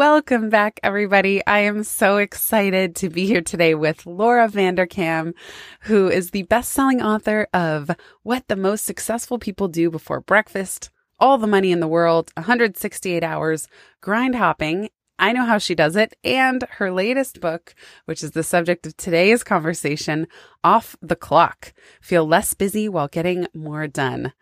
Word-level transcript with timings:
Welcome 0.00 0.48
back, 0.48 0.80
everybody. 0.82 1.46
I 1.46 1.58
am 1.58 1.84
so 1.84 2.16
excited 2.16 2.96
to 2.96 3.10
be 3.10 3.26
here 3.26 3.42
today 3.42 3.74
with 3.74 4.06
Laura 4.06 4.48
Vanderkam, 4.48 5.34
who 5.82 6.08
is 6.08 6.30
the 6.30 6.44
best 6.44 6.72
selling 6.72 7.02
author 7.02 7.48
of 7.52 7.90
What 8.22 8.48
the 8.48 8.56
Most 8.56 8.86
Successful 8.86 9.38
People 9.38 9.68
Do 9.68 9.90
Before 9.90 10.22
Breakfast, 10.22 10.88
All 11.18 11.36
the 11.36 11.46
Money 11.46 11.70
in 11.70 11.80
the 11.80 11.86
World, 11.86 12.32
168 12.38 13.22
Hours, 13.22 13.68
Grind 14.00 14.36
Hopping, 14.36 14.88
I 15.18 15.32
Know 15.32 15.44
How 15.44 15.58
She 15.58 15.74
Does 15.74 15.96
It, 15.96 16.14
and 16.24 16.64
her 16.78 16.90
latest 16.90 17.42
book, 17.42 17.74
which 18.06 18.24
is 18.24 18.30
the 18.30 18.42
subject 18.42 18.86
of 18.86 18.96
today's 18.96 19.44
conversation, 19.44 20.28
Off 20.64 20.96
the 21.02 21.14
Clock 21.14 21.74
Feel 22.00 22.26
Less 22.26 22.54
Busy 22.54 22.88
While 22.88 23.08
Getting 23.08 23.48
More 23.52 23.86
Done. 23.86 24.32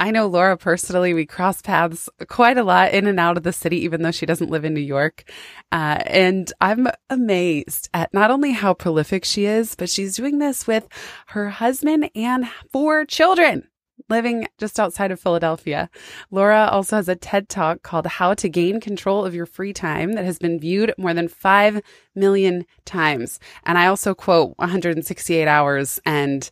I 0.00 0.12
know 0.12 0.26
Laura 0.26 0.56
personally. 0.56 1.12
We 1.12 1.26
cross 1.26 1.60
paths 1.60 2.08
quite 2.28 2.56
a 2.56 2.62
lot 2.62 2.92
in 2.92 3.06
and 3.06 3.18
out 3.18 3.36
of 3.36 3.42
the 3.42 3.52
city, 3.52 3.78
even 3.78 4.02
though 4.02 4.12
she 4.12 4.26
doesn't 4.26 4.50
live 4.50 4.64
in 4.64 4.74
New 4.74 4.80
York. 4.80 5.24
Uh, 5.72 5.98
and 6.06 6.52
I'm 6.60 6.88
amazed 7.10 7.88
at 7.92 8.14
not 8.14 8.30
only 8.30 8.52
how 8.52 8.74
prolific 8.74 9.24
she 9.24 9.46
is, 9.46 9.74
but 9.74 9.90
she's 9.90 10.16
doing 10.16 10.38
this 10.38 10.66
with 10.66 10.86
her 11.28 11.50
husband 11.50 12.10
and 12.14 12.48
four 12.70 13.04
children 13.04 13.68
living 14.08 14.46
just 14.58 14.80
outside 14.80 15.10
of 15.10 15.20
Philadelphia. 15.20 15.90
Laura 16.30 16.68
also 16.70 16.96
has 16.96 17.08
a 17.08 17.16
TED 17.16 17.48
talk 17.48 17.82
called 17.82 18.06
How 18.06 18.34
to 18.34 18.48
Gain 18.48 18.80
Control 18.80 19.24
of 19.24 19.34
Your 19.34 19.46
Free 19.46 19.72
Time 19.72 20.12
that 20.12 20.24
has 20.24 20.38
been 20.38 20.60
viewed 20.60 20.94
more 20.96 21.14
than 21.14 21.28
5 21.28 21.82
million 22.14 22.64
times. 22.84 23.38
And 23.64 23.76
I 23.76 23.86
also 23.86 24.14
quote 24.14 24.54
168 24.56 25.46
hours 25.46 26.00
and 26.06 26.48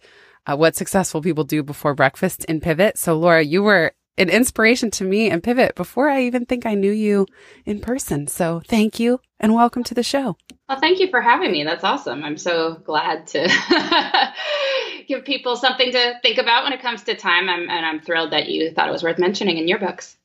uh, 0.47 0.56
what 0.56 0.77
successful 0.77 1.22
people 1.22 1.44
do 1.44 1.62
before 1.62 1.94
breakfast 1.94 2.44
in 2.44 2.61
Pivot. 2.61 2.98
So, 2.98 3.19
Laura, 3.19 3.42
you 3.42 3.62
were 3.62 3.92
an 4.19 4.30
inspiration 4.30 4.91
to 4.92 5.05
me 5.05 5.28
and 5.28 5.42
Pivot 5.42 5.75
before 5.75 6.08
I 6.08 6.22
even 6.22 6.47
think 6.47 6.64
I 6.64 6.75
knew 6.75 6.92
you 6.92 7.27
in 7.64 7.80
person. 7.80 8.27
So, 8.27 8.62
thank 8.67 8.98
you 8.98 9.20
and 9.39 9.55
welcome 9.55 9.84
to 9.84 9.94
the 9.94 10.02
show. 10.02 10.36
Well, 10.69 10.80
thank 10.80 10.98
you 10.98 11.08
for 11.11 11.20
having 11.20 11.52
me. 11.52 11.64
That's 11.64 11.84
awesome. 11.84 12.24
I'm 12.24 12.39
so 12.39 12.80
glad 12.84 13.27
to 13.28 13.48
give 15.08 15.24
people 15.24 15.56
something 15.56 15.92
to 15.92 16.14
think 16.22 16.39
about 16.39 16.64
when 16.64 16.72
it 16.72 16.83
comes 16.83 17.05
to 17.05 17.14
time. 17.14 17.48
I'm, 17.48 17.69
and 17.69 17.86
I'm 17.86 18.00
thrilled 18.00 18.33
that 18.33 18.48
you 18.48 18.70
thought 18.70 18.89
it 18.89 18.92
was 18.92 19.02
worth 19.02 19.19
mentioning 19.19 19.58
in 19.58 19.69
your 19.69 19.78
books 19.78 20.17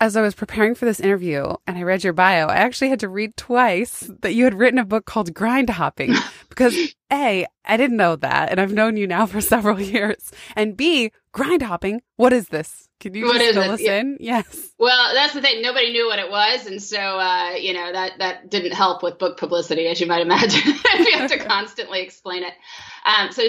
as 0.00 0.16
I 0.16 0.22
was 0.22 0.34
preparing 0.34 0.74
for 0.74 0.84
this 0.84 1.00
interview 1.00 1.54
and 1.66 1.76
I 1.76 1.82
read 1.82 2.04
your 2.04 2.12
bio, 2.12 2.46
I 2.46 2.56
actually 2.56 2.88
had 2.88 3.00
to 3.00 3.08
read 3.08 3.36
twice 3.36 4.10
that 4.20 4.34
you 4.34 4.44
had 4.44 4.54
written 4.54 4.78
a 4.78 4.84
book 4.84 5.04
called 5.04 5.34
Grind 5.34 5.70
Hopping 5.70 6.14
because 6.48 6.94
A, 7.12 7.46
I 7.64 7.76
didn't 7.76 7.96
know 7.96 8.16
that 8.16 8.50
and 8.50 8.60
I've 8.60 8.72
known 8.72 8.96
you 8.96 9.06
now 9.06 9.26
for 9.26 9.40
several 9.42 9.80
years. 9.80 10.30
And 10.56 10.76
B, 10.76 11.12
grind 11.32 11.62
hopping, 11.62 12.00
what 12.16 12.32
is 12.32 12.48
this? 12.48 12.88
Can 13.00 13.14
you 13.14 13.26
what 13.26 13.38
just 13.38 13.52
fill 13.54 13.70
us 13.70 13.82
yeah. 13.82 14.00
in? 14.00 14.16
Yes. 14.18 14.70
Well, 14.78 15.12
that's 15.12 15.34
the 15.34 15.42
thing. 15.42 15.60
Nobody 15.60 15.92
knew 15.92 16.06
what 16.06 16.18
it 16.18 16.30
was, 16.30 16.64
and 16.66 16.80
so 16.80 16.98
uh, 16.98 17.50
you 17.50 17.74
know 17.74 17.92
that 17.92 18.12
that 18.18 18.48
didn't 18.48 18.72
help 18.72 19.02
with 19.02 19.18
book 19.18 19.36
publicity, 19.36 19.88
as 19.88 20.00
you 20.00 20.06
might 20.06 20.22
imagine. 20.22 20.62
if 20.64 21.06
you 21.06 21.18
have 21.18 21.30
to 21.30 21.44
constantly 21.44 22.00
explain 22.00 22.44
it. 22.44 22.54
Um, 23.04 23.30
so 23.32 23.42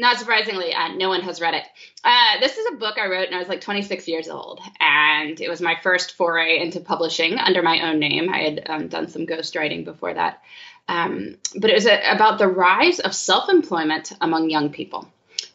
not 0.00 0.18
surprisingly, 0.18 0.72
uh, 0.72 0.88
no 0.94 1.08
one 1.10 1.20
has 1.20 1.40
read 1.40 1.54
it. 1.54 1.64
Uh, 2.02 2.40
this 2.40 2.56
is 2.56 2.66
a 2.72 2.76
book 2.76 2.96
I 2.98 3.06
wrote 3.06 3.28
when 3.28 3.34
I 3.34 3.38
was 3.38 3.48
like 3.48 3.60
26 3.60 4.08
years 4.08 4.28
old, 4.28 4.60
and 4.80 5.38
it 5.40 5.48
was 5.48 5.60
my 5.60 5.76
first 5.82 6.16
foray 6.16 6.58
into 6.58 6.80
publishing 6.80 7.38
under 7.38 7.62
my 7.62 7.88
own 7.88 7.98
name. 7.98 8.30
I 8.30 8.38
had 8.38 8.62
um, 8.66 8.88
done 8.88 9.08
some 9.08 9.26
ghostwriting 9.26 9.84
before 9.84 10.14
that. 10.14 10.42
Um, 10.88 11.36
but 11.54 11.70
it 11.70 11.74
was 11.74 11.86
a, 11.86 12.00
about 12.10 12.38
the 12.38 12.48
rise 12.48 12.98
of 12.98 13.14
self 13.14 13.50
employment 13.50 14.12
among 14.20 14.50
young 14.50 14.70
people. 14.70 15.06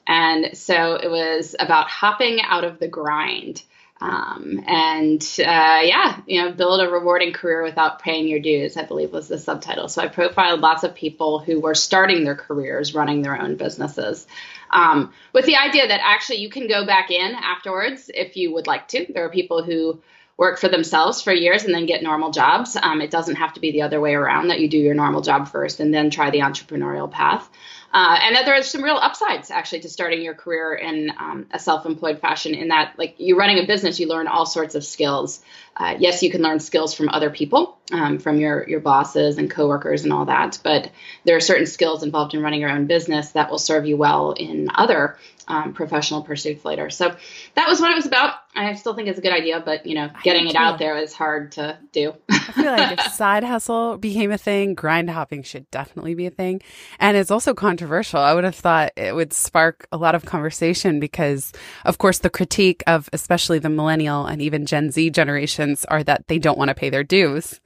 And 0.07 0.55
so 0.55 0.93
it 0.95 1.09
was 1.09 1.55
about 1.59 1.89
hopping 1.89 2.39
out 2.41 2.63
of 2.63 2.79
the 2.79 2.87
grind. 2.87 3.63
Um, 4.01 4.61
and 4.67 5.21
uh, 5.39 5.81
yeah, 5.83 6.19
you 6.27 6.41
know, 6.41 6.51
build 6.51 6.81
a 6.81 6.89
rewarding 6.89 7.31
career 7.31 7.63
without 7.63 7.99
paying 7.99 8.27
your 8.27 8.39
dues, 8.39 8.75
I 8.75 8.83
believe 8.83 9.11
was 9.11 9.29
the 9.29 9.37
subtitle. 9.37 9.87
So 9.87 10.01
I 10.01 10.07
profiled 10.07 10.59
lots 10.59 10.83
of 10.83 10.95
people 10.95 11.39
who 11.39 11.61
were 11.61 11.75
starting 11.75 12.23
their 12.23 12.35
careers 12.35 12.93
running 12.93 13.21
their 13.21 13.39
own 13.39 13.55
businesses. 13.55 14.27
Um, 14.69 15.13
with 15.31 15.45
the 15.45 15.55
idea 15.55 15.87
that 15.87 16.01
actually 16.03 16.39
you 16.39 16.49
can 16.49 16.67
go 16.67 16.85
back 16.85 17.09
in 17.09 17.35
afterwards 17.35 18.11
if 18.13 18.35
you 18.35 18.53
would 18.53 18.67
like 18.67 18.89
to. 18.89 19.05
There 19.13 19.25
are 19.25 19.29
people 19.29 19.63
who 19.63 20.01
work 20.37 20.59
for 20.59 20.67
themselves 20.67 21.21
for 21.21 21.31
years 21.31 21.63
and 21.63 21.73
then 21.73 21.85
get 21.85 22.03
normal 22.03 22.31
jobs. 22.31 22.75
Um, 22.75 22.99
it 22.99 23.11
doesn't 23.11 23.35
have 23.35 23.53
to 23.53 23.61
be 23.61 23.71
the 23.71 23.83
other 23.83 24.01
way 24.01 24.13
around 24.13 24.49
that 24.49 24.59
you 24.59 24.67
do 24.67 24.77
your 24.77 24.93
normal 24.93 25.21
job 25.21 25.47
first 25.47 25.79
and 25.79 25.93
then 25.93 26.09
try 26.09 26.29
the 26.29 26.39
entrepreneurial 26.39 27.09
path. 27.09 27.49
Uh, 27.95 28.19
and 28.23 28.35
that 28.35 28.45
there 28.45 28.55
are 28.55 28.61
some 28.61 28.83
real 28.83 28.97
upsides 28.97 29.49
actually 29.49 29.79
to 29.79 29.87
starting 29.87 30.21
your 30.21 30.33
career 30.33 30.73
in 30.73 31.09
um, 31.17 31.45
a 31.51 31.57
self-employed 31.57 32.19
fashion 32.19 32.53
in 32.53 32.67
that 32.67 32.93
like 32.97 33.15
you're 33.19 33.37
running 33.37 33.57
a 33.63 33.65
business 33.65 34.01
you 34.01 34.09
learn 34.09 34.27
all 34.27 34.45
sorts 34.45 34.75
of 34.75 34.83
skills. 34.83 35.41
Uh, 35.77 35.95
yes 35.97 36.21
you 36.21 36.29
can 36.29 36.41
learn 36.41 36.59
skills 36.59 36.93
from 36.93 37.07
other 37.07 37.29
people 37.29 37.77
um, 37.93 38.19
from 38.19 38.37
your 38.37 38.67
your 38.67 38.81
bosses 38.81 39.37
and 39.37 39.49
coworkers 39.49 40.03
and 40.03 40.11
all 40.11 40.25
that 40.25 40.59
but 40.61 40.91
there 41.23 41.37
are 41.37 41.39
certain 41.39 41.65
skills 41.65 42.03
involved 42.03 42.33
in 42.33 42.41
running 42.41 42.59
your 42.59 42.69
own 42.69 42.85
business 42.85 43.31
that 43.31 43.49
will 43.49 43.57
serve 43.57 43.85
you 43.85 43.95
well 43.95 44.33
in 44.33 44.67
other 44.75 45.17
um, 45.47 45.73
professional 45.73 46.23
pursuits 46.23 46.65
later. 46.65 46.89
So 46.89 47.15
that 47.55 47.67
was 47.67 47.79
what 47.79 47.91
it 47.91 47.95
was 47.95 48.05
about. 48.05 48.35
I 48.55 48.73
still 48.75 48.93
think 48.93 49.09
it's 49.09 49.19
a 49.19 49.21
good 49.21 49.33
idea, 49.33 49.61
but 49.63 49.85
you 49.85 49.95
know, 49.95 50.09
getting 50.23 50.47
it 50.47 50.55
out 50.55 50.79
there 50.79 50.97
is 50.97 51.13
hard 51.13 51.51
to 51.53 51.77
do. 51.91 52.13
I 52.29 52.39
feel 52.39 52.71
like 52.71 52.99
if 52.99 53.01
side 53.13 53.43
hustle 53.43 53.97
became 53.97 54.31
a 54.31 54.37
thing, 54.37 54.75
grind 54.75 55.09
hopping 55.09 55.43
should 55.43 55.69
definitely 55.71 56.15
be 56.15 56.25
a 56.25 56.31
thing. 56.31 56.61
And 56.99 57.17
it's 57.17 57.31
also 57.31 57.53
controversial. 57.53 58.19
I 58.19 58.33
would 58.33 58.45
have 58.45 58.55
thought 58.55 58.93
it 58.95 59.13
would 59.13 59.33
spark 59.33 59.87
a 59.91 59.97
lot 59.97 60.15
of 60.15 60.25
conversation 60.25 60.99
because, 60.99 61.51
of 61.83 61.97
course, 61.97 62.19
the 62.19 62.29
critique 62.29 62.83
of 62.87 63.09
especially 63.11 63.59
the 63.59 63.69
millennial 63.69 64.25
and 64.25 64.41
even 64.41 64.65
Gen 64.65 64.91
Z 64.91 65.09
generations 65.09 65.83
are 65.85 66.03
that 66.03 66.27
they 66.27 66.39
don't 66.39 66.57
want 66.57 66.69
to 66.69 66.75
pay 66.75 66.89
their 66.89 67.03
dues. 67.03 67.59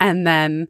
And 0.00 0.26
then 0.26 0.68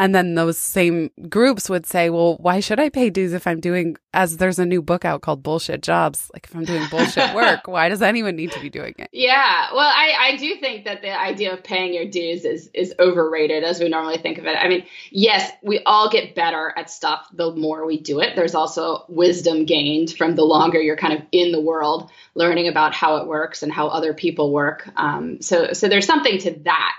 and 0.00 0.14
then 0.14 0.34
those 0.34 0.56
same 0.56 1.10
groups 1.28 1.68
would 1.68 1.84
say, 1.84 2.08
well, 2.08 2.38
why 2.38 2.60
should 2.60 2.80
I 2.80 2.88
pay 2.88 3.10
dues 3.10 3.34
if 3.34 3.46
I'm 3.46 3.60
doing, 3.60 3.98
as 4.14 4.38
there's 4.38 4.58
a 4.58 4.64
new 4.64 4.80
book 4.80 5.04
out 5.04 5.20
called 5.20 5.42
Bullshit 5.42 5.82
Jobs? 5.82 6.30
Like 6.32 6.46
if 6.46 6.56
I'm 6.56 6.64
doing 6.64 6.86
bullshit 6.90 7.34
work, 7.34 7.68
why 7.68 7.90
does 7.90 8.00
anyone 8.00 8.34
need 8.34 8.50
to 8.52 8.60
be 8.60 8.70
doing 8.70 8.94
it? 8.96 9.10
Yeah. 9.12 9.66
Well, 9.74 9.92
I, 9.94 10.14
I 10.18 10.36
do 10.36 10.56
think 10.58 10.86
that 10.86 11.02
the 11.02 11.12
idea 11.12 11.52
of 11.52 11.62
paying 11.62 11.92
your 11.92 12.06
dues 12.06 12.46
is, 12.46 12.70
is 12.72 12.94
overrated 12.98 13.62
as 13.62 13.78
we 13.78 13.90
normally 13.90 14.16
think 14.16 14.38
of 14.38 14.46
it. 14.46 14.56
I 14.56 14.68
mean, 14.68 14.86
yes, 15.10 15.52
we 15.62 15.80
all 15.84 16.08
get 16.08 16.34
better 16.34 16.72
at 16.78 16.88
stuff 16.88 17.28
the 17.34 17.54
more 17.54 17.84
we 17.84 18.00
do 18.00 18.20
it. 18.20 18.34
There's 18.36 18.54
also 18.54 19.04
wisdom 19.10 19.66
gained 19.66 20.14
from 20.16 20.34
the 20.34 20.44
longer 20.44 20.80
you're 20.80 20.96
kind 20.96 21.12
of 21.12 21.20
in 21.30 21.52
the 21.52 21.60
world, 21.60 22.10
learning 22.34 22.68
about 22.68 22.94
how 22.94 23.18
it 23.18 23.26
works 23.26 23.62
and 23.62 23.70
how 23.70 23.88
other 23.88 24.14
people 24.14 24.50
work. 24.50 24.88
Um, 24.96 25.42
so, 25.42 25.74
so 25.74 25.88
there's 25.88 26.06
something 26.06 26.38
to 26.38 26.52
that. 26.60 26.98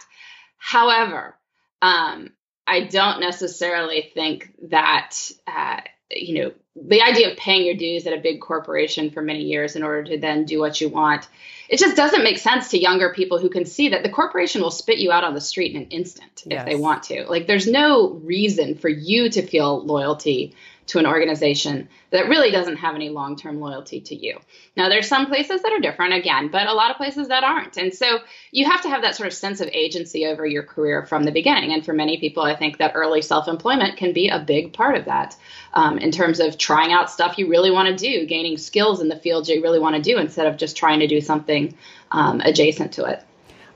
However, 0.60 1.36
um, 1.82 2.30
I 2.68 2.86
don't 2.86 3.20
necessarily 3.20 4.12
think 4.14 4.54
that, 4.70 5.16
uh, 5.48 5.82
you 6.10 6.36
know, 6.44 6.52
the 6.76 7.02
idea 7.02 7.32
of 7.32 7.38
paying 7.38 7.66
your 7.66 7.76
dues 7.76 8.08
at 8.08 8.14
a 8.14 8.22
big 8.22 8.40
corporation 8.40 9.12
for 9.12 9.22
many 9.22 9.44
years 9.44 9.76
in 9.76 9.84
order 9.84 10.04
to 10.06 10.18
then 10.18 10.46
do 10.46 10.60
what 10.60 10.80
you 10.80 10.88
want, 10.88 11.28
it 11.68 11.80
just 11.80 11.98
doesn't 11.98 12.24
make 12.24 12.38
sense 12.38 12.70
to 12.70 12.80
younger 12.80 13.14
people 13.14 13.40
who 13.40 13.50
can 13.50 13.66
see 13.66 13.90
that 13.90 14.04
the 14.04 14.10
corporation 14.10 14.62
will 14.62 14.72
spit 14.72 15.00
you 15.00 15.12
out 15.12 15.24
on 15.24 15.34
the 15.34 15.42
street 15.42 15.76
in 15.76 15.82
an 15.84 15.88
instant 15.90 16.44
yes. 16.46 16.62
if 16.62 16.66
they 16.66 16.76
want 16.76 17.04
to. 17.04 17.26
Like, 17.28 17.48
there's 17.48 17.68
no 17.68 18.12
reason 18.12 18.76
for 18.76 18.90
you 18.90 19.30
to 19.30 19.42
feel 19.42 19.86
loyalty 19.86 20.56
to 20.92 21.00
an 21.00 21.08
organization 21.08 21.88
that 22.10 22.28
really 22.28 22.52
doesn't 22.52 22.76
have 22.76 22.96
any 22.96 23.08
long 23.08 23.38
term 23.38 23.62
loyalty 23.62 24.02
to 24.02 24.14
you. 24.14 24.38
Now, 24.76 24.90
there's 24.90 25.08
some 25.08 25.28
places 25.28 25.62
that 25.62 25.72
are 25.72 25.80
different 25.80 26.14
again, 26.14 26.50
but 26.52 26.68
a 26.68 26.74
lot 26.74 26.92
of 26.92 26.98
places 26.98 27.30
that 27.30 27.46
aren't. 27.46 27.78
And 27.78 27.94
so 27.94 28.20
you 28.52 28.70
have 28.70 28.82
to 28.82 28.90
have 28.90 29.02
that 29.02 29.16
sort 29.16 29.28
of 29.28 29.34
sense 29.34 29.62
of 29.62 29.70
agency 29.70 30.26
over 30.26 30.46
your 30.46 30.64
career 30.64 31.06
from 31.06 31.24
the 31.24 31.32
beginning. 31.32 31.72
And 31.72 31.86
for 31.86 31.94
many 31.94 32.20
people, 32.20 32.44
I 32.44 32.58
think 32.58 32.78
that 32.80 32.92
early 32.94 33.22
self 33.22 33.48
employment 33.48 33.96
can 33.96 34.12
be 34.12 34.28
a 34.28 34.40
big 34.40 34.74
part 34.74 34.98
of 34.98 35.06
that 35.06 35.38
um, 35.74 35.98
in 35.98 36.12
terms 36.12 36.42
of 36.42 36.58
trying 36.58 36.92
out 36.92 37.10
stuff 37.10 37.38
you 37.38 37.48
really 37.48 37.72
want 37.72 37.88
to 37.88 37.96
do, 37.96 38.26
gaining 38.26 38.58
skills 38.58 39.00
in 39.00 39.08
the 39.08 39.16
field 39.16 39.48
you 39.48 39.64
really 39.64 39.80
want 39.80 39.96
to 39.96 40.02
do 40.02 40.18
instead 40.18 40.46
of 40.46 40.58
just 40.58 40.76
trying 40.76 41.00
to 41.00 41.08
do 41.08 41.22
something 41.22 41.74
um, 42.12 42.42
adjacent 42.42 42.92
to 42.94 43.06
it. 43.06 43.24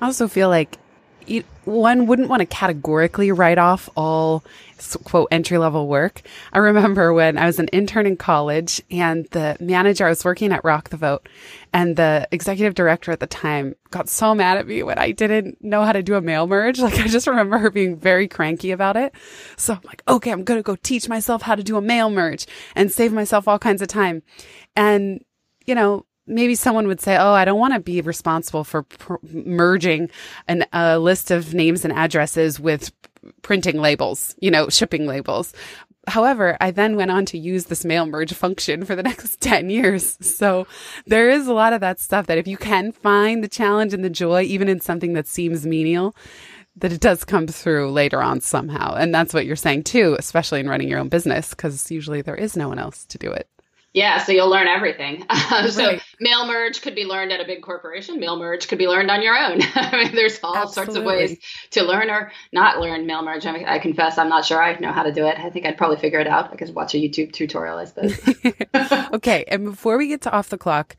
I 0.01 0.07
also 0.07 0.27
feel 0.27 0.49
like 0.49 0.77
one 1.65 2.05
wouldn't 2.05 2.29
want 2.29 2.41
to 2.41 2.45
categorically 2.45 3.31
write 3.31 3.57
off 3.57 3.89
all 3.95 4.43
quote 5.03 5.27
entry 5.31 5.57
level 5.57 5.87
work. 5.87 6.21
I 6.53 6.59
remember 6.59 7.13
when 7.13 7.37
I 7.37 7.45
was 7.45 7.59
an 7.59 7.67
intern 7.69 8.05
in 8.05 8.17
college 8.17 8.81
and 8.91 9.25
the 9.31 9.57
manager 9.59 10.05
I 10.05 10.09
was 10.09 10.23
working 10.23 10.51
at 10.51 10.63
Rock 10.63 10.89
the 10.89 10.97
Vote 10.97 11.27
and 11.73 11.95
the 11.95 12.27
executive 12.31 12.75
director 12.75 13.11
at 13.11 13.19
the 13.19 13.27
time 13.27 13.75
got 13.89 14.09
so 14.09 14.35
mad 14.35 14.57
at 14.57 14.67
me 14.67 14.83
when 14.83 14.97
I 14.99 15.11
didn't 15.11 15.63
know 15.63 15.83
how 15.83 15.91
to 15.91 16.03
do 16.03 16.15
a 16.15 16.21
mail 16.21 16.47
merge. 16.47 16.79
Like 16.85 16.99
I 16.99 17.07
just 17.07 17.25
remember 17.25 17.57
her 17.57 17.71
being 17.71 17.95
very 17.97 18.27
cranky 18.27 18.69
about 18.69 18.95
it. 18.95 19.11
So 19.57 19.73
I'm 19.73 19.81
like, 19.85 20.03
okay, 20.07 20.31
I'm 20.31 20.43
going 20.43 20.59
to 20.59 20.63
go 20.63 20.75
teach 20.75 21.09
myself 21.09 21.41
how 21.41 21.55
to 21.55 21.63
do 21.63 21.77
a 21.77 21.81
mail 21.81 22.11
merge 22.11 22.45
and 22.75 22.91
save 22.91 23.11
myself 23.11 23.47
all 23.47 23.57
kinds 23.57 23.81
of 23.81 23.87
time. 23.87 24.21
And, 24.75 25.25
you 25.65 25.73
know, 25.73 26.05
maybe 26.27 26.55
someone 26.55 26.87
would 26.87 27.01
say, 27.01 27.17
"Oh, 27.17 27.33
I 27.33 27.45
don't 27.45 27.59
want 27.59 27.73
to 27.73 27.79
be 27.79 28.01
responsible 28.01 28.63
for 28.63 28.83
pr- 28.83 29.15
merging 29.23 30.09
an, 30.47 30.65
a 30.73 30.99
list 30.99 31.31
of 31.31 31.53
names 31.53 31.83
and 31.83 31.93
addresses 31.93 32.59
with 32.59 32.91
printing 33.41 33.79
labels, 33.79 34.35
you 34.39 34.51
know, 34.51 34.69
shipping 34.69 35.07
labels." 35.07 35.53
However, 36.07 36.55
I 36.61 36.69
then 36.69 36.95
went 36.95 37.09
on 37.09 37.25
to 37.27 37.37
use 37.37 37.65
this 37.65 37.83
mail 37.83 38.05
merge 38.05 38.33
function 38.33 38.85
for 38.85 38.95
the 38.95 39.03
next 39.11 39.41
10 39.41 39.69
years. 39.69 40.17
So 40.21 40.67
there 41.07 41.29
is 41.29 41.47
a 41.47 41.53
lot 41.53 41.73
of 41.73 41.81
that 41.81 41.99
stuff 41.99 42.27
that 42.27 42.37
if 42.37 42.47
you 42.47 42.57
can 42.57 42.91
find 42.91 43.43
the 43.43 43.47
challenge 43.47 43.93
and 43.93 44.03
the 44.03 44.09
joy, 44.09 44.43
even 44.43 44.69
in 44.69 44.79
something 44.79 45.13
that 45.13 45.27
seems 45.27 45.65
menial, 45.65 46.15
that 46.77 46.91
it 46.91 46.99
does 46.99 47.23
come 47.23 47.47
through 47.47 47.91
later 47.91 48.21
on 48.21 48.41
somehow. 48.41 48.93
And 48.95 49.13
that's 49.13 49.33
what 49.33 49.45
you're 49.45 49.55
saying 49.55 49.83
too, 49.83 50.15
especially 50.19 50.59
in 50.59 50.69
running 50.69 50.89
your 50.89 50.99
own 50.99 51.09
business, 51.09 51.51
because 51.51 51.89
usually 51.89 52.21
there 52.21 52.35
is 52.35 52.57
no 52.57 52.67
one 52.67 52.79
else 52.79 53.05
to 53.05 53.17
do 53.17 53.31
it. 53.31 53.47
Yeah, 53.95 54.21
so 54.21 54.33
you'll 54.33 54.49
learn 54.49 54.67
everything. 54.67 55.23
so 55.69 55.85
right. 55.85 56.01
mail 56.19 56.45
merge 56.45 56.81
could 56.81 56.95
be 56.95 57.05
learned 57.05 57.31
at 57.31 57.39
a 57.39 57.45
big 57.45 57.61
corporation. 57.61 58.19
Mail 58.19 58.37
merge 58.37 58.67
could 58.67 58.77
be 58.77 58.89
learned 58.89 59.09
on 59.09 59.21
your 59.21 59.37
own. 59.37 59.61
I 59.75 60.03
mean, 60.03 60.13
there's 60.13 60.37
all 60.43 60.53
Absolutely. 60.53 60.93
sorts 60.93 60.97
of 60.97 61.05
ways 61.05 61.37
to 61.71 61.83
learn 61.83 62.09
or 62.09 62.29
not 62.51 62.81
learn 62.81 63.07
mail 63.07 63.23
merge. 63.23 63.45
I, 63.45 63.75
I, 63.75 63.79
confess, 63.79 64.17
I'm 64.17 64.27
not 64.27 64.43
sure 64.43 64.61
I 64.61 64.77
know 64.79 64.91
how 64.91 65.03
to 65.03 65.13
do 65.13 65.25
it. 65.27 65.39
I 65.39 65.49
think 65.49 65.65
I'd 65.65 65.77
probably 65.77 65.95
figure 65.95 66.19
it 66.19 66.27
out. 66.27 66.51
I 66.51 66.57
could 66.57 66.75
watch 66.75 66.93
a 66.93 66.97
YouTube 66.97 67.31
tutorial, 67.31 67.77
I 67.77 67.85
suppose. 67.85 68.19
okay, 69.13 69.45
and 69.47 69.63
before 69.63 69.97
we 69.97 70.09
get 70.09 70.23
to 70.23 70.31
off 70.31 70.49
the 70.49 70.57
clock, 70.57 70.97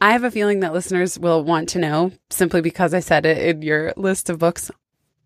I 0.00 0.12
have 0.12 0.24
a 0.24 0.30
feeling 0.30 0.60
that 0.60 0.72
listeners 0.72 1.18
will 1.18 1.44
want 1.44 1.68
to 1.70 1.78
know, 1.78 2.10
simply 2.30 2.62
because 2.62 2.94
I 2.94 3.00
said 3.00 3.26
it 3.26 3.36
in 3.36 3.60
your 3.60 3.92
list 3.98 4.30
of 4.30 4.38
books, 4.38 4.70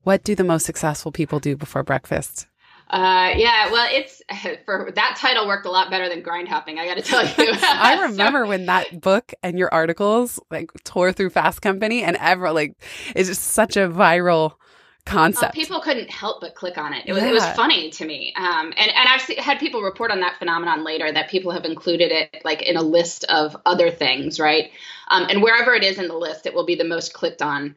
what 0.02 0.24
do 0.24 0.34
the 0.34 0.42
most 0.42 0.66
successful 0.66 1.12
people 1.12 1.38
do 1.38 1.56
before 1.56 1.84
breakfast? 1.84 2.48
Uh, 2.90 3.34
yeah, 3.36 3.70
well, 3.70 3.86
it's 3.90 4.22
for 4.64 4.90
that 4.94 5.16
title 5.18 5.46
worked 5.46 5.66
a 5.66 5.70
lot 5.70 5.90
better 5.90 6.08
than 6.08 6.22
grind 6.22 6.48
hopping. 6.48 6.78
I 6.78 6.86
got 6.86 6.96
to 6.96 7.02
tell 7.02 7.24
you. 7.24 7.32
I 7.62 8.00
remember 8.08 8.44
so, 8.44 8.48
when 8.48 8.66
that 8.66 9.00
book 9.00 9.32
and 9.42 9.58
your 9.58 9.72
articles 9.72 10.40
like 10.50 10.70
tore 10.84 11.12
through 11.12 11.30
Fast 11.30 11.60
Company, 11.60 12.02
and 12.02 12.16
ever 12.16 12.50
like 12.52 12.76
it's 13.14 13.28
just 13.28 13.42
such 13.42 13.76
a 13.76 13.88
viral 13.88 14.54
concept. 15.04 15.54
people 15.54 15.80
couldn't 15.80 16.10
help 16.10 16.40
but 16.40 16.54
click 16.54 16.76
on 16.78 16.92
it. 16.92 17.04
It 17.06 17.12
was 17.12 17.22
yeah. 17.22 17.30
it 17.30 17.32
was 17.32 17.44
funny 17.50 17.90
to 17.90 18.04
me. 18.06 18.32
Um, 18.36 18.72
and 18.76 18.90
and 18.90 19.08
I've 19.08 19.22
had 19.38 19.58
people 19.58 19.82
report 19.82 20.10
on 20.10 20.20
that 20.20 20.38
phenomenon 20.38 20.84
later 20.84 21.10
that 21.10 21.28
people 21.28 21.52
have 21.52 21.64
included 21.64 22.10
it 22.10 22.42
like 22.44 22.62
in 22.62 22.76
a 22.76 22.82
list 22.82 23.24
of 23.24 23.56
other 23.66 23.90
things, 23.90 24.40
right? 24.40 24.70
Um, 25.08 25.26
and 25.28 25.42
wherever 25.42 25.74
it 25.74 25.84
is 25.84 25.98
in 25.98 26.08
the 26.08 26.16
list, 26.16 26.46
it 26.46 26.54
will 26.54 26.66
be 26.66 26.74
the 26.74 26.84
most 26.84 27.12
clicked 27.12 27.42
on 27.42 27.76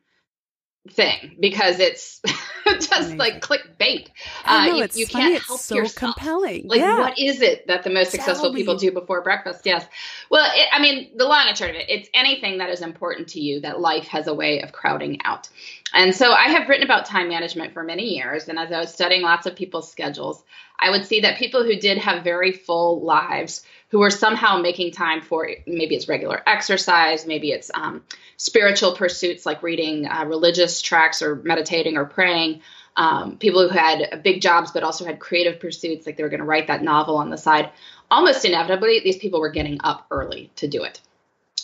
thing 0.89 1.38
because 1.39 1.80
it's 1.80 2.22
just 2.66 2.92
Amazing. 2.92 3.18
like 3.18 3.42
clickbait. 3.42 4.07
Uh, 4.45 4.66
know, 4.66 4.75
you, 4.78 4.88
you 4.94 5.07
can't 5.07 5.42
help 5.44 5.60
so 5.60 5.75
yourself. 5.75 6.16
compelling. 6.16 6.68
Like, 6.68 6.80
yeah. 6.80 7.00
what 7.00 7.19
is 7.19 7.42
it 7.42 7.68
that 7.68 7.83
the 7.83 7.89
most 7.89 8.12
successful 8.12 8.54
people 8.54 8.78
do 8.78 8.92
before 8.92 9.22
breakfast? 9.22 9.62
Yes. 9.63 9.86
Well, 10.30 10.50
it, 10.54 10.68
I 10.72 10.81
mean, 10.81 11.12
the 11.16 11.25
long 11.25 11.45
and 11.48 11.57
short 11.57 11.72
of 11.72 11.75
it, 11.75 11.86
it's 11.89 12.10
anything 12.13 12.57
that 12.57 12.69
is 12.69 12.81
important 12.81 13.30
to 13.30 13.39
you 13.39 13.62
that 13.62 13.80
life 13.80 14.07
has 14.07 14.28
a 14.28 14.33
way 14.33 14.62
of 14.62 14.72
crowding 14.72 15.19
out. 15.24 15.50
And 15.94 16.16
so 16.16 16.31
I 16.31 16.50
have 16.50 16.69
written 16.69 16.86
about 16.86 17.06
time 17.06 17.28
management 17.28 17.74
for 17.74 17.83
many 17.83 18.16
years. 18.16 18.48
And 18.48 18.57
as 18.57 18.72
I 18.72 18.80
was 18.80 18.94
studying 18.94 19.22
lots 19.22 19.45
of 19.45 19.56
people's 19.56 19.92
schedules, 19.92 20.42
I 20.80 20.89
would 20.89 21.06
see 21.06 21.22
that 21.22 21.38
people 21.38 21.63
who 21.63 21.75
did 21.75 22.00
have 22.00 22.24
very 22.24 22.51
full 22.54 23.04
lives, 23.04 23.63
who 23.92 24.00
were 24.00 24.10
somehow 24.10 24.58
making 24.58 24.92
time 24.92 25.22
for 25.22 25.50
maybe 25.68 25.96
it's 25.96 26.08
regular 26.08 26.42
exercise, 26.48 27.28
maybe 27.28 27.52
it's 27.52 27.70
um, 27.74 28.02
spiritual 28.38 28.96
pursuits 28.96 29.46
like 29.46 29.62
reading 29.62 30.08
uh, 30.08 30.24
religious 30.26 30.82
tracts 30.82 31.22
or 31.22 31.36
meditating 31.36 31.98
or 31.98 32.06
praying, 32.06 32.62
um, 32.96 33.38
people 33.38 33.68
who 33.68 33.78
had 33.78 34.24
big 34.24 34.42
jobs 34.42 34.72
but 34.72 34.84
also 34.84 35.06
had 35.06 35.20
creative 35.20 35.60
pursuits, 35.60 36.06
like 36.06 36.16
they 36.16 36.24
were 36.24 36.30
going 36.30 36.40
to 36.40 36.46
write 36.46 36.68
that 36.68 36.82
novel 36.82 37.18
on 37.18 37.30
the 37.30 37.38
side, 37.38 37.70
almost 38.10 38.46
inevitably, 38.46 39.02
these 39.02 39.18
people 39.18 39.42
were 39.42 39.52
getting 39.52 39.78
up 39.84 40.06
early 40.10 40.50
to 40.56 40.68
do 40.68 40.84
it. 40.84 41.02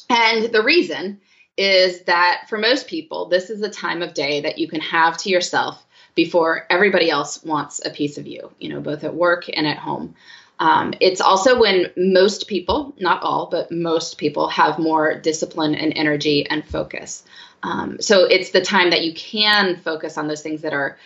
And 0.09 0.51
the 0.51 0.63
reason 0.63 1.21
is 1.55 2.01
that 2.03 2.45
for 2.49 2.57
most 2.57 2.87
people, 2.87 3.27
this 3.27 3.49
is 3.49 3.61
a 3.61 3.69
time 3.69 4.01
of 4.01 4.13
day 4.13 4.41
that 4.41 4.57
you 4.57 4.67
can 4.67 4.81
have 4.81 5.17
to 5.17 5.29
yourself 5.29 5.83
before 6.13 6.65
everybody 6.69 7.09
else 7.09 7.43
wants 7.43 7.81
a 7.85 7.89
piece 7.89 8.17
of 8.17 8.27
you, 8.27 8.51
you 8.59 8.69
know, 8.69 8.81
both 8.81 9.03
at 9.03 9.13
work 9.13 9.45
and 9.51 9.65
at 9.65 9.77
home. 9.77 10.15
Um, 10.59 10.93
it's 10.99 11.21
also 11.21 11.59
when 11.59 11.91
most 11.95 12.47
people, 12.47 12.93
not 12.99 13.21
all, 13.21 13.47
but 13.51 13.71
most 13.71 14.17
people 14.17 14.49
have 14.49 14.79
more 14.79 15.19
discipline 15.19 15.75
and 15.75 15.93
energy 15.95 16.47
and 16.47 16.65
focus. 16.65 17.23
Um, 17.63 18.01
so 18.01 18.25
it's 18.25 18.51
the 18.51 18.61
time 18.61 18.89
that 18.89 19.03
you 19.03 19.13
can 19.13 19.77
focus 19.77 20.17
on 20.17 20.27
those 20.27 20.41
things 20.41 20.61
that 20.61 20.73
are 20.73 20.97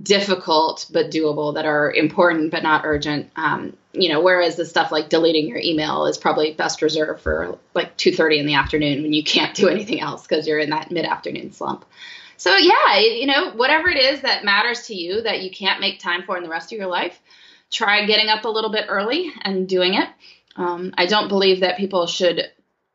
difficult 0.00 0.86
but 0.92 1.10
doable, 1.10 1.54
that 1.54 1.66
are 1.66 1.92
important 1.92 2.52
but 2.52 2.62
not 2.62 2.82
urgent. 2.84 3.30
Um, 3.34 3.76
you 3.92 4.08
know, 4.08 4.20
whereas 4.20 4.54
the 4.54 4.64
stuff 4.64 4.92
like 4.92 5.08
deleting 5.08 5.48
your 5.48 5.58
email 5.58 6.06
is 6.06 6.16
probably 6.16 6.52
best 6.52 6.80
reserved 6.80 7.20
for 7.20 7.58
like 7.74 7.96
2:30 7.96 8.38
in 8.38 8.46
the 8.46 8.54
afternoon 8.54 9.02
when 9.02 9.12
you 9.12 9.24
can't 9.24 9.54
do 9.54 9.68
anything 9.68 10.00
else 10.00 10.22
because 10.22 10.46
you're 10.46 10.60
in 10.60 10.70
that 10.70 10.92
mid-afternoon 10.92 11.52
slump. 11.52 11.84
So 12.36 12.56
yeah, 12.56 12.98
you 12.98 13.26
know, 13.26 13.50
whatever 13.50 13.88
it 13.90 13.98
is 13.98 14.22
that 14.22 14.44
matters 14.44 14.86
to 14.86 14.94
you 14.94 15.22
that 15.22 15.42
you 15.42 15.50
can't 15.50 15.80
make 15.80 15.98
time 15.98 16.22
for 16.22 16.36
in 16.36 16.42
the 16.42 16.48
rest 16.48 16.72
of 16.72 16.78
your 16.78 16.86
life, 16.86 17.20
try 17.70 18.04
getting 18.06 18.28
up 18.28 18.44
a 18.44 18.48
little 18.48 18.70
bit 18.70 18.86
early 18.88 19.32
and 19.42 19.68
doing 19.68 19.94
it. 19.94 20.08
Um, 20.56 20.92
I 20.96 21.06
don't 21.06 21.28
believe 21.28 21.60
that 21.60 21.78
people 21.78 22.06
should 22.06 22.42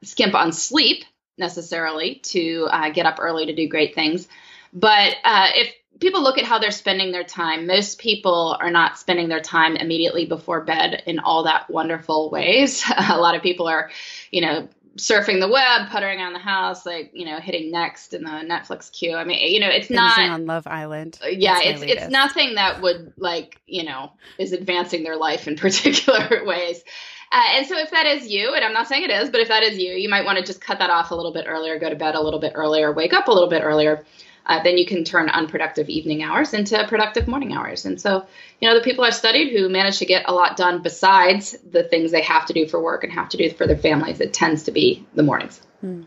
skimp 0.03 0.35
on 0.35 0.51
sleep 0.51 1.03
necessarily 1.37 2.15
to 2.23 2.67
uh, 2.71 2.89
get 2.89 3.05
up 3.05 3.17
early 3.19 3.47
to 3.47 3.55
do 3.55 3.67
great 3.67 3.95
things. 3.95 4.27
But 4.73 5.15
uh, 5.23 5.49
if 5.53 5.73
people 5.99 6.21
look 6.21 6.37
at 6.37 6.45
how 6.45 6.59
they're 6.59 6.71
spending 6.71 7.11
their 7.11 7.23
time, 7.23 7.67
most 7.67 7.99
people 7.99 8.57
are 8.59 8.71
not 8.71 8.99
spending 8.99 9.29
their 9.29 9.39
time 9.39 9.75
immediately 9.75 10.25
before 10.25 10.63
bed 10.63 11.03
in 11.05 11.19
all 11.19 11.43
that 11.43 11.69
wonderful 11.69 12.29
ways. 12.29 12.83
a 13.09 13.17
lot 13.17 13.35
of 13.35 13.41
people 13.41 13.67
are, 13.67 13.89
you 14.31 14.41
know, 14.41 14.67
surfing 14.97 15.41
the 15.41 15.47
web, 15.47 15.89
puttering 15.89 16.19
around 16.19 16.33
the 16.33 16.39
house, 16.39 16.85
like 16.85 17.11
you 17.13 17.25
know, 17.25 17.39
hitting 17.39 17.71
next 17.71 18.13
in 18.13 18.23
the 18.23 18.29
Netflix 18.29 18.91
queue. 18.91 19.15
I 19.15 19.23
mean, 19.23 19.51
you 19.51 19.59
know, 19.59 19.69
it's 19.69 19.89
not 19.89 20.17
on 20.17 20.45
Love 20.45 20.67
Island. 20.67 21.19
Uh, 21.23 21.27
yeah, 21.27 21.59
it's 21.61 21.81
it's 21.81 22.09
nothing 22.09 22.55
that 22.55 22.81
would 22.81 23.13
like 23.17 23.59
you 23.67 23.83
know 23.83 24.11
is 24.37 24.53
advancing 24.53 25.03
their 25.03 25.17
life 25.17 25.47
in 25.47 25.55
particular 25.57 26.45
ways. 26.45 26.83
Uh, 27.31 27.41
and 27.55 27.67
so, 27.67 27.77
if 27.77 27.91
that 27.91 28.05
is 28.05 28.29
you, 28.29 28.53
and 28.53 28.63
I'm 28.63 28.73
not 28.73 28.87
saying 28.87 29.03
it 29.03 29.09
is, 29.09 29.29
but 29.29 29.41
if 29.41 29.49
that 29.49 29.63
is 29.63 29.77
you, 29.77 29.93
you 29.93 30.07
might 30.07 30.23
want 30.23 30.37
to 30.37 30.45
just 30.45 30.61
cut 30.61 30.79
that 30.79 30.89
off 30.89 31.11
a 31.11 31.15
little 31.15 31.33
bit 31.33 31.45
earlier, 31.47 31.77
go 31.79 31.89
to 31.89 31.95
bed 31.95 32.15
a 32.15 32.21
little 32.21 32.39
bit 32.39 32.53
earlier, 32.55 32.93
wake 32.93 33.13
up 33.13 33.27
a 33.27 33.31
little 33.31 33.49
bit 33.49 33.63
earlier, 33.63 34.05
uh, 34.45 34.61
then 34.63 34.77
you 34.77 34.85
can 34.85 35.03
turn 35.03 35.29
unproductive 35.29 35.89
evening 35.89 36.23
hours 36.23 36.53
into 36.53 36.85
productive 36.87 37.27
morning 37.27 37.53
hours. 37.53 37.85
And 37.85 37.99
so, 37.99 38.25
you 38.59 38.67
know, 38.67 38.75
the 38.75 38.83
people 38.83 39.03
I've 39.03 39.15
studied 39.15 39.51
who 39.51 39.69
manage 39.69 39.97
to 39.99 40.05
get 40.05 40.27
a 40.27 40.33
lot 40.33 40.55
done 40.55 40.81
besides 40.81 41.55
the 41.69 41.83
things 41.83 42.11
they 42.11 42.21
have 42.21 42.45
to 42.47 42.53
do 42.53 42.67
for 42.67 42.81
work 42.81 43.03
and 43.03 43.11
have 43.11 43.29
to 43.29 43.37
do 43.37 43.49
for 43.49 43.65
their 43.65 43.77
families, 43.77 44.21
it 44.21 44.33
tends 44.33 44.63
to 44.63 44.71
be 44.71 45.05
the 45.15 45.23
mornings. 45.23 45.61
Hmm. 45.81 46.03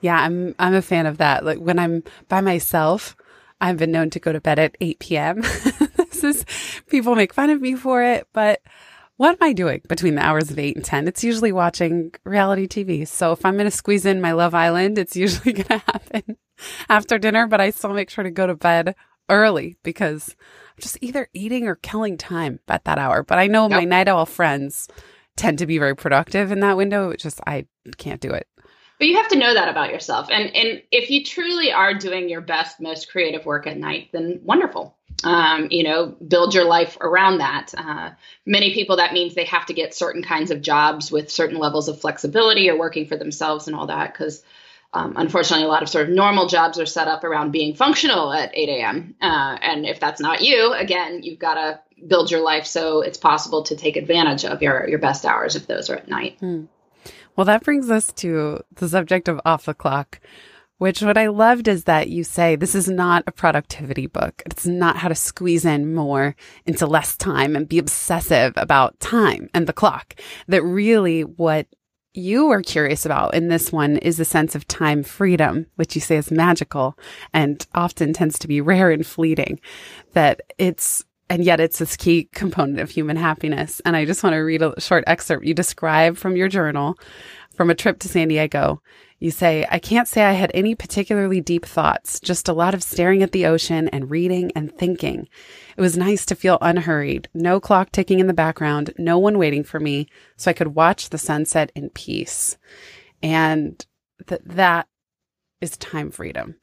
Yeah, 0.00 0.16
I'm 0.16 0.54
I'm 0.58 0.74
a 0.74 0.82
fan 0.82 1.06
of 1.06 1.18
that. 1.18 1.44
Like 1.44 1.58
when 1.58 1.78
I'm 1.78 2.02
by 2.28 2.40
myself, 2.40 3.16
I've 3.60 3.76
been 3.76 3.92
known 3.92 4.10
to 4.10 4.20
go 4.20 4.32
to 4.32 4.40
bed 4.40 4.58
at 4.58 4.76
8 4.80 4.98
p.m. 4.98 5.40
this 5.96 6.24
is 6.24 6.44
people 6.88 7.14
make 7.14 7.32
fun 7.32 7.50
of 7.50 7.60
me 7.60 7.76
for 7.76 8.02
it, 8.02 8.26
but 8.32 8.60
what 9.16 9.30
am 9.30 9.38
I 9.40 9.52
doing 9.52 9.82
between 9.88 10.16
the 10.16 10.22
hours 10.22 10.50
of 10.50 10.58
8 10.58 10.74
and 10.74 10.84
10? 10.84 11.06
It's 11.06 11.22
usually 11.22 11.52
watching 11.52 12.12
reality 12.24 12.66
TV. 12.66 13.06
So 13.06 13.30
if 13.30 13.44
I'm 13.44 13.54
going 13.54 13.66
to 13.66 13.70
squeeze 13.70 14.04
in 14.04 14.20
my 14.20 14.32
Love 14.32 14.54
Island, 14.54 14.98
it's 14.98 15.14
usually 15.14 15.52
going 15.62 15.80
to 15.80 15.92
happen 15.92 16.36
after 16.88 17.18
dinner, 17.18 17.46
but 17.46 17.60
I 17.60 17.70
still 17.70 17.92
make 17.92 18.10
sure 18.10 18.24
to 18.24 18.30
go 18.30 18.46
to 18.46 18.54
bed 18.54 18.94
early 19.28 19.76
because 19.82 20.36
I'm 20.76 20.82
just 20.82 20.98
either 21.00 21.28
eating 21.32 21.66
or 21.66 21.76
killing 21.76 22.18
time 22.18 22.60
at 22.68 22.84
that 22.84 22.98
hour. 22.98 23.22
But 23.22 23.38
I 23.38 23.46
know 23.46 23.68
my 23.68 23.84
night 23.84 24.08
owl 24.08 24.26
friends 24.26 24.88
tend 25.36 25.58
to 25.58 25.66
be 25.66 25.78
very 25.78 25.96
productive 25.96 26.52
in 26.52 26.60
that 26.60 26.76
window. 26.76 27.10
It's 27.10 27.22
just 27.22 27.40
I 27.46 27.66
can't 27.96 28.20
do 28.20 28.30
it. 28.30 28.46
But 28.98 29.08
you 29.08 29.16
have 29.16 29.28
to 29.28 29.38
know 29.38 29.52
that 29.52 29.68
about 29.68 29.90
yourself. 29.90 30.28
And 30.30 30.54
and 30.54 30.82
if 30.92 31.10
you 31.10 31.24
truly 31.24 31.72
are 31.72 31.94
doing 31.94 32.28
your 32.28 32.40
best, 32.40 32.80
most 32.80 33.10
creative 33.10 33.44
work 33.44 33.66
at 33.66 33.76
night, 33.76 34.10
then 34.12 34.40
wonderful. 34.44 34.96
Um, 35.24 35.68
you 35.70 35.82
know, 35.82 36.06
build 36.06 36.54
your 36.54 36.64
life 36.64 36.96
around 37.00 37.38
that. 37.38 37.74
Uh, 37.76 38.10
many 38.46 38.74
people, 38.74 38.96
that 38.96 39.12
means 39.12 39.34
they 39.34 39.44
have 39.44 39.66
to 39.66 39.74
get 39.74 39.94
certain 39.94 40.22
kinds 40.22 40.50
of 40.50 40.62
jobs 40.62 41.12
with 41.12 41.30
certain 41.30 41.58
levels 41.58 41.88
of 41.88 42.00
flexibility 42.00 42.70
or 42.70 42.78
working 42.78 43.06
for 43.06 43.16
themselves 43.16 43.66
and 43.66 43.76
all 43.76 43.86
that 43.86 44.12
because 44.12 44.42
um, 44.94 45.14
unfortunately, 45.16 45.64
a 45.64 45.68
lot 45.68 45.82
of 45.82 45.88
sort 45.88 46.08
of 46.08 46.14
normal 46.14 46.48
jobs 46.48 46.78
are 46.78 46.86
set 46.86 47.08
up 47.08 47.24
around 47.24 47.50
being 47.50 47.74
functional 47.74 48.32
at 48.32 48.50
8 48.52 48.68
a.m. 48.68 49.14
Uh, 49.20 49.56
and 49.60 49.86
if 49.86 50.00
that's 50.00 50.20
not 50.20 50.42
you, 50.42 50.72
again, 50.74 51.22
you've 51.22 51.38
got 51.38 51.54
to 51.54 51.80
build 52.06 52.30
your 52.30 52.40
life 52.40 52.66
so 52.66 53.00
it's 53.00 53.16
possible 53.16 53.62
to 53.64 53.76
take 53.76 53.96
advantage 53.96 54.44
of 54.44 54.60
your, 54.60 54.86
your 54.88 54.98
best 54.98 55.24
hours 55.24 55.56
if 55.56 55.66
those 55.66 55.88
are 55.88 55.96
at 55.96 56.08
night. 56.08 56.36
Hmm. 56.40 56.64
Well, 57.36 57.46
that 57.46 57.64
brings 57.64 57.90
us 57.90 58.12
to 58.14 58.60
the 58.74 58.88
subject 58.88 59.28
of 59.28 59.40
off 59.46 59.64
the 59.64 59.72
clock, 59.72 60.20
Which 60.76 61.00
what 61.00 61.16
I 61.16 61.28
loved 61.28 61.68
is 61.68 61.84
that 61.84 62.08
you 62.08 62.24
say 62.24 62.56
this 62.56 62.74
is 62.74 62.88
not 62.88 63.24
a 63.26 63.32
productivity 63.32 64.06
book. 64.06 64.42
It's 64.44 64.66
not 64.66 64.96
how 64.96 65.08
to 65.08 65.14
squeeze 65.14 65.64
in 65.64 65.94
more 65.94 66.36
into 66.66 66.86
less 66.86 67.16
time 67.16 67.56
and 67.56 67.66
be 67.66 67.78
obsessive 67.78 68.52
about 68.56 69.00
time 69.00 69.48
and 69.54 69.66
the 69.66 69.72
clock. 69.72 70.16
That 70.48 70.62
really 70.62 71.22
what 71.22 71.66
you 72.14 72.50
are 72.50 72.62
curious 72.62 73.06
about 73.06 73.34
in 73.34 73.48
this 73.48 73.72
one 73.72 73.96
is 73.98 74.16
the 74.16 74.24
sense 74.24 74.54
of 74.54 74.68
time 74.68 75.02
freedom, 75.02 75.66
which 75.76 75.94
you 75.94 76.00
say 76.00 76.16
is 76.16 76.30
magical 76.30 76.98
and 77.32 77.66
often 77.74 78.12
tends 78.12 78.38
to 78.38 78.48
be 78.48 78.60
rare 78.60 78.90
and 78.90 79.06
fleeting. 79.06 79.60
That 80.12 80.42
it's 80.58 81.04
and 81.30 81.44
yet 81.44 81.60
it's 81.60 81.78
this 81.78 81.96
key 81.96 82.28
component 82.32 82.80
of 82.80 82.90
human 82.90 83.16
happiness. 83.16 83.80
And 83.86 83.96
I 83.96 84.04
just 84.04 84.22
want 84.22 84.34
to 84.34 84.40
read 84.40 84.60
a 84.60 84.78
short 84.78 85.04
excerpt 85.06 85.46
you 85.46 85.54
describe 85.54 86.18
from 86.18 86.36
your 86.36 86.48
journal 86.48 86.98
from 87.54 87.70
a 87.70 87.74
trip 87.74 87.98
to 88.00 88.08
San 88.08 88.28
Diego. 88.28 88.82
You 89.22 89.30
say, 89.30 89.64
I 89.70 89.78
can't 89.78 90.08
say 90.08 90.24
I 90.24 90.32
had 90.32 90.50
any 90.52 90.74
particularly 90.74 91.40
deep 91.40 91.64
thoughts, 91.64 92.18
just 92.18 92.48
a 92.48 92.52
lot 92.52 92.74
of 92.74 92.82
staring 92.82 93.22
at 93.22 93.30
the 93.30 93.46
ocean 93.46 93.86
and 93.90 94.10
reading 94.10 94.50
and 94.56 94.76
thinking. 94.76 95.28
It 95.76 95.80
was 95.80 95.96
nice 95.96 96.26
to 96.26 96.34
feel 96.34 96.58
unhurried, 96.60 97.28
no 97.32 97.60
clock 97.60 97.92
ticking 97.92 98.18
in 98.18 98.26
the 98.26 98.34
background, 98.34 98.92
no 98.98 99.18
one 99.18 99.38
waiting 99.38 99.62
for 99.62 99.78
me, 99.78 100.08
so 100.36 100.50
I 100.50 100.54
could 100.54 100.74
watch 100.74 101.10
the 101.10 101.18
sunset 101.18 101.70
in 101.76 101.90
peace. 101.90 102.58
And 103.22 103.86
th- 104.26 104.40
that 104.44 104.88
is 105.60 105.76
time 105.76 106.10
freedom. 106.10 106.56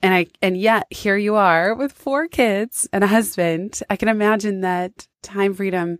And 0.00 0.14
I, 0.14 0.28
and 0.40 0.56
yet 0.56 0.86
here 0.88 1.18
you 1.18 1.34
are 1.34 1.74
with 1.74 1.92
four 1.92 2.26
kids 2.26 2.88
and 2.90 3.04
a 3.04 3.08
husband. 3.08 3.82
I 3.90 3.96
can 3.96 4.08
imagine 4.08 4.62
that 4.62 5.08
time 5.22 5.52
freedom 5.52 5.98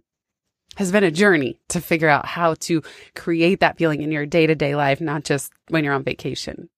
has 0.78 0.92
been 0.92 1.02
a 1.02 1.10
journey 1.10 1.58
to 1.68 1.80
figure 1.80 2.08
out 2.08 2.24
how 2.24 2.54
to 2.54 2.80
create 3.16 3.58
that 3.58 3.76
feeling 3.76 4.00
in 4.00 4.12
your 4.12 4.24
day 4.24 4.46
to 4.46 4.54
day 4.54 4.76
life, 4.76 5.00
not 5.00 5.24
just 5.24 5.52
when 5.70 5.82
you're 5.82 5.92
on 5.92 6.04
vacation. 6.04 6.70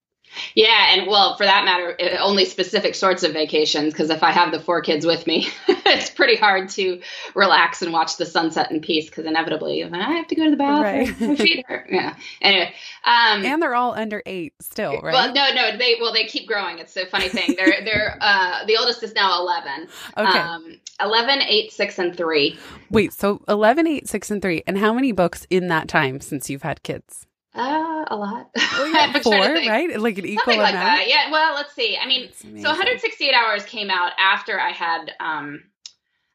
Yeah, 0.55 0.95
and 0.95 1.07
well, 1.07 1.37
for 1.37 1.45
that 1.45 1.65
matter, 1.65 1.97
only 2.21 2.45
specific 2.45 2.95
sorts 2.95 3.23
of 3.23 3.33
vacations. 3.33 3.93
Because 3.93 4.11
if 4.11 4.23
I 4.23 4.33
have 4.33 4.53
the 4.53 4.61
four 4.61 4.81
kids 4.83 5.05
with 5.05 5.27
me, 5.27 5.49
it's 5.69 6.11
pretty 6.11 6.37
hard 6.37 6.69
to 6.71 7.01
relax 7.35 7.83
and 7.83 7.93
watch 7.93 8.17
the 8.17 8.27
sunset 8.27 8.71
in 8.71 8.81
peace. 8.81 9.07
Because 9.07 9.27
inevitably, 9.27 9.83
I 9.85 10.13
have 10.17 10.29
to 10.29 10.35
go 10.35 10.45
to 10.45 10.51
the 10.51 10.57
bathroom. 10.57 11.31
Right. 11.31 11.39
feed 11.39 11.65
her. 11.69 11.87
Yeah. 11.91 12.17
Anyway, 12.41 12.75
um, 13.05 13.45
and 13.45 13.63
they're 13.63 13.75
all 13.75 13.95
under 13.95 14.23
eight 14.27 14.55
still, 14.61 15.01
right? 15.01 15.13
Well, 15.13 15.33
no, 15.33 15.53
no, 15.55 15.77
they 15.77 15.97
well 16.01 16.13
they 16.13 16.27
keep 16.27 16.47
growing. 16.47 16.79
It's 16.79 16.97
a 16.97 17.07
funny 17.07 17.29
thing. 17.29 17.55
They're 17.57 17.81
they're 17.85 18.19
uh, 18.21 18.65
the 18.67 18.77
oldest 18.77 19.03
is 19.03 19.15
now 19.15 19.41
eleven. 19.41 19.89
Okay. 20.17 20.39
Um, 20.39 20.81
11, 21.03 21.41
8, 21.41 21.73
6, 21.73 21.99
and 21.99 22.15
3. 22.15 22.59
Wait, 22.91 23.13
so 23.15 23.43
11, 23.49 23.87
8, 23.87 24.07
6, 24.07 24.31
and 24.31 24.43
3. 24.43 24.63
And 24.67 24.77
how 24.77 24.93
many 24.93 25.13
books 25.13 25.47
in 25.49 25.69
that 25.69 25.89
time 25.89 26.21
since 26.21 26.51
you've 26.51 26.61
had 26.61 26.83
kids? 26.83 27.27
Uh, 27.55 28.05
a 28.07 28.17
lot. 28.17 28.51
Well, 28.55 28.89
yeah, 28.95 29.19
four, 29.21 29.33
right? 29.33 30.01
Like 30.01 30.19
an 30.19 30.27
equal 30.27 30.55
Something 30.55 30.61
amount. 30.61 30.99
Like. 31.01 31.09
Yeah. 31.09 31.31
Well, 31.31 31.55
let's 31.55 31.75
see. 31.75 31.99
I 32.01 32.07
mean, 32.07 32.31
so 32.33 32.69
168 32.69 33.35
hours 33.35 33.65
came 33.65 33.91
out 33.91 34.13
after 34.19 34.59
I 34.59 34.71
had. 34.71 35.13
um 35.21 35.65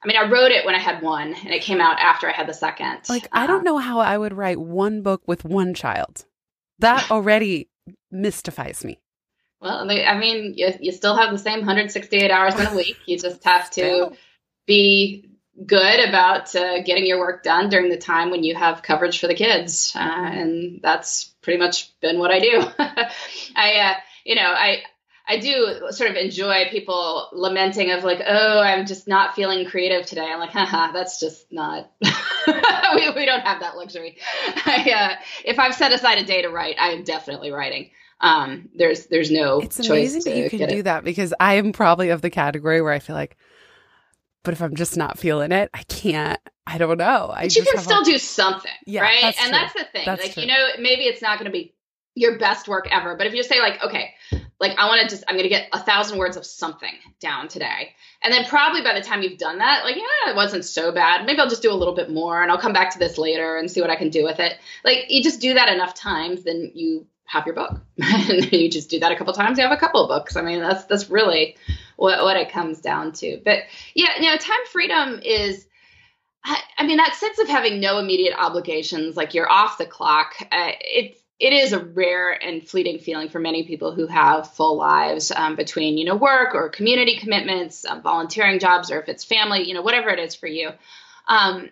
I 0.03 0.07
mean, 0.07 0.17
I 0.17 0.29
wrote 0.29 0.51
it 0.51 0.65
when 0.65 0.75
I 0.75 0.79
had 0.79 1.01
one, 1.01 1.34
and 1.34 1.51
it 1.51 1.63
came 1.63 1.81
out 1.81 1.98
after 2.00 2.29
I 2.29 2.31
had 2.31 2.48
the 2.48 2.53
second. 2.53 3.00
Like, 3.10 3.27
I 3.31 3.48
don't 3.48 3.60
um, 3.60 3.63
know 3.63 3.77
how 3.79 4.00
I 4.00 4.15
would 4.15 4.34
write 4.34 4.60
one 4.60 5.01
book 5.01 5.24
with 5.25 5.43
one 5.43 5.74
child. 5.74 6.25
That 6.77 7.10
already 7.12 7.69
mystifies 8.12 8.86
me. 8.86 9.00
Well, 9.62 9.89
I 9.89 10.15
mean, 10.19 10.53
you, 10.55 10.69
you 10.79 10.91
still 10.91 11.15
have 11.15 11.31
the 11.31 11.39
same 11.39 11.60
168 11.60 12.29
hours 12.29 12.53
in 12.53 12.67
a 12.67 12.75
week. 12.75 12.98
You 13.07 13.17
just 13.17 13.43
have 13.45 13.72
to 13.72 14.12
be 14.67 15.27
good 15.64 16.08
about 16.08 16.54
uh, 16.56 16.82
getting 16.84 17.06
your 17.06 17.20
work 17.20 17.44
done 17.44 17.70
during 17.70 17.90
the 17.90 17.98
time 17.98 18.32
when 18.32 18.44
you 18.44 18.56
have 18.56 18.84
coverage 18.84 19.20
for 19.20 19.28
the 19.28 19.36
kids, 19.36 19.94
uh, 19.96 20.00
and 20.00 20.80
that's 20.82 21.34
pretty 21.42 21.60
much 21.60 21.98
been 22.02 22.20
what 22.20 22.32
I 22.32 22.40
do. 22.40 22.64
I, 23.56 23.74
uh, 23.76 23.94
you 24.24 24.36
know, 24.36 24.52
I. 24.54 24.84
I 25.28 25.40
do 25.40 25.88
sort 25.90 26.12
of 26.12 26.18
enjoy 26.18 26.66
people 26.70 27.30
lamenting 27.34 27.90
of 27.90 28.04
like, 28.04 28.22
oh, 28.24 28.60
I'm 28.60 28.86
just 28.86 29.08
not 29.08 29.34
feeling 29.34 29.66
creative 29.66 30.06
today. 30.06 30.22
I'm 30.22 30.38
like, 30.38 30.52
haha, 30.52 30.92
that's 30.92 31.20
just 31.20 31.52
not. 31.52 31.92
we, 32.04 33.10
we 33.10 33.26
don't 33.26 33.42
have 33.42 33.62
that 33.62 33.76
luxury. 33.76 34.20
I, 34.68 34.92
uh, 34.96 35.22
if 35.44 35.58
I've 35.58 35.74
set 35.74 35.92
aside 35.92 36.20
a 36.20 36.24
day 36.24 36.44
to 36.44 36.50
write, 36.50 36.76
I 36.80 36.90
am 36.90 37.04
definitely 37.04 37.50
writing. 37.50 37.90
Um, 38.22 38.70
there's 38.76 39.08
there's 39.08 39.32
no. 39.32 39.62
It's 39.62 39.80
amazing 39.80 40.32
that 40.32 40.38
you 40.38 40.48
can 40.48 40.70
do 40.70 40.78
it. 40.78 40.84
that 40.84 41.04
because 41.04 41.34
I 41.40 41.56
am 41.56 41.74
probably 41.74 42.10
of 42.10 42.22
the 42.22 42.30
category 42.30 42.80
where 42.82 42.94
I 42.94 43.00
feel 43.00 43.16
like 43.16 43.36
but 44.46 44.54
if 44.54 44.62
I'm 44.62 44.75
just 44.75 44.96
not 44.96 45.18
feeling 45.18 45.52
it, 45.52 45.70
I 45.74 45.84
can't. 45.84 46.40
I 46.68 46.78
don't 46.78 46.98
know. 46.98 47.32
I 47.34 47.44
but 47.44 47.56
you 47.56 47.64
can 47.64 47.82
still 47.82 48.02
a, 48.02 48.06
do 48.06 48.18
something, 48.18 48.72
yeah, 48.86 49.02
right? 49.02 49.22
That's 49.22 49.40
and 49.42 49.50
true. 49.50 49.60
that's 49.60 49.74
the 49.74 49.84
thing. 49.84 50.06
That's 50.06 50.24
like 50.24 50.34
true. 50.34 50.44
you 50.44 50.48
know, 50.48 50.68
maybe 50.80 51.04
it's 51.04 51.22
not 51.22 51.38
going 51.38 51.46
to 51.46 51.52
be 51.52 51.75
your 52.16 52.40
best 52.40 52.68
work 52.68 52.88
ever, 52.92 53.16
but 53.18 53.28
if 53.28 53.34
you 53.34 53.44
say 53.44 53.60
like, 53.60 53.84
okay, 53.84 54.14
like 54.60 54.78
I 54.78 54.88
want 54.88 55.02
to 55.02 55.08
just, 55.08 55.25
I'm 55.28 55.36
going 55.36 55.44
to 55.44 55.50
get 55.50 55.68
a 55.74 55.80
thousand 55.80 56.18
words 56.18 56.38
of 56.38 56.46
something 56.46 56.94
down 57.20 57.50
today, 57.50 57.94
and 58.24 58.34
then 58.34 58.46
probably 58.46 58.82
by 58.82 58.94
the 58.94 59.02
time 59.02 59.22
you've 59.22 59.38
done 59.38 59.58
that, 59.58 59.84
like, 59.84 59.98
yeah, 59.98 60.32
it 60.32 60.36
wasn't 60.36 60.64
so 60.64 60.92
bad. 60.92 61.25
Maybe 61.25 61.40
I'll 61.40 61.50
just 61.50 61.62
do 61.62 61.72
a 61.72 61.75
little 61.75 61.96
bit 61.96 62.10
more, 62.10 62.42
and 62.42 62.52
I'll 62.52 62.58
come 62.58 62.74
back 62.74 62.92
to 62.92 63.00
this 63.00 63.18
later 63.18 63.58
and 63.58 63.70
see 63.70 63.82
what 63.82 63.90
I 63.90 63.96
can 63.96 64.10
do 64.10 64.24
with 64.24 64.40
it. 64.40 64.58
Like 64.84 65.06
you 65.10 65.22
just 65.22 65.42
do 65.42 65.54
that 65.56 65.70
enough 65.70 65.94
times, 65.94 66.44
then 66.44 66.72
you 66.74 67.06
have 67.25 67.46
your 67.46 67.56
book, 67.56 67.82
and 68.02 68.52
you 68.52 68.70
just 68.70 68.90
do 68.90 69.00
that 69.00 69.12
a 69.12 69.16
couple 69.18 69.34
times, 69.34 69.58
you 69.58 69.64
have 69.64 69.78
a 69.78 69.80
couple 69.80 70.02
of 70.02 70.08
books. 70.08 70.36
I 70.36 70.42
mean, 70.42 70.62
that's 70.62 70.86
that's 70.86 71.10
really 71.10 71.58
what, 71.96 72.24
what 72.24 72.38
it 72.38 72.52
comes 72.52 72.80
down 72.80 73.14
to. 73.14 73.42
But 73.44 73.60
yeah, 73.94 74.16
you 74.20 74.30
know, 74.30 74.38
time 74.38 74.66
freedom 74.72 75.20
is. 75.24 75.66
I, 76.48 76.62
I 76.78 76.86
mean, 76.86 76.98
that 76.98 77.16
sense 77.16 77.40
of 77.40 77.48
having 77.48 77.80
no 77.80 77.98
immediate 77.98 78.36
obligations, 78.38 79.18
like 79.18 79.34
you're 79.34 79.52
off 79.52 79.80
the 79.80 79.86
clock, 79.88 80.36
uh, 80.52 80.72
it's 80.80 81.20
it 81.40 81.52
is 81.52 81.74
a 81.74 81.80
rare 81.80 82.32
and 82.32 82.66
fleeting 82.66 83.00
feeling 83.00 83.30
for 83.30 83.40
many 83.40 83.64
people 83.64 83.94
who 83.94 84.08
have 84.08 84.54
full 84.54 84.78
lives 84.78 85.32
um, 85.32 85.56
between 85.56 85.98
you 85.98 86.06
know 86.06 86.16
work 86.16 86.56
or 86.56 86.70
community 86.70 87.18
commitments 87.18 87.86
um, 87.86 88.02
volunteering 88.02 88.60
jobs 88.60 88.90
or 88.90 89.00
if 89.00 89.10
it's 89.10 89.24
family 89.24 89.64
you 89.64 89.74
know 89.74 89.82
whatever 89.82 90.10
it 90.10 90.20
is 90.20 90.34
for 90.34 90.48
you 90.48 90.70
um, 91.27 91.70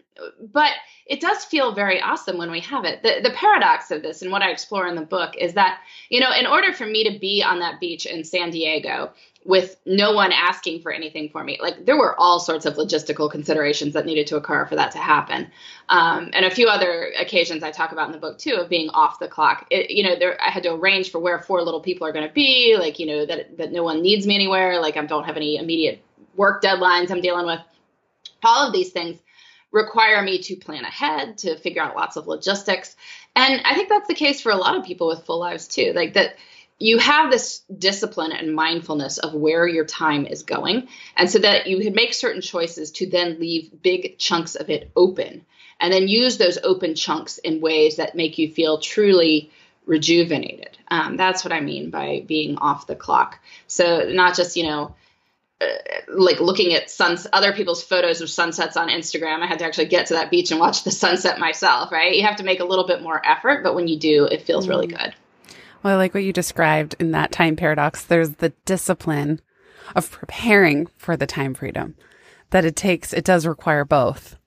but 0.51 0.71
it 1.05 1.19
does 1.19 1.43
feel 1.43 1.73
very 1.73 2.01
awesome 2.01 2.37
when 2.37 2.51
we 2.51 2.59
have 2.59 2.85
it 2.85 3.03
the, 3.03 3.19
the 3.23 3.35
paradox 3.35 3.91
of 3.91 4.01
this 4.01 4.21
and 4.21 4.31
what 4.31 4.41
i 4.41 4.49
explore 4.49 4.87
in 4.87 4.95
the 4.95 5.01
book 5.01 5.35
is 5.37 5.53
that 5.53 5.79
you 6.09 6.19
know 6.19 6.31
in 6.31 6.45
order 6.45 6.73
for 6.73 6.85
me 6.85 7.09
to 7.09 7.19
be 7.19 7.43
on 7.43 7.59
that 7.59 7.79
beach 7.79 8.05
in 8.05 8.23
san 8.23 8.49
diego 8.49 9.11
with 9.45 9.77
no 9.85 10.13
one 10.13 10.31
asking 10.31 10.81
for 10.81 10.91
anything 10.91 11.29
for 11.29 11.43
me. 11.43 11.57
Like 11.61 11.85
there 11.85 11.97
were 11.97 12.19
all 12.19 12.39
sorts 12.39 12.65
of 12.65 12.75
logistical 12.75 13.29
considerations 13.29 13.93
that 13.93 14.05
needed 14.05 14.27
to 14.27 14.37
occur 14.37 14.65
for 14.65 14.75
that 14.75 14.91
to 14.91 14.97
happen, 14.97 15.51
um, 15.89 16.29
and 16.33 16.45
a 16.45 16.51
few 16.51 16.67
other 16.67 17.11
occasions 17.19 17.63
I 17.63 17.71
talk 17.71 17.91
about 17.91 18.07
in 18.07 18.13
the 18.13 18.19
book 18.19 18.37
too 18.37 18.55
of 18.55 18.69
being 18.69 18.89
off 18.89 19.19
the 19.19 19.27
clock. 19.27 19.67
It, 19.69 19.91
you 19.91 20.03
know, 20.03 20.17
there 20.17 20.41
I 20.41 20.49
had 20.49 20.63
to 20.63 20.73
arrange 20.73 21.11
for 21.11 21.19
where 21.19 21.39
four 21.39 21.61
little 21.61 21.81
people 21.81 22.07
are 22.07 22.13
going 22.13 22.27
to 22.27 22.33
be, 22.33 22.75
like 22.79 22.99
you 22.99 23.05
know 23.05 23.25
that 23.25 23.57
that 23.57 23.71
no 23.71 23.83
one 23.83 24.01
needs 24.01 24.25
me 24.25 24.35
anywhere, 24.35 24.79
like 24.79 24.97
I 24.97 25.05
don't 25.05 25.25
have 25.25 25.37
any 25.37 25.57
immediate 25.57 26.01
work 26.35 26.61
deadlines 26.61 27.11
I'm 27.11 27.21
dealing 27.21 27.45
with. 27.45 27.59
All 28.43 28.67
of 28.67 28.73
these 28.73 28.91
things 28.91 29.19
require 29.73 30.21
me 30.21 30.37
to 30.37 30.55
plan 30.55 30.85
ahead, 30.85 31.39
to 31.39 31.57
figure 31.57 31.81
out 31.81 31.97
lots 31.97 32.15
of 32.15 32.27
logistics, 32.27 32.95
and 33.35 33.61
I 33.65 33.75
think 33.75 33.89
that's 33.89 34.07
the 34.07 34.13
case 34.13 34.41
for 34.41 34.51
a 34.51 34.55
lot 34.55 34.77
of 34.77 34.85
people 34.85 35.07
with 35.07 35.25
full 35.25 35.39
lives 35.39 35.67
too. 35.67 35.91
Like 35.93 36.13
that 36.13 36.35
you 36.79 36.97
have 36.97 37.31
this 37.31 37.59
discipline 37.77 38.31
and 38.31 38.55
mindfulness 38.55 39.17
of 39.17 39.33
where 39.33 39.67
your 39.67 39.85
time 39.85 40.25
is 40.25 40.43
going. 40.43 40.87
And 41.15 41.29
so 41.29 41.39
that 41.39 41.67
you 41.67 41.79
can 41.79 41.93
make 41.93 42.13
certain 42.13 42.41
choices 42.41 42.91
to 42.91 43.09
then 43.09 43.39
leave 43.39 43.71
big 43.81 44.17
chunks 44.17 44.55
of 44.55 44.69
it 44.69 44.91
open 44.95 45.45
and 45.79 45.93
then 45.93 46.07
use 46.07 46.37
those 46.37 46.57
open 46.63 46.95
chunks 46.95 47.37
in 47.37 47.61
ways 47.61 47.97
that 47.97 48.15
make 48.15 48.37
you 48.37 48.51
feel 48.51 48.79
truly 48.79 49.51
rejuvenated. 49.85 50.77
Um, 50.89 51.17
that's 51.17 51.43
what 51.43 51.53
I 51.53 51.61
mean 51.61 51.89
by 51.89 52.23
being 52.25 52.57
off 52.57 52.87
the 52.87 52.95
clock. 52.95 53.39
So, 53.67 54.09
not 54.09 54.35
just, 54.35 54.55
you 54.55 54.63
know, 54.63 54.95
like 56.07 56.39
looking 56.39 56.73
at 56.73 56.89
suns 56.89 57.27
other 57.33 57.53
people's 57.53 57.83
photos 57.83 58.21
of 58.21 58.29
sunsets 58.29 58.77
on 58.77 58.89
Instagram. 58.89 59.41
I 59.41 59.47
had 59.47 59.59
to 59.59 59.65
actually 59.65 59.87
get 59.87 60.07
to 60.07 60.15
that 60.15 60.31
beach 60.31 60.51
and 60.51 60.59
watch 60.59 60.83
the 60.83 60.91
sunset 60.91 61.39
myself, 61.39 61.91
right? 61.91 62.15
You 62.15 62.23
have 62.23 62.37
to 62.37 62.43
make 62.43 62.59
a 62.59 62.65
little 62.65 62.87
bit 62.87 63.01
more 63.01 63.21
effort, 63.25 63.63
but 63.63 63.75
when 63.75 63.87
you 63.87 63.99
do, 63.99 64.25
it 64.25 64.41
feels 64.41 64.65
mm. 64.65 64.69
really 64.69 64.87
good. 64.87 65.13
Well, 65.81 65.95
I 65.95 65.97
like 65.97 66.13
what 66.13 66.23
you 66.23 66.31
described 66.31 66.95
in 66.99 67.11
that 67.11 67.31
time 67.31 67.55
paradox. 67.55 68.03
There's 68.05 68.31
the 68.31 68.53
discipline 68.65 69.41
of 69.95 70.11
preparing 70.11 70.87
for 70.97 71.17
the 71.17 71.27
time 71.27 71.53
freedom 71.53 71.95
that 72.51 72.65
it 72.65 72.75
takes. 72.75 73.13
It 73.13 73.25
does 73.25 73.45
require 73.45 73.83
both. 73.83 74.37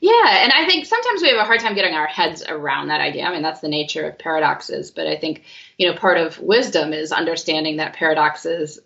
Yeah, 0.00 0.42
and 0.42 0.52
I 0.52 0.66
think 0.66 0.84
sometimes 0.84 1.22
we 1.22 1.28
have 1.28 1.38
a 1.38 1.44
hard 1.44 1.60
time 1.60 1.74
getting 1.74 1.94
our 1.94 2.06
heads 2.06 2.44
around 2.46 2.88
that 2.88 3.00
idea. 3.00 3.24
I 3.24 3.32
mean, 3.32 3.42
that's 3.42 3.60
the 3.60 3.68
nature 3.68 4.06
of 4.06 4.18
paradoxes, 4.18 4.90
but 4.90 5.06
I 5.06 5.16
think, 5.16 5.44
you 5.78 5.88
know, 5.88 5.96
part 5.96 6.18
of 6.18 6.38
wisdom 6.38 6.92
is 6.92 7.12
understanding 7.12 7.78
that 7.78 7.94
paradoxes 7.94 8.78
uh, 8.78 8.82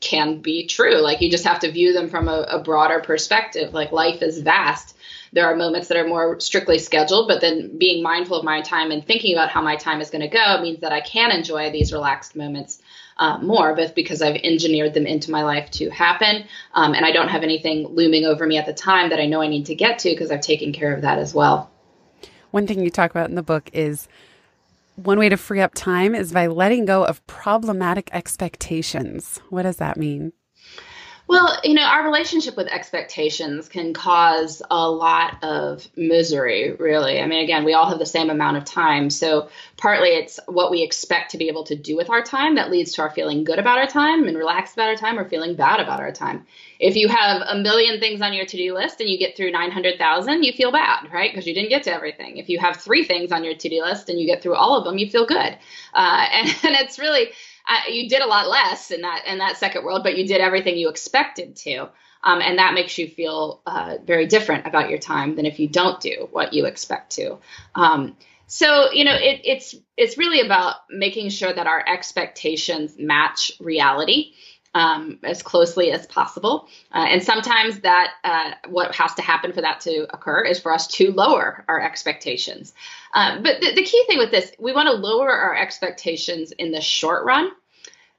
can 0.00 0.40
be 0.40 0.66
true. 0.66 1.00
Like 1.00 1.20
you 1.20 1.30
just 1.30 1.44
have 1.44 1.60
to 1.60 1.70
view 1.70 1.92
them 1.92 2.08
from 2.08 2.28
a, 2.28 2.42
a 2.42 2.62
broader 2.62 3.00
perspective. 3.00 3.72
Like 3.72 3.92
life 3.92 4.22
is 4.22 4.40
vast 4.40 4.96
there 5.32 5.46
are 5.46 5.56
moments 5.56 5.88
that 5.88 5.96
are 5.96 6.06
more 6.06 6.38
strictly 6.40 6.78
scheduled, 6.78 7.26
but 7.26 7.40
then 7.40 7.78
being 7.78 8.02
mindful 8.02 8.38
of 8.38 8.44
my 8.44 8.60
time 8.60 8.90
and 8.90 9.04
thinking 9.04 9.34
about 9.34 9.48
how 9.48 9.62
my 9.62 9.76
time 9.76 10.00
is 10.00 10.10
going 10.10 10.20
to 10.20 10.28
go 10.28 10.60
means 10.60 10.80
that 10.80 10.92
I 10.92 11.00
can 11.00 11.30
enjoy 11.30 11.70
these 11.72 11.92
relaxed 11.92 12.36
moments 12.36 12.80
uh, 13.16 13.38
more, 13.38 13.74
both 13.74 13.94
because 13.94 14.20
I've 14.20 14.36
engineered 14.36 14.92
them 14.92 15.06
into 15.06 15.30
my 15.30 15.42
life 15.42 15.70
to 15.72 15.88
happen, 15.90 16.44
um, 16.74 16.94
and 16.94 17.04
I 17.04 17.12
don't 17.12 17.28
have 17.28 17.42
anything 17.42 17.88
looming 17.88 18.26
over 18.26 18.46
me 18.46 18.58
at 18.58 18.66
the 18.66 18.74
time 18.74 19.10
that 19.10 19.20
I 19.20 19.26
know 19.26 19.40
I 19.40 19.48
need 19.48 19.66
to 19.66 19.74
get 19.74 20.00
to 20.00 20.10
because 20.10 20.30
I've 20.30 20.40
taken 20.40 20.72
care 20.72 20.94
of 20.94 21.02
that 21.02 21.18
as 21.18 21.32
well. 21.32 21.70
One 22.50 22.66
thing 22.66 22.82
you 22.82 22.90
talk 22.90 23.10
about 23.10 23.30
in 23.30 23.34
the 23.34 23.42
book 23.42 23.70
is 23.72 24.08
one 25.06 25.18
way 25.18 25.28
to 25.28 25.36
free 25.36 25.60
up 25.60 25.74
time 25.74 26.14
is 26.14 26.32
by 26.32 26.46
letting 26.46 26.84
go 26.84 27.04
of 27.04 27.26
problematic 27.26 28.08
expectations. 28.12 29.40
What 29.50 29.62
does 29.62 29.76
that 29.76 29.96
mean? 29.96 30.32
Well, 31.32 31.58
you 31.64 31.72
know, 31.72 31.84
our 31.84 32.04
relationship 32.04 32.58
with 32.58 32.66
expectations 32.66 33.66
can 33.66 33.94
cause 33.94 34.60
a 34.70 34.90
lot 34.90 35.42
of 35.42 35.88
misery, 35.96 36.72
really. 36.74 37.22
I 37.22 37.26
mean, 37.26 37.42
again, 37.42 37.64
we 37.64 37.72
all 37.72 37.88
have 37.88 37.98
the 37.98 38.04
same 38.04 38.28
amount 38.28 38.58
of 38.58 38.66
time. 38.66 39.08
So, 39.08 39.48
partly 39.78 40.10
it's 40.10 40.38
what 40.46 40.70
we 40.70 40.82
expect 40.82 41.30
to 41.30 41.38
be 41.38 41.48
able 41.48 41.64
to 41.64 41.74
do 41.74 41.96
with 41.96 42.10
our 42.10 42.22
time 42.22 42.56
that 42.56 42.70
leads 42.70 42.92
to 42.92 43.02
our 43.02 43.08
feeling 43.08 43.44
good 43.44 43.58
about 43.58 43.78
our 43.78 43.86
time 43.86 44.28
and 44.28 44.36
relaxed 44.36 44.74
about 44.74 44.90
our 44.90 44.94
time 44.94 45.18
or 45.18 45.26
feeling 45.26 45.56
bad 45.56 45.80
about 45.80 46.00
our 46.00 46.12
time. 46.12 46.44
If 46.78 46.96
you 46.96 47.08
have 47.08 47.40
a 47.48 47.56
million 47.56 47.98
things 47.98 48.20
on 48.20 48.34
your 48.34 48.44
to 48.44 48.56
do 48.58 48.74
list 48.74 49.00
and 49.00 49.08
you 49.08 49.18
get 49.18 49.34
through 49.34 49.52
900,000, 49.52 50.42
you 50.42 50.52
feel 50.52 50.70
bad, 50.70 51.10
right? 51.10 51.30
Because 51.32 51.46
you 51.46 51.54
didn't 51.54 51.70
get 51.70 51.84
to 51.84 51.94
everything. 51.94 52.36
If 52.36 52.50
you 52.50 52.58
have 52.58 52.76
three 52.76 53.04
things 53.04 53.32
on 53.32 53.42
your 53.42 53.54
to 53.54 53.68
do 53.70 53.80
list 53.80 54.10
and 54.10 54.20
you 54.20 54.26
get 54.26 54.42
through 54.42 54.56
all 54.56 54.76
of 54.76 54.84
them, 54.84 54.98
you 54.98 55.08
feel 55.08 55.24
good. 55.24 55.56
Uh, 55.94 56.26
and, 56.30 56.48
and 56.62 56.74
it's 56.74 56.98
really, 56.98 57.30
uh, 57.66 57.90
you 57.90 58.08
did 58.08 58.22
a 58.22 58.26
lot 58.26 58.48
less 58.48 58.90
in 58.90 59.02
that 59.02 59.26
in 59.26 59.38
that 59.38 59.56
second 59.56 59.84
world, 59.84 60.02
but 60.02 60.16
you 60.16 60.26
did 60.26 60.40
everything 60.40 60.76
you 60.76 60.88
expected 60.88 61.56
to. 61.56 61.88
Um, 62.24 62.40
and 62.40 62.58
that 62.58 62.74
makes 62.74 62.98
you 62.98 63.08
feel 63.08 63.62
uh, 63.66 63.96
very 64.04 64.26
different 64.26 64.66
about 64.66 64.88
your 64.88 64.98
time 64.98 65.34
than 65.34 65.44
if 65.44 65.58
you 65.58 65.68
don't 65.68 66.00
do 66.00 66.28
what 66.30 66.52
you 66.52 66.66
expect 66.66 67.12
to. 67.12 67.38
Um, 67.74 68.16
so 68.46 68.92
you 68.92 69.04
know, 69.04 69.14
it, 69.14 69.40
it's 69.44 69.74
it's 69.96 70.18
really 70.18 70.40
about 70.40 70.76
making 70.90 71.30
sure 71.30 71.52
that 71.52 71.66
our 71.66 71.82
expectations 71.86 72.94
match 72.98 73.52
reality 73.60 74.32
um, 74.74 75.18
as 75.22 75.42
closely 75.42 75.90
as 75.92 76.06
possible. 76.06 76.68
Uh, 76.92 77.06
and 77.08 77.22
sometimes 77.22 77.80
that 77.80 78.12
uh, 78.24 78.52
what 78.68 78.94
has 78.94 79.14
to 79.14 79.22
happen 79.22 79.52
for 79.52 79.60
that 79.60 79.80
to 79.80 80.06
occur 80.14 80.42
is 80.42 80.60
for 80.60 80.72
us 80.72 80.86
to 80.86 81.12
lower 81.12 81.64
our 81.68 81.80
expectations. 81.80 82.72
Um, 83.14 83.42
but 83.42 83.60
the, 83.60 83.74
the 83.74 83.84
key 83.84 84.04
thing 84.06 84.18
with 84.18 84.30
this, 84.30 84.52
we 84.58 84.72
want 84.72 84.88
to 84.88 84.94
lower 84.94 85.30
our 85.30 85.54
expectations 85.54 86.52
in 86.52 86.72
the 86.72 86.80
short 86.80 87.24
run 87.24 87.50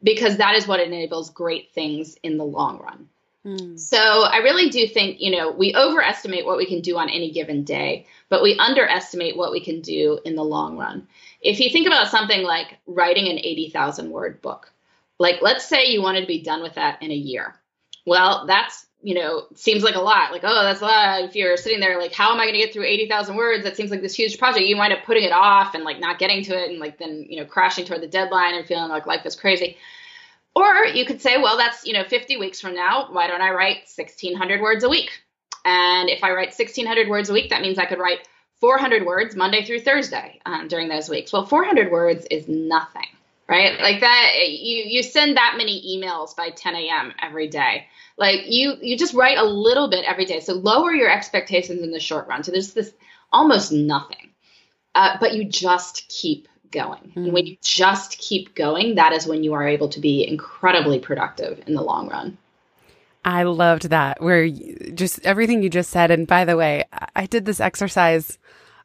because 0.03 0.37
that 0.37 0.55
is 0.55 0.67
what 0.67 0.79
enables 0.79 1.29
great 1.29 1.71
things 1.71 2.17
in 2.23 2.37
the 2.37 2.43
long 2.43 2.79
run. 2.79 3.09
Mm. 3.45 3.79
So 3.79 3.97
I 3.97 4.37
really 4.37 4.69
do 4.69 4.87
think, 4.87 5.19
you 5.19 5.31
know, 5.31 5.51
we 5.51 5.75
overestimate 5.75 6.45
what 6.45 6.57
we 6.57 6.65
can 6.65 6.81
do 6.81 6.97
on 6.97 7.09
any 7.09 7.31
given 7.31 7.63
day, 7.63 8.05
but 8.29 8.43
we 8.43 8.57
underestimate 8.57 9.35
what 9.35 9.51
we 9.51 9.59
can 9.59 9.81
do 9.81 10.19
in 10.23 10.35
the 10.35 10.43
long 10.43 10.77
run. 10.77 11.07
If 11.41 11.59
you 11.59 11.69
think 11.69 11.87
about 11.87 12.07
something 12.07 12.43
like 12.43 12.77
writing 12.85 13.27
an 13.27 13.39
80,000 13.39 14.11
word 14.11 14.41
book, 14.41 14.72
like, 15.19 15.41
let's 15.41 15.65
say 15.65 15.87
you 15.87 16.01
wanted 16.01 16.21
to 16.21 16.27
be 16.27 16.41
done 16.41 16.61
with 16.61 16.75
that 16.75 17.01
in 17.01 17.11
a 17.11 17.15
year. 17.15 17.55
Well, 18.05 18.45
that's, 18.47 18.85
you 19.01 19.15
know, 19.15 19.43
seems 19.55 19.83
like 19.83 19.95
a 19.95 20.01
lot. 20.01 20.31
Like, 20.31 20.43
oh, 20.43 20.63
that's 20.63 20.81
a 20.81 20.85
lot. 20.85 21.23
If 21.23 21.35
you're 21.35 21.57
sitting 21.57 21.79
there, 21.79 21.99
like, 21.99 22.13
how 22.13 22.33
am 22.33 22.39
I 22.39 22.45
going 22.45 22.55
to 22.55 22.59
get 22.59 22.73
through 22.73 22.85
80,000 22.85 23.35
words? 23.35 23.63
That 23.63 23.77
seems 23.77 23.91
like 23.91 24.01
this 24.01 24.15
huge 24.15 24.37
project. 24.37 24.65
You 24.65 24.77
wind 24.77 24.93
up 24.93 25.05
putting 25.05 25.23
it 25.23 25.31
off 25.31 25.75
and 25.75 25.83
like 25.83 25.99
not 25.99 26.19
getting 26.19 26.43
to 26.45 26.61
it 26.61 26.69
and 26.69 26.79
like 26.79 26.97
then, 26.97 27.25
you 27.29 27.39
know, 27.39 27.45
crashing 27.45 27.85
toward 27.85 28.01
the 28.01 28.07
deadline 28.07 28.55
and 28.55 28.65
feeling 28.65 28.89
like 28.89 29.05
life 29.05 29.25
is 29.25 29.35
crazy. 29.35 29.77
Or 30.55 30.85
you 30.85 31.05
could 31.05 31.21
say, 31.21 31.37
well, 31.37 31.57
that's, 31.57 31.85
you 31.85 31.93
know, 31.93 32.03
50 32.03 32.37
weeks 32.37 32.59
from 32.59 32.75
now. 32.75 33.07
Why 33.11 33.27
don't 33.27 33.41
I 33.41 33.51
write 33.51 33.87
1,600 33.95 34.61
words 34.61 34.83
a 34.83 34.89
week? 34.89 35.09
And 35.65 36.09
if 36.09 36.23
I 36.23 36.31
write 36.31 36.49
1,600 36.49 37.07
words 37.07 37.29
a 37.29 37.33
week, 37.33 37.49
that 37.49 37.61
means 37.61 37.79
I 37.79 37.85
could 37.85 37.99
write 37.99 38.27
400 38.59 39.05
words 39.05 39.35
Monday 39.35 39.65
through 39.65 39.79
Thursday 39.79 40.39
um, 40.45 40.67
during 40.67 40.89
those 40.89 41.09
weeks. 41.09 41.33
Well, 41.33 41.45
400 41.45 41.91
words 41.91 42.25
is 42.29 42.47
nothing 42.47 43.07
right? 43.47 43.79
Like 43.79 44.01
that, 44.01 44.31
you 44.49 44.83
you 44.85 45.03
send 45.03 45.37
that 45.37 45.55
many 45.57 45.97
emails 45.97 46.35
by 46.35 46.49
10 46.49 46.75
a.m. 46.75 47.13
every 47.21 47.47
day. 47.47 47.87
Like 48.17 48.41
you 48.47 48.75
you 48.81 48.97
just 48.97 49.13
write 49.13 49.37
a 49.37 49.43
little 49.43 49.89
bit 49.89 50.05
every 50.05 50.25
day. 50.25 50.39
So 50.39 50.53
lower 50.53 50.93
your 50.93 51.09
expectations 51.09 51.81
in 51.81 51.91
the 51.91 51.99
short 51.99 52.27
run. 52.27 52.43
So 52.43 52.51
there's 52.51 52.73
this 52.73 52.93
almost 53.31 53.71
nothing, 53.71 54.29
uh, 54.95 55.17
but 55.19 55.33
you 55.33 55.45
just 55.45 56.07
keep 56.09 56.47
going. 56.71 57.01
Mm-hmm. 57.01 57.23
And 57.25 57.33
when 57.33 57.47
you 57.47 57.57
just 57.61 58.17
keep 58.17 58.55
going, 58.55 58.95
that 58.95 59.13
is 59.13 59.27
when 59.27 59.43
you 59.43 59.53
are 59.53 59.67
able 59.67 59.89
to 59.89 59.99
be 59.99 60.27
incredibly 60.27 60.99
productive 60.99 61.61
in 61.67 61.73
the 61.73 61.83
long 61.83 62.09
run. 62.09 62.37
I 63.25 63.43
loved 63.43 63.89
that. 63.89 64.21
Where 64.21 64.49
just 64.49 65.23
everything 65.25 65.63
you 65.63 65.69
just 65.69 65.91
said. 65.91 66.11
And 66.11 66.27
by 66.27 66.43
the 66.43 66.57
way, 66.57 66.83
I 67.15 67.25
did 67.25 67.45
this 67.45 67.61
exercise 67.61 68.37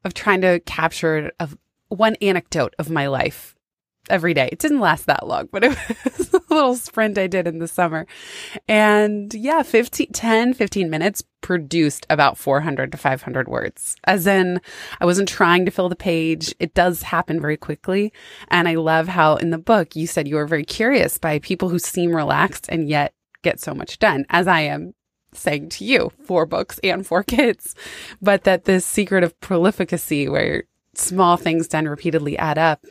of 0.04 0.14
trying 0.14 0.42
to 0.42 0.60
capture 0.60 1.32
of 1.40 1.58
one 1.88 2.14
anecdote 2.16 2.74
of 2.78 2.88
my 2.88 3.08
life 3.08 3.56
every 4.10 4.34
day. 4.34 4.48
It 4.50 4.58
didn't 4.58 4.80
last 4.80 5.06
that 5.06 5.26
long, 5.26 5.48
but 5.50 5.64
it 5.64 5.70
was 6.18 6.34
a 6.34 6.40
little 6.50 6.76
sprint 6.76 7.18
I 7.18 7.26
did 7.26 7.46
in 7.46 7.58
the 7.58 7.68
summer. 7.68 8.06
And 8.68 9.32
yeah, 9.34 9.62
15, 9.62 10.12
10, 10.12 10.54
15 10.54 10.90
minutes 10.90 11.22
produced 11.40 12.06
about 12.10 12.36
400 12.36 12.92
to 12.92 12.98
500 12.98 13.48
words. 13.48 13.96
As 14.04 14.26
in, 14.26 14.60
I 15.00 15.06
wasn't 15.06 15.28
trying 15.28 15.64
to 15.64 15.70
fill 15.70 15.88
the 15.88 15.96
page. 15.96 16.54
It 16.58 16.74
does 16.74 17.02
happen 17.02 17.40
very 17.40 17.56
quickly. 17.56 18.12
And 18.48 18.68
I 18.68 18.74
love 18.74 19.08
how 19.08 19.36
in 19.36 19.50
the 19.50 19.58
book 19.58 19.94
you 19.96 20.06
said 20.06 20.28
you 20.28 20.36
were 20.36 20.46
very 20.46 20.64
curious 20.64 21.18
by 21.18 21.38
people 21.38 21.68
who 21.68 21.78
seem 21.78 22.14
relaxed 22.14 22.66
and 22.68 22.88
yet 22.88 23.14
get 23.42 23.60
so 23.60 23.72
much 23.74 23.98
done, 23.98 24.26
as 24.30 24.48
I 24.48 24.60
am 24.60 24.94
saying 25.32 25.68
to 25.68 25.84
you, 25.84 26.10
four 26.24 26.46
books 26.46 26.80
and 26.82 27.06
four 27.06 27.22
kids. 27.22 27.74
But 28.20 28.44
that 28.44 28.64
this 28.64 28.84
secret 28.84 29.24
of 29.24 29.38
prolificacy 29.40 30.28
where 30.28 30.64
small 30.94 31.36
things 31.36 31.68
done 31.68 31.86
repeatedly 31.86 32.36
add 32.38 32.58
up 32.58 32.84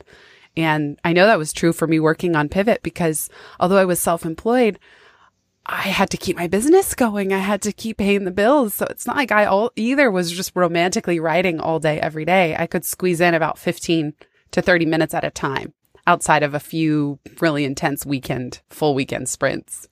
and 0.57 0.99
I 1.03 1.13
know 1.13 1.25
that 1.27 1.37
was 1.37 1.53
true 1.53 1.71
for 1.71 1.87
me 1.87 1.99
working 1.99 2.35
on 2.35 2.49
Pivot 2.49 2.81
because 2.83 3.29
although 3.59 3.77
I 3.77 3.85
was 3.85 3.99
self 3.99 4.25
employed, 4.25 4.79
I 5.65 5.81
had 5.81 6.09
to 6.11 6.17
keep 6.17 6.35
my 6.37 6.47
business 6.47 6.95
going. 6.95 7.33
I 7.33 7.39
had 7.39 7.61
to 7.63 7.73
keep 7.73 7.97
paying 7.97 8.23
the 8.23 8.31
bills. 8.31 8.73
So 8.73 8.87
it's 8.89 9.05
not 9.05 9.17
like 9.17 9.31
I 9.31 9.45
all 9.45 9.71
either 9.75 10.09
was 10.09 10.31
just 10.31 10.55
romantically 10.55 11.19
writing 11.19 11.59
all 11.59 11.79
day, 11.79 11.99
every 11.99 12.25
day. 12.25 12.55
I 12.57 12.67
could 12.67 12.85
squeeze 12.85 13.21
in 13.21 13.33
about 13.33 13.57
15 13.59 14.13
to 14.51 14.61
30 14.61 14.85
minutes 14.85 15.13
at 15.13 15.25
a 15.25 15.29
time 15.29 15.73
outside 16.05 16.41
of 16.41 16.53
a 16.53 16.59
few 16.59 17.19
really 17.41 17.65
intense 17.65 18.05
weekend, 18.05 18.61
full 18.69 18.95
weekend 18.95 19.27
sprints 19.27 19.89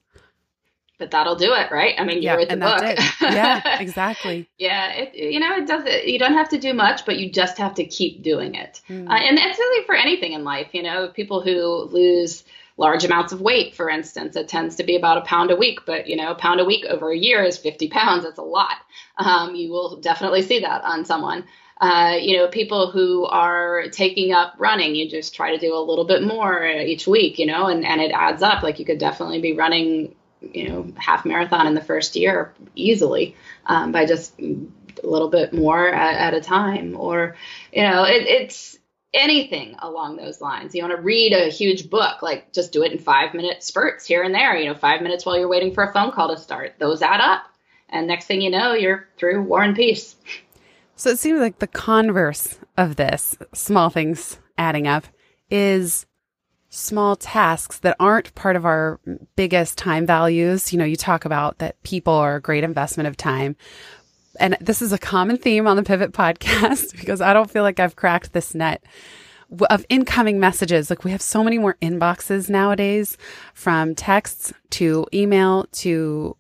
but 0.98 1.12
that'll 1.12 1.36
do 1.36 1.54
it, 1.54 1.72
right? 1.72 1.96
I 1.98 2.04
mean, 2.04 2.18
you 2.18 2.24
yeah, 2.24 2.36
read 2.36 2.50
the 2.50 2.58
book. 2.58 2.82
Yeah, 3.22 3.80
exactly. 3.80 4.48
yeah, 4.58 4.92
it, 4.94 5.16
you 5.16 5.40
know, 5.40 5.56
it 5.58 5.68
does. 5.68 5.84
It, 5.86 6.06
you 6.06 6.20
don't 6.20 6.34
have 6.34 6.50
to 6.50 6.58
do 6.58 6.74
much, 6.74 7.06
but 7.06 7.18
you 7.18 7.32
just 7.32 7.58
have 7.58 7.76
to 7.76 7.86
keep 7.86 8.24
doing 8.24 8.56
it. 8.56 8.82
Mm. 8.90 9.10
Uh, 9.10 9.14
and 9.14 9.38
that's 9.38 9.58
really 9.58 9.86
for 9.86 9.96
anything 9.96 10.34
in 10.34 10.44
life. 10.44 10.70
You 10.74 10.84
know, 10.84 11.10
people 11.10 11.42
who 11.42 11.90
lose 11.92 12.44
large 12.78 13.04
amounts 13.04 13.34
of 13.34 13.42
weight, 13.42 13.76
for 13.76 13.90
instance, 13.90 14.36
it 14.36 14.48
tends 14.48 14.76
to 14.76 14.84
be 14.84 14.96
about 14.96 15.18
a 15.18 15.22
pound 15.22 15.52
a 15.52 15.56
week. 15.56 15.80
But 15.86 16.08
you 16.08 16.16
know, 16.16 16.32
a 16.32 16.36
pound 16.36 16.60
a 16.60 16.66
week 16.66 16.86
over 16.86 17.12
a 17.12 17.18
year 17.18 17.44
is 17.44 17.58
50 17.58 17.90
pounds. 17.90 18.24
That's 18.24 18.40
a 18.40 18.44
lot. 18.44 18.78
Um, 19.18 19.56
you 19.56 19.72
will 19.72 19.98
definitely 19.98 20.42
see 20.42 20.60
that 20.60 20.84
on 20.84 21.06
someone. 21.06 21.46
Uh, 21.82 22.16
you 22.22 22.38
know, 22.38 22.48
people 22.48 22.90
who 22.90 23.26
are 23.26 23.90
taking 23.92 24.32
up 24.32 24.56
running, 24.58 24.96
you 24.96 25.10
just 25.10 25.36
try 25.36 25.52
to 25.52 25.58
do 25.58 25.76
a 25.76 25.84
little 25.84 26.06
bit 26.06 26.24
more 26.24 26.66
each 26.66 27.06
week, 27.06 27.38
you 27.38 27.46
know, 27.46 27.68
and, 27.68 27.86
and 27.86 28.00
it 28.00 28.12
adds 28.12 28.42
up. 28.42 28.64
Like 28.64 28.80
you 28.80 28.86
could 28.86 28.98
definitely 28.98 29.42
be 29.42 29.54
running 29.54 30.16
you 30.42 30.70
know 30.70 30.88
half 30.98 31.26
marathon 31.26 31.68
in 31.68 31.74
the 31.74 31.82
first 31.82 32.16
year 32.16 32.54
easily 32.76 33.36
um, 33.66 33.92
by 33.92 34.06
just 34.06 34.40
a 34.40 35.08
little 35.08 35.30
bit 35.30 35.54
more 35.54 35.88
at, 35.88 36.16
at 36.16 36.34
a 36.34 36.42
time. 36.42 36.96
Or 36.98 37.36
you 37.72 37.84
know 37.84 38.04
it, 38.04 38.28
it's 38.28 38.78
anything 39.14 39.76
along 39.80 40.18
those 40.18 40.42
lines. 40.42 40.76
You 40.76 40.84
want 40.84 40.96
to 40.96 41.02
read 41.02 41.34
a 41.34 41.50
huge 41.50 41.90
book 41.90 42.22
like 42.22 42.52
just 42.54 42.72
do 42.72 42.84
it 42.84 42.92
in 42.92 43.00
five 43.00 43.34
minute 43.34 43.64
spurts 43.64 44.06
here 44.06 44.24
and 44.24 44.34
there 44.34 44.56
you 44.58 44.68
know 44.68 44.76
five 44.76 45.02
minutes 45.02 45.26
while 45.26 45.38
you're 45.38 45.48
waiting 45.48 45.74
for 45.74 45.84
a 45.84 45.94
phone 45.94 46.12
call 46.12 46.34
to 46.34 46.42
start. 46.42 46.76
Those 46.80 47.02
add 47.02 47.22
up. 47.22 47.44
And 47.90 48.08
next 48.08 48.26
thing 48.26 48.42
you 48.42 48.50
know 48.50 48.74
you're 48.74 49.08
through 49.18 49.44
war 49.44 49.64
and 49.64 49.76
peace. 49.76 50.16
So 50.96 51.10
it 51.10 51.20
seems 51.20 51.40
like 51.40 51.60
the 51.60 51.68
converse 51.68 52.58
of 52.78 52.96
this 52.96 53.38
small 53.54 53.90
things 53.90 54.40
adding 54.58 54.88
up 54.88 55.06
is 55.50 56.06
small 56.76 57.16
tasks 57.16 57.80
that 57.80 57.96
aren't 58.00 58.36
part 58.36 58.56
of 58.56 58.66
our 58.66 59.00
biggest 59.36 59.78
time 59.78 60.06
values. 60.06 60.74
You 60.74 60.80
know, 60.80 60.86
you 60.86 60.96
talk 60.96 61.26
about 61.26 61.58
that 61.60 61.82
people 61.84 62.14
are 62.14 62.36
a 62.36 62.42
great 62.42 62.64
investment 62.64 63.08
of 63.08 63.18
time. 63.18 63.56
And 64.40 64.58
this 64.60 64.82
is 64.82 64.92
a 64.92 64.98
common 64.98 65.38
theme 65.38 65.68
on 65.68 65.78
the 65.78 65.84
Pivot 65.84 66.12
podcast 66.12 66.92
because 67.00 67.22
I 67.22 67.34
don't 67.34 67.50
feel 67.50 67.64
like 67.64 67.80
I've 67.80 67.96
cracked 67.96 68.34
this 68.34 68.54
net 68.54 68.84
of 69.70 69.86
incoming 69.90 70.40
messages. 70.40 70.90
Like 70.90 71.04
we 71.04 71.12
have 71.12 71.22
so 71.22 71.44
many 71.44 71.58
more 71.58 71.78
inboxes 71.82 72.50
nowadays 72.50 73.18
from 73.54 73.96
texts 73.96 74.52
to 74.72 75.06
email 75.14 75.68
to 75.74 76.36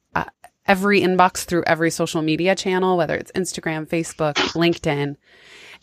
every 0.67 1.01
inbox 1.01 1.45
through 1.45 1.63
every 1.67 1.91
social 1.91 2.21
media 2.21 2.55
channel, 2.55 2.97
whether 2.97 3.15
it's 3.15 3.31
Instagram, 3.33 3.87
Facebook, 3.87 4.35
LinkedIn. 4.53 5.15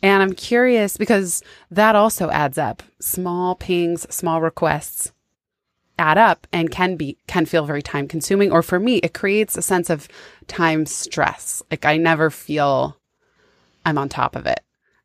And 0.02 0.22
I'm 0.22 0.32
curious 0.32 0.96
because 0.96 1.42
that 1.70 1.94
also 1.94 2.30
adds 2.30 2.58
up. 2.58 2.82
Small 3.00 3.54
pings, 3.54 4.12
small 4.14 4.40
requests 4.40 5.12
add 5.98 6.18
up 6.18 6.46
and 6.52 6.70
can 6.70 6.96
be 6.96 7.16
can 7.26 7.44
feel 7.46 7.66
very 7.66 7.82
time 7.82 8.08
consuming 8.08 8.50
or 8.50 8.62
for 8.62 8.80
me 8.80 8.96
it 8.98 9.12
creates 9.12 9.56
a 9.56 9.62
sense 9.62 9.90
of 9.90 10.08
time 10.48 10.86
stress. 10.86 11.62
Like 11.70 11.84
I 11.84 11.96
never 11.96 12.30
feel 12.30 12.96
I'm 13.84 13.98
on 13.98 14.08
top 14.08 14.34
of 14.34 14.46
it. 14.46 14.60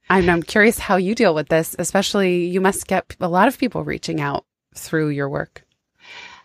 I'm, 0.09 0.29
I'm 0.29 0.41
curious 0.41 0.79
how 0.79 0.95
you 0.95 1.13
deal 1.13 1.35
with 1.35 1.49
this, 1.49 1.75
especially 1.77 2.45
you 2.45 2.61
must 2.61 2.87
get 2.87 3.15
a 3.19 3.27
lot 3.27 3.47
of 3.47 3.57
people 3.57 3.83
reaching 3.83 4.21
out 4.21 4.45
through 4.73 5.09
your 5.09 5.27
work. 5.27 5.66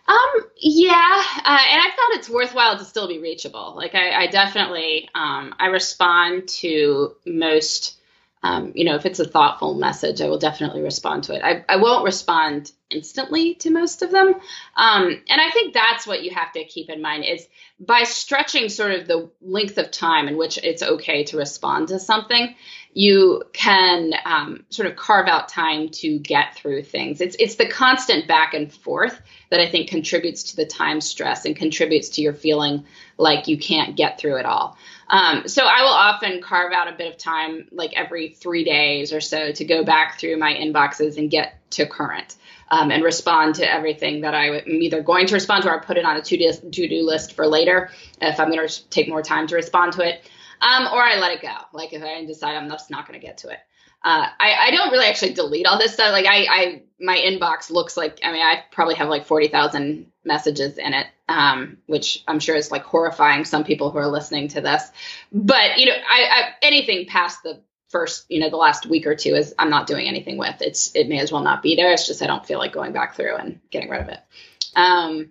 Um, 0.07 0.43
yeah, 0.57 1.21
uh, 1.37 1.59
and 1.71 1.81
I 1.81 1.85
found 1.85 2.19
it's 2.19 2.29
worthwhile 2.29 2.77
to 2.77 2.85
still 2.85 3.07
be 3.07 3.19
reachable. 3.19 3.73
Like 3.75 3.95
I, 3.95 4.23
I 4.23 4.27
definitely, 4.27 5.09
um, 5.15 5.55
I 5.59 5.67
respond 5.67 6.49
to 6.61 7.15
most 7.25 7.97
Um, 8.45 8.73
you 8.75 8.83
know, 8.83 8.95
if 8.95 9.05
it's 9.05 9.21
a 9.21 9.27
thoughtful 9.27 9.73
message, 9.75 10.19
I 10.21 10.27
will 10.27 10.37
definitely 10.37 10.81
respond 10.81 11.23
to 11.25 11.33
it. 11.33 11.41
I, 11.43 11.63
I 11.69 11.77
won't 11.77 12.03
respond 12.03 12.71
instantly 12.89 13.55
to 13.55 13.71
most 13.71 14.01
of 14.01 14.11
them. 14.11 14.35
Um, 14.75 15.03
and 15.29 15.41
I 15.41 15.49
think 15.51 15.73
that's 15.73 16.05
what 16.05 16.23
you 16.23 16.31
have 16.35 16.51
to 16.53 16.65
keep 16.65 16.89
in 16.89 17.01
mind 17.01 17.23
is 17.23 17.47
by 17.79 18.03
stretching 18.03 18.67
sort 18.69 18.91
of 18.91 19.07
the 19.07 19.29
length 19.41 19.77
of 19.77 19.91
time 19.91 20.27
in 20.27 20.35
which 20.37 20.57
it's 20.57 20.83
okay 20.83 21.23
to 21.25 21.37
respond 21.37 21.87
to 21.87 21.99
something, 21.99 22.53
you 22.93 23.43
can 23.53 24.13
um, 24.25 24.63
sort 24.69 24.87
of 24.87 24.95
carve 24.95 25.27
out 25.27 25.49
time 25.49 25.89
to 25.89 26.19
get 26.19 26.55
through 26.55 26.83
things. 26.83 27.21
It's 27.21 27.35
it's 27.39 27.55
the 27.55 27.67
constant 27.67 28.27
back 28.27 28.53
and 28.53 28.71
forth 28.71 29.19
that 29.49 29.59
I 29.59 29.67
think 29.67 29.89
contributes 29.89 30.43
to 30.51 30.55
the 30.55 30.65
time 30.65 31.01
stress 31.01 31.45
and 31.45 31.55
contributes 31.55 32.09
to 32.09 32.21
your 32.21 32.33
feeling 32.33 32.85
like 33.17 33.47
you 33.47 33.57
can't 33.57 33.95
get 33.95 34.19
through 34.19 34.37
it 34.37 34.45
all. 34.45 34.77
Um, 35.07 35.47
so 35.47 35.63
I 35.63 35.81
will 35.81 35.89
often 35.89 36.41
carve 36.41 36.71
out 36.71 36.87
a 36.87 36.95
bit 36.95 37.11
of 37.11 37.17
time, 37.17 37.67
like 37.71 37.93
every 37.95 38.29
three 38.29 38.63
days 38.63 39.11
or 39.11 39.21
so, 39.21 39.51
to 39.51 39.65
go 39.65 39.83
back 39.83 40.19
through 40.19 40.37
my 40.37 40.53
inboxes 40.53 41.17
and 41.17 41.29
get 41.29 41.59
to 41.71 41.85
current. 41.85 42.35
Um, 42.71 42.89
and 42.89 43.03
respond 43.03 43.55
to 43.55 43.71
everything 43.71 44.21
that 44.21 44.33
I 44.33 44.47
am 44.47 44.67
either 44.67 45.03
going 45.03 45.27
to 45.27 45.35
respond 45.35 45.63
to 45.63 45.69
or 45.69 45.81
put 45.81 45.97
it 45.97 46.05
on 46.05 46.17
a 46.17 46.23
to 46.23 46.59
do 46.71 47.05
list 47.05 47.33
for 47.33 47.45
later 47.45 47.91
if 48.19 48.39
I'm 48.39 48.49
going 48.49 48.67
to 48.67 48.89
take 48.89 49.07
more 49.07 49.21
time 49.21 49.45
to 49.47 49.55
respond 49.55 49.93
to 49.93 50.01
it 50.01 50.23
um, 50.61 50.87
or 50.87 51.01
I 51.01 51.17
let 51.19 51.31
it 51.31 51.41
go. 51.41 51.55
Like 51.73 51.93
if 51.93 52.03
I 52.03 52.23
decide 52.25 52.55
I'm 52.55 52.69
just 52.69 52.91
not 52.91 53.07
going 53.07 53.19
to 53.19 53.25
get 53.25 53.39
to 53.39 53.49
it. 53.49 53.59
Uh, 54.03 54.27
I, 54.37 54.67
I 54.67 54.71
don't 54.71 54.91
really 54.91 55.05
actually 55.05 55.33
delete 55.33 55.65
all 55.65 55.79
this 55.79 55.93
stuff. 55.93 56.11
Like 56.11 56.25
I, 56.25 56.45
I, 56.49 56.81
my 56.99 57.15
inbox 57.17 57.71
looks 57.71 57.95
like, 57.95 58.19
I 58.21 58.33
mean, 58.33 58.41
I 58.41 58.63
probably 58.69 58.95
have 58.95 59.07
like 59.07 59.25
40,000 59.25 60.07
messages 60.25 60.77
in 60.77 60.93
it, 60.93 61.07
um, 61.29 61.77
which 61.85 62.21
I'm 62.27 62.39
sure 62.41 62.55
is 62.55 62.69
like 62.69 62.83
horrifying 62.83 63.45
some 63.45 63.63
people 63.63 63.91
who 63.91 63.99
are 63.99 64.07
listening 64.07 64.49
to 64.49 64.61
this. 64.61 64.91
But, 65.31 65.77
you 65.77 65.85
know, 65.85 65.93
I, 65.93 66.23
I, 66.23 66.49
anything 66.61 67.05
past 67.07 67.43
the 67.43 67.61
first, 67.87 68.25
you 68.29 68.41
know, 68.41 68.49
the 68.49 68.57
last 68.57 68.85
week 68.85 69.07
or 69.07 69.15
two 69.15 69.35
is 69.35 69.55
I'm 69.57 69.69
not 69.69 69.87
doing 69.87 70.07
anything 70.07 70.37
with. 70.37 70.61
It's, 70.61 70.93
it 70.95 71.07
may 71.07 71.19
as 71.19 71.31
well 71.31 71.43
not 71.43 71.63
be 71.63 71.77
there. 71.77 71.93
It's 71.93 72.05
just, 72.05 72.21
I 72.21 72.27
don't 72.27 72.45
feel 72.45 72.59
like 72.59 72.73
going 72.73 72.91
back 72.91 73.15
through 73.15 73.37
and 73.37 73.61
getting 73.69 73.89
rid 73.89 74.01
of 74.01 74.09
it. 74.09 74.19
Um, 74.75 75.29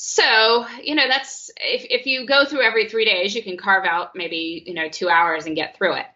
so, 0.00 0.64
you 0.80 0.94
know, 0.94 1.08
that's 1.08 1.50
if, 1.56 1.84
if 1.90 2.06
you 2.06 2.24
go 2.24 2.44
through 2.44 2.62
every 2.62 2.88
three 2.88 3.04
days, 3.04 3.34
you 3.34 3.42
can 3.42 3.56
carve 3.56 3.84
out 3.84 4.14
maybe, 4.14 4.62
you 4.64 4.72
know, 4.72 4.88
two 4.88 5.08
hours 5.08 5.44
and 5.44 5.56
get 5.56 5.76
through 5.76 5.94
it. 5.94 6.06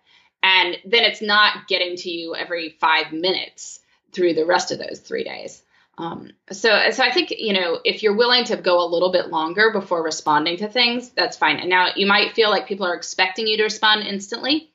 And 0.40 0.78
then 0.84 1.02
it's 1.02 1.20
not 1.20 1.66
getting 1.66 1.96
to 1.96 2.08
you 2.08 2.36
every 2.36 2.76
five 2.80 3.12
minutes 3.12 3.80
through 4.12 4.34
the 4.34 4.46
rest 4.46 4.70
of 4.70 4.78
those 4.78 5.00
three 5.00 5.24
days. 5.24 5.64
Um, 5.98 6.30
so, 6.52 6.90
so 6.92 7.02
I 7.02 7.10
think, 7.10 7.32
you 7.36 7.52
know, 7.54 7.80
if 7.84 8.04
you're 8.04 8.14
willing 8.14 8.44
to 8.44 8.56
go 8.56 8.84
a 8.84 8.86
little 8.86 9.10
bit 9.10 9.30
longer 9.30 9.72
before 9.72 10.04
responding 10.04 10.58
to 10.58 10.68
things, 10.68 11.10
that's 11.10 11.36
fine. 11.36 11.56
And 11.56 11.68
now 11.68 11.88
you 11.96 12.06
might 12.06 12.34
feel 12.34 12.50
like 12.50 12.68
people 12.68 12.86
are 12.86 12.94
expecting 12.94 13.48
you 13.48 13.56
to 13.56 13.64
respond 13.64 14.06
instantly. 14.06 14.70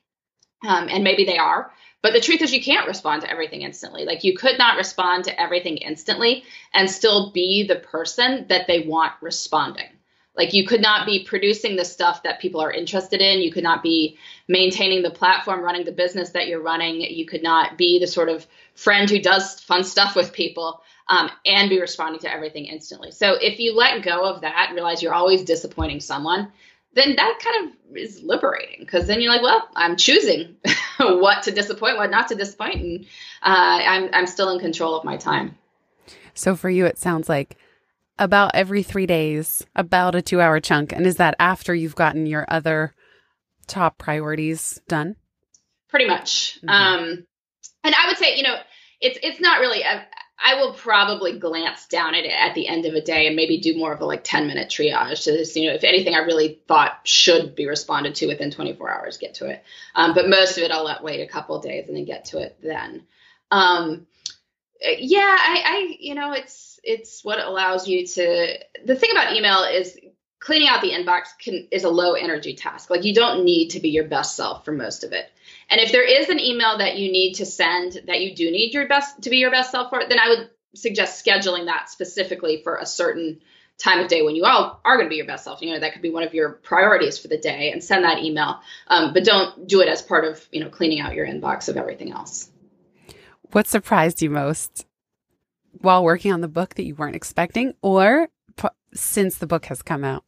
Um, 0.66 0.86
and 0.90 1.02
maybe 1.02 1.24
they 1.24 1.38
are. 1.38 1.72
But 2.00 2.12
the 2.12 2.20
truth 2.20 2.42
is, 2.42 2.54
you 2.54 2.62
can't 2.62 2.86
respond 2.86 3.22
to 3.22 3.30
everything 3.30 3.62
instantly. 3.62 4.04
Like, 4.04 4.22
you 4.22 4.36
could 4.36 4.56
not 4.56 4.76
respond 4.76 5.24
to 5.24 5.40
everything 5.40 5.78
instantly 5.78 6.44
and 6.72 6.88
still 6.88 7.32
be 7.32 7.66
the 7.66 7.76
person 7.76 8.46
that 8.48 8.66
they 8.68 8.80
want 8.80 9.14
responding. 9.20 9.88
Like, 10.36 10.54
you 10.54 10.64
could 10.64 10.80
not 10.80 11.04
be 11.04 11.24
producing 11.24 11.74
the 11.74 11.84
stuff 11.84 12.22
that 12.22 12.40
people 12.40 12.60
are 12.60 12.70
interested 12.70 13.20
in. 13.20 13.40
You 13.40 13.50
could 13.50 13.64
not 13.64 13.82
be 13.82 14.16
maintaining 14.46 15.02
the 15.02 15.10
platform, 15.10 15.60
running 15.60 15.84
the 15.84 15.90
business 15.90 16.30
that 16.30 16.46
you're 16.46 16.62
running. 16.62 17.00
You 17.00 17.26
could 17.26 17.42
not 17.42 17.76
be 17.76 17.98
the 17.98 18.06
sort 18.06 18.28
of 18.28 18.46
friend 18.76 19.10
who 19.10 19.20
does 19.20 19.58
fun 19.58 19.82
stuff 19.82 20.14
with 20.14 20.32
people 20.32 20.80
um, 21.08 21.28
and 21.44 21.68
be 21.68 21.80
responding 21.80 22.20
to 22.20 22.32
everything 22.32 22.66
instantly. 22.66 23.10
So, 23.10 23.34
if 23.34 23.58
you 23.58 23.74
let 23.74 24.04
go 24.04 24.24
of 24.24 24.42
that 24.42 24.70
realize 24.72 25.02
you're 25.02 25.14
always 25.14 25.42
disappointing 25.42 25.98
someone, 25.98 26.52
then 26.94 27.16
that 27.16 27.38
kind 27.42 27.66
of 27.66 27.96
is 27.96 28.22
liberating 28.22 28.80
because 28.80 29.06
then 29.06 29.20
you're 29.20 29.32
like, 29.32 29.42
well, 29.42 29.68
I'm 29.76 29.96
choosing 29.96 30.56
what 30.98 31.44
to 31.44 31.50
disappoint, 31.50 31.96
what 31.96 32.10
not 32.10 32.28
to 32.28 32.34
disappoint, 32.34 32.76
and 32.76 33.04
uh, 33.42 33.80
I'm 33.82 34.10
I'm 34.12 34.26
still 34.26 34.50
in 34.50 34.60
control 34.60 34.96
of 34.96 35.04
my 35.04 35.16
time. 35.16 35.56
So 36.34 36.56
for 36.56 36.70
you, 36.70 36.86
it 36.86 36.98
sounds 36.98 37.28
like 37.28 37.56
about 38.18 38.52
every 38.54 38.82
three 38.82 39.06
days, 39.06 39.64
about 39.76 40.14
a 40.14 40.22
two 40.22 40.40
hour 40.40 40.60
chunk, 40.60 40.92
and 40.92 41.06
is 41.06 41.16
that 41.16 41.36
after 41.38 41.74
you've 41.74 41.94
gotten 41.96 42.26
your 42.26 42.46
other 42.48 42.94
top 43.66 43.98
priorities 43.98 44.80
done? 44.88 45.16
Pretty 45.88 46.06
much. 46.06 46.58
Mm-hmm. 46.62 46.68
Um, 46.68 47.26
and 47.84 47.94
I 47.94 48.08
would 48.08 48.18
say, 48.18 48.36
you 48.36 48.42
know, 48.42 48.56
it's 49.00 49.18
it's 49.22 49.40
not 49.40 49.60
really 49.60 49.82
a, 49.82 50.06
I 50.40 50.54
will 50.54 50.72
probably 50.72 51.38
glance 51.38 51.86
down 51.86 52.14
at 52.14 52.24
it 52.24 52.32
at 52.32 52.54
the 52.54 52.68
end 52.68 52.86
of 52.86 52.94
a 52.94 53.00
day 53.00 53.26
and 53.26 53.34
maybe 53.34 53.58
do 53.58 53.76
more 53.76 53.92
of 53.92 54.00
a 54.00 54.04
like 54.04 54.22
10 54.22 54.46
minute 54.46 54.68
triage 54.68 55.24
to 55.24 55.36
just, 55.36 55.56
you 55.56 55.68
know, 55.68 55.74
if 55.74 55.82
anything 55.82 56.14
I 56.14 56.18
really 56.18 56.60
thought 56.68 57.00
should 57.02 57.56
be 57.56 57.66
responded 57.66 58.14
to 58.16 58.28
within 58.28 58.50
24 58.50 58.90
hours, 58.90 59.18
get 59.18 59.34
to 59.34 59.46
it. 59.46 59.64
Um, 59.96 60.14
but 60.14 60.28
most 60.28 60.56
of 60.56 60.62
it 60.62 60.70
I'll 60.70 60.84
let 60.84 61.02
wait 61.02 61.20
a 61.20 61.30
couple 61.30 61.60
days 61.60 61.88
and 61.88 61.96
then 61.96 62.04
get 62.04 62.26
to 62.26 62.38
it 62.38 62.56
then. 62.62 63.02
Um, 63.50 64.06
yeah, 64.80 65.36
I, 65.38 65.62
I, 65.64 65.96
you 65.98 66.14
know, 66.14 66.32
it's, 66.32 66.78
it's 66.84 67.24
what 67.24 67.40
allows 67.40 67.88
you 67.88 68.06
to, 68.06 68.58
the 68.84 68.94
thing 68.94 69.10
about 69.10 69.34
email 69.34 69.64
is 69.64 69.98
cleaning 70.38 70.68
out 70.68 70.82
the 70.82 70.92
inbox 70.92 71.26
can, 71.40 71.66
is 71.72 71.82
a 71.82 71.90
low 71.90 72.12
energy 72.12 72.54
task. 72.54 72.90
Like 72.90 73.04
you 73.04 73.12
don't 73.12 73.44
need 73.44 73.70
to 73.70 73.80
be 73.80 73.88
your 73.88 74.04
best 74.04 74.36
self 74.36 74.64
for 74.64 74.72
most 74.72 75.02
of 75.02 75.12
it. 75.12 75.30
And 75.70 75.80
if 75.80 75.92
there 75.92 76.04
is 76.04 76.28
an 76.28 76.40
email 76.40 76.78
that 76.78 76.96
you 76.96 77.12
need 77.12 77.34
to 77.34 77.46
send 77.46 78.00
that 78.06 78.20
you 78.20 78.34
do 78.34 78.50
need 78.50 78.72
your 78.72 78.88
best 78.88 79.22
to 79.22 79.30
be 79.30 79.36
your 79.36 79.50
best 79.50 79.70
self 79.70 79.90
for, 79.90 80.02
then 80.08 80.18
I 80.18 80.28
would 80.28 80.50
suggest 80.74 81.24
scheduling 81.24 81.66
that 81.66 81.90
specifically 81.90 82.62
for 82.62 82.76
a 82.76 82.86
certain 82.86 83.40
time 83.78 84.00
of 84.00 84.08
day 84.08 84.22
when 84.22 84.34
you 84.34 84.44
all 84.44 84.80
are 84.84 84.96
going 84.96 85.06
to 85.06 85.10
be 85.10 85.16
your 85.16 85.26
best 85.26 85.44
self. 85.44 85.62
You 85.62 85.72
know, 85.72 85.80
that 85.80 85.92
could 85.92 86.02
be 86.02 86.10
one 86.10 86.24
of 86.24 86.34
your 86.34 86.50
priorities 86.50 87.18
for 87.18 87.28
the 87.28 87.38
day 87.38 87.70
and 87.70 87.82
send 87.82 88.04
that 88.04 88.18
email. 88.18 88.60
Um, 88.88 89.12
but 89.12 89.24
don't 89.24 89.68
do 89.68 89.80
it 89.80 89.88
as 89.88 90.02
part 90.02 90.24
of, 90.24 90.46
you 90.50 90.60
know, 90.62 90.68
cleaning 90.68 91.00
out 91.00 91.14
your 91.14 91.26
inbox 91.26 91.68
of 91.68 91.76
everything 91.76 92.12
else. 92.12 92.50
What 93.52 93.66
surprised 93.66 94.20
you 94.20 94.30
most 94.30 94.84
while 95.80 96.02
working 96.02 96.32
on 96.32 96.40
the 96.40 96.48
book 96.48 96.74
that 96.74 96.84
you 96.84 96.94
weren't 96.94 97.16
expecting 97.16 97.74
or 97.82 98.28
p- 98.56 98.68
since 98.94 99.36
the 99.36 99.46
book 99.46 99.66
has 99.66 99.80
come 99.82 100.02
out? 100.02 100.24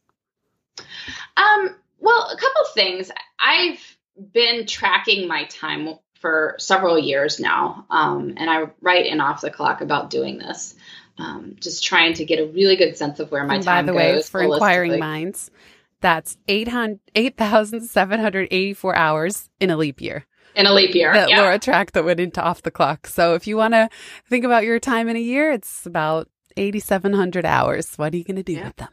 Um, 1.35 1.75
well, 1.99 2.29
a 2.31 2.37
couple 2.37 2.65
things. 2.73 3.11
I've 3.39 3.97
been 4.15 4.65
tracking 4.65 5.27
my 5.27 5.43
time 5.45 5.89
for 6.19 6.55
several 6.59 6.99
years 6.99 7.39
now, 7.39 7.85
um, 7.89 8.35
and 8.37 8.47
I 8.49 8.65
write 8.81 9.07
in 9.07 9.21
off 9.21 9.39
the 9.41 9.49
clock 9.49 9.81
about 9.81 10.09
doing 10.09 10.37
this. 10.37 10.75
Um, 11.17 11.57
just 11.59 11.83
trying 11.83 12.13
to 12.15 12.23
get 12.25 12.39
a 12.39 12.47
really 12.47 12.77
good 12.77 12.97
sense 12.97 13.19
of 13.19 13.31
where 13.31 13.43
my 13.43 13.55
and 13.55 13.63
time 13.63 13.85
by 13.85 13.91
the 13.91 13.97
goes. 13.97 14.15
Way, 14.15 14.21
for 14.23 14.41
inquiring 14.41 14.97
minds, 14.97 15.51
that's 15.99 16.37
8,784 16.47 18.95
8, 18.95 18.97
hours 18.97 19.49
in 19.59 19.69
a 19.69 19.77
leap 19.77 20.01
year. 20.01 20.25
In 20.55 20.65
a 20.65 20.73
leap 20.73 20.95
year. 20.95 21.13
That 21.13 21.29
yeah. 21.29 21.41
Laura 21.41 21.59
track 21.59 21.91
that 21.93 22.03
went 22.03 22.19
into 22.19 22.41
off 22.41 22.63
the 22.63 22.71
clock. 22.71 23.07
So 23.07 23.35
if 23.35 23.47
you 23.47 23.55
want 23.55 23.73
to 23.73 23.89
think 24.27 24.43
about 24.43 24.63
your 24.63 24.79
time 24.79 25.07
in 25.07 25.15
a 25.15 25.19
year, 25.19 25.51
it's 25.51 25.85
about 25.85 26.27
8,700 26.57 27.45
hours. 27.45 27.95
What 27.95 28.13
are 28.13 28.17
you 28.17 28.23
going 28.23 28.35
to 28.35 28.43
do 28.43 28.53
yeah. 28.53 28.65
with 28.65 28.75
them? 28.77 28.89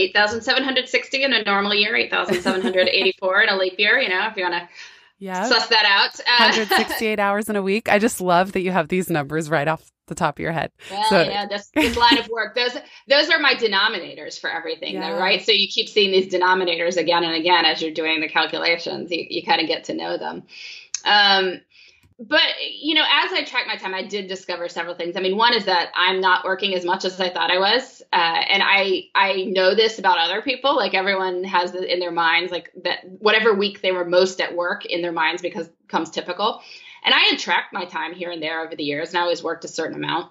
8,760 0.00 1.22
in 1.22 1.32
a 1.32 1.42
normal 1.42 1.74
year, 1.74 1.94
8,784 1.96 3.42
in 3.42 3.48
a 3.48 3.56
leap 3.56 3.78
year, 3.78 3.98
you 3.98 4.08
know, 4.08 4.26
if 4.28 4.36
you 4.36 4.42
want 4.42 4.54
to 4.54 4.68
yeah. 5.20 5.44
suss 5.44 5.68
that 5.68 5.84
out. 5.84 6.18
Uh, 6.20 6.52
168 6.52 7.18
hours 7.18 7.48
in 7.48 7.56
a 7.56 7.62
week. 7.62 7.88
I 7.88 7.98
just 7.98 8.20
love 8.20 8.52
that 8.52 8.62
you 8.62 8.72
have 8.72 8.88
these 8.88 9.08
numbers 9.08 9.48
right 9.48 9.68
off 9.68 9.92
the 10.06 10.14
top 10.14 10.38
of 10.38 10.42
your 10.42 10.52
head. 10.52 10.72
Well, 10.90 11.04
so, 11.08 11.22
yeah, 11.22 11.46
this, 11.46 11.70
this 11.74 11.96
line 11.96 12.18
of 12.18 12.28
work, 12.28 12.56
those 12.56 12.76
those 13.06 13.30
are 13.30 13.38
my 13.38 13.54
denominators 13.54 14.40
for 14.40 14.50
everything, 14.50 14.94
yeah. 14.94 15.12
though, 15.12 15.18
right? 15.18 15.40
So 15.40 15.52
you 15.52 15.68
keep 15.68 15.88
seeing 15.88 16.10
these 16.10 16.32
denominators 16.32 16.96
again 16.96 17.22
and 17.22 17.34
again 17.34 17.64
as 17.64 17.80
you're 17.80 17.94
doing 17.94 18.20
the 18.20 18.28
calculations. 18.28 19.10
You, 19.10 19.24
you 19.28 19.42
kind 19.44 19.60
of 19.60 19.68
get 19.68 19.84
to 19.84 19.94
know 19.94 20.18
them. 20.18 20.42
Um, 21.04 21.60
but 22.20 22.42
you 22.70 22.94
know 22.94 23.02
as 23.02 23.32
i 23.32 23.42
track 23.42 23.66
my 23.66 23.76
time 23.76 23.94
i 23.94 24.02
did 24.02 24.28
discover 24.28 24.68
several 24.68 24.94
things. 24.94 25.16
I 25.16 25.20
mean 25.20 25.36
one 25.36 25.54
is 25.56 25.64
that 25.64 25.90
i'm 25.94 26.20
not 26.20 26.44
working 26.44 26.74
as 26.74 26.84
much 26.84 27.04
as 27.06 27.18
i 27.18 27.30
thought 27.30 27.50
i 27.50 27.58
was 27.58 28.02
uh, 28.12 28.16
and 28.16 28.62
i 28.62 29.04
i 29.14 29.44
know 29.44 29.74
this 29.74 29.98
about 29.98 30.18
other 30.18 30.42
people. 30.42 30.76
Like 30.76 30.94
everyone 30.94 31.44
has 31.44 31.74
in 31.74 31.98
their 31.98 32.10
minds 32.10 32.52
like 32.52 32.70
that 32.84 33.08
whatever 33.08 33.54
week 33.54 33.80
they 33.80 33.92
were 33.92 34.04
most 34.04 34.40
at 34.40 34.54
work 34.54 34.84
in 34.84 35.00
their 35.00 35.12
minds 35.12 35.40
because 35.40 35.68
comes 35.88 36.10
typical. 36.10 36.60
And 37.02 37.14
i 37.14 37.20
had 37.20 37.38
tracked 37.38 37.72
my 37.72 37.86
time 37.86 38.12
here 38.12 38.30
and 38.30 38.42
there 38.42 38.60
over 38.64 38.76
the 38.76 38.84
years 38.84 39.08
and 39.10 39.18
i 39.18 39.22
always 39.22 39.42
worked 39.42 39.64
a 39.64 39.68
certain 39.68 39.96
amount. 39.96 40.30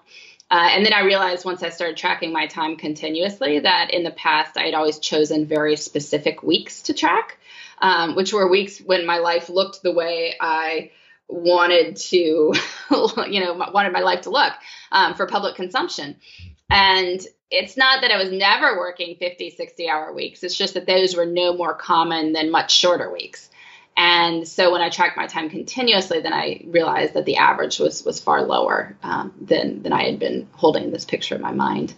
Uh, 0.52 0.68
and 0.72 0.84
then 0.84 0.92
I 0.92 1.02
realized 1.02 1.44
once 1.44 1.62
I 1.62 1.68
started 1.68 1.96
tracking 1.96 2.32
my 2.32 2.48
time 2.48 2.76
continuously 2.76 3.60
that 3.60 3.94
in 3.94 4.02
the 4.02 4.10
past 4.10 4.56
I 4.56 4.64
had 4.64 4.74
always 4.74 4.98
chosen 4.98 5.46
very 5.46 5.76
specific 5.76 6.42
weeks 6.42 6.82
to 6.82 6.92
track, 6.92 7.38
um, 7.78 8.16
which 8.16 8.32
were 8.32 8.50
weeks 8.50 8.80
when 8.80 9.06
my 9.06 9.18
life 9.18 9.48
looked 9.48 9.80
the 9.84 9.92
way 9.92 10.34
I 10.40 10.90
wanted 11.32 11.96
to, 11.96 12.54
you 13.28 13.40
know, 13.40 13.54
wanted 13.72 13.92
my 13.92 14.00
life 14.00 14.22
to 14.22 14.30
look 14.30 14.52
um, 14.92 15.14
for 15.14 15.26
public 15.26 15.54
consumption. 15.54 16.16
And 16.68 17.20
it's 17.50 17.76
not 17.76 18.02
that 18.02 18.12
I 18.12 18.16
was 18.16 18.30
never 18.30 18.78
working 18.78 19.16
50, 19.16 19.50
60 19.50 19.88
hour 19.88 20.12
weeks. 20.12 20.42
It's 20.42 20.56
just 20.56 20.74
that 20.74 20.86
those 20.86 21.16
were 21.16 21.26
no 21.26 21.52
more 21.56 21.74
common 21.74 22.32
than 22.32 22.50
much 22.50 22.72
shorter 22.72 23.12
weeks. 23.12 23.50
And 23.96 24.46
so 24.46 24.70
when 24.70 24.80
I 24.80 24.88
tracked 24.88 25.16
my 25.16 25.26
time 25.26 25.50
continuously, 25.50 26.20
then 26.20 26.32
I 26.32 26.62
realized 26.66 27.14
that 27.14 27.26
the 27.26 27.36
average 27.36 27.78
was 27.78 28.04
was 28.04 28.20
far 28.20 28.42
lower 28.42 28.96
um, 29.02 29.34
than 29.40 29.82
than 29.82 29.92
I 29.92 30.04
had 30.04 30.18
been 30.18 30.48
holding 30.52 30.90
this 30.90 31.04
picture 31.04 31.34
in 31.34 31.42
my 31.42 31.52
mind. 31.52 31.94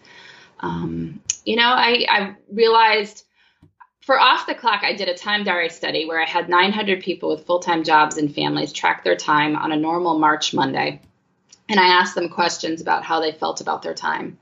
Um, 0.60 1.20
you 1.44 1.56
know, 1.56 1.68
I, 1.68 2.06
I 2.08 2.34
realized 2.50 3.24
for 4.02 4.18
off 4.18 4.46
the 4.46 4.54
clock, 4.54 4.82
I 4.82 4.94
did 4.94 5.08
a 5.08 5.14
time 5.14 5.44
diary 5.44 5.70
study 5.70 6.06
where 6.06 6.20
I 6.20 6.26
had 6.26 6.48
900 6.48 7.02
people 7.02 7.30
with 7.30 7.46
full 7.46 7.60
time 7.60 7.84
jobs 7.84 8.16
and 8.16 8.34
families 8.34 8.72
track 8.72 9.04
their 9.04 9.16
time 9.16 9.56
on 9.56 9.72
a 9.72 9.76
normal 9.76 10.18
March 10.18 10.52
Monday. 10.52 11.00
And 11.68 11.78
I 11.78 11.86
asked 11.86 12.16
them 12.16 12.28
questions 12.28 12.80
about 12.80 13.04
how 13.04 13.20
they 13.20 13.32
felt 13.32 13.60
about 13.60 13.82
their 13.82 13.94
time. 13.94 14.38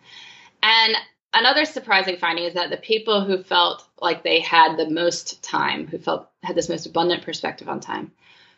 And 0.63 0.97
another 1.35 1.67
surprising 1.67 2.17
finding 2.17 2.47
is 2.47 2.55
that 2.55 2.71
the 2.71 2.79
people 2.79 3.23
who 3.23 3.43
felt 3.43 3.87
like 4.01 4.23
they 4.23 4.41
had 4.41 4.77
the 4.77 4.89
most 4.89 5.43
time, 5.43 5.87
who 5.87 5.99
felt 5.99 6.31
had 6.43 6.57
this 6.57 6.71
most 6.71 6.87
abundant 6.87 7.23
perspective 7.23 7.69
on 7.69 7.81
time, 7.81 8.13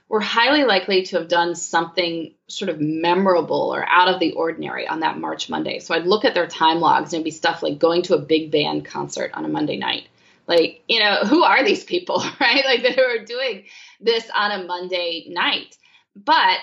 were 0.08 0.20
highly 0.20 0.62
likely 0.62 1.02
to 1.02 1.18
have 1.18 1.26
done 1.26 1.56
something 1.56 2.32
sort 2.46 2.68
of 2.68 2.80
memorable 2.80 3.74
or 3.74 3.84
out 3.88 4.08
of 4.08 4.20
the 4.20 4.32
ordinary 4.32 4.86
on 4.86 5.00
that 5.00 5.18
March 5.18 5.48
Monday. 5.48 5.80
So 5.80 5.94
I'd 5.94 6.06
look 6.06 6.24
at 6.24 6.34
their 6.34 6.46
time 6.46 6.78
logs 6.78 7.12
and 7.12 7.14
it'd 7.14 7.24
be 7.24 7.30
stuff 7.32 7.62
like 7.62 7.80
going 7.80 8.02
to 8.02 8.14
a 8.14 8.18
big 8.18 8.52
band 8.52 8.84
concert 8.84 9.32
on 9.34 9.44
a 9.44 9.48
Monday 9.48 9.76
night. 9.76 10.06
Like, 10.46 10.82
you 10.88 11.00
know, 11.00 11.20
who 11.24 11.42
are 11.42 11.64
these 11.64 11.84
people, 11.84 12.22
right? 12.40 12.64
Like 12.64 12.82
that 12.82 12.98
are 12.98 13.24
doing 13.24 13.64
this 14.00 14.28
on 14.34 14.50
a 14.52 14.64
Monday 14.64 15.26
night. 15.28 15.76
But 16.16 16.58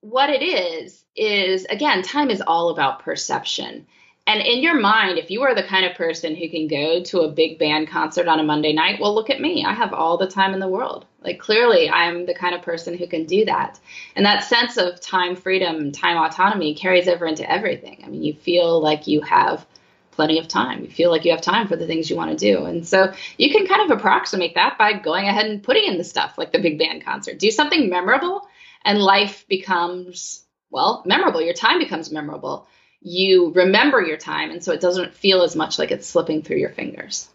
what 0.00 0.30
it 0.30 0.42
is, 0.42 1.02
is 1.14 1.64
again, 1.66 2.02
time 2.02 2.30
is 2.30 2.40
all 2.40 2.70
about 2.70 3.00
perception. 3.00 3.86
And 4.26 4.40
in 4.40 4.62
your 4.62 4.78
mind, 4.78 5.18
if 5.18 5.30
you 5.30 5.42
are 5.42 5.54
the 5.54 5.64
kind 5.64 5.84
of 5.84 5.96
person 5.96 6.36
who 6.36 6.48
can 6.48 6.68
go 6.68 7.02
to 7.02 7.20
a 7.22 7.30
big 7.30 7.58
band 7.58 7.88
concert 7.88 8.28
on 8.28 8.38
a 8.38 8.44
Monday 8.44 8.72
night, 8.72 9.00
well, 9.00 9.14
look 9.14 9.30
at 9.30 9.40
me. 9.40 9.64
I 9.64 9.72
have 9.72 9.92
all 9.92 10.16
the 10.16 10.28
time 10.28 10.54
in 10.54 10.60
the 10.60 10.68
world. 10.68 11.06
Like, 11.24 11.40
clearly, 11.40 11.90
I'm 11.90 12.26
the 12.26 12.34
kind 12.34 12.54
of 12.54 12.62
person 12.62 12.96
who 12.96 13.08
can 13.08 13.26
do 13.26 13.44
that. 13.46 13.80
And 14.14 14.24
that 14.24 14.44
sense 14.44 14.76
of 14.76 15.00
time 15.00 15.34
freedom, 15.34 15.90
time 15.90 16.16
autonomy 16.16 16.74
carries 16.74 17.08
over 17.08 17.26
into 17.26 17.50
everything. 17.50 18.00
I 18.04 18.08
mean, 18.08 18.22
you 18.22 18.32
feel 18.32 18.80
like 18.80 19.08
you 19.08 19.22
have 19.22 19.66
plenty 20.12 20.38
of 20.38 20.46
time. 20.46 20.82
You 20.82 20.90
feel 20.90 21.10
like 21.10 21.24
you 21.24 21.32
have 21.32 21.40
time 21.40 21.66
for 21.66 21.76
the 21.76 21.86
things 21.86 22.08
you 22.08 22.16
want 22.16 22.30
to 22.30 22.36
do. 22.36 22.64
And 22.64 22.86
so 22.86 23.12
you 23.38 23.50
can 23.50 23.66
kind 23.66 23.90
of 23.90 23.98
approximate 23.98 24.54
that 24.54 24.78
by 24.78 24.92
going 24.92 25.26
ahead 25.26 25.46
and 25.46 25.62
putting 25.62 25.84
in 25.84 25.98
the 25.98 26.04
stuff 26.04 26.38
like 26.38 26.52
the 26.52 26.60
big 26.60 26.78
band 26.78 27.04
concert. 27.04 27.38
Do 27.38 27.50
something 27.50 27.88
memorable, 27.88 28.46
and 28.84 28.98
life 28.98 29.46
becomes, 29.48 30.44
well, 30.70 31.02
memorable. 31.04 31.42
Your 31.42 31.54
time 31.54 31.78
becomes 31.78 32.12
memorable 32.12 32.66
you 33.02 33.52
remember 33.54 34.00
your 34.00 34.16
time 34.16 34.50
and 34.50 34.62
so 34.62 34.72
it 34.72 34.80
doesn't 34.80 35.12
feel 35.12 35.42
as 35.42 35.56
much 35.56 35.78
like 35.78 35.90
it's 35.90 36.06
slipping 36.06 36.42
through 36.42 36.58
your 36.58 36.70
fingers 36.70 37.28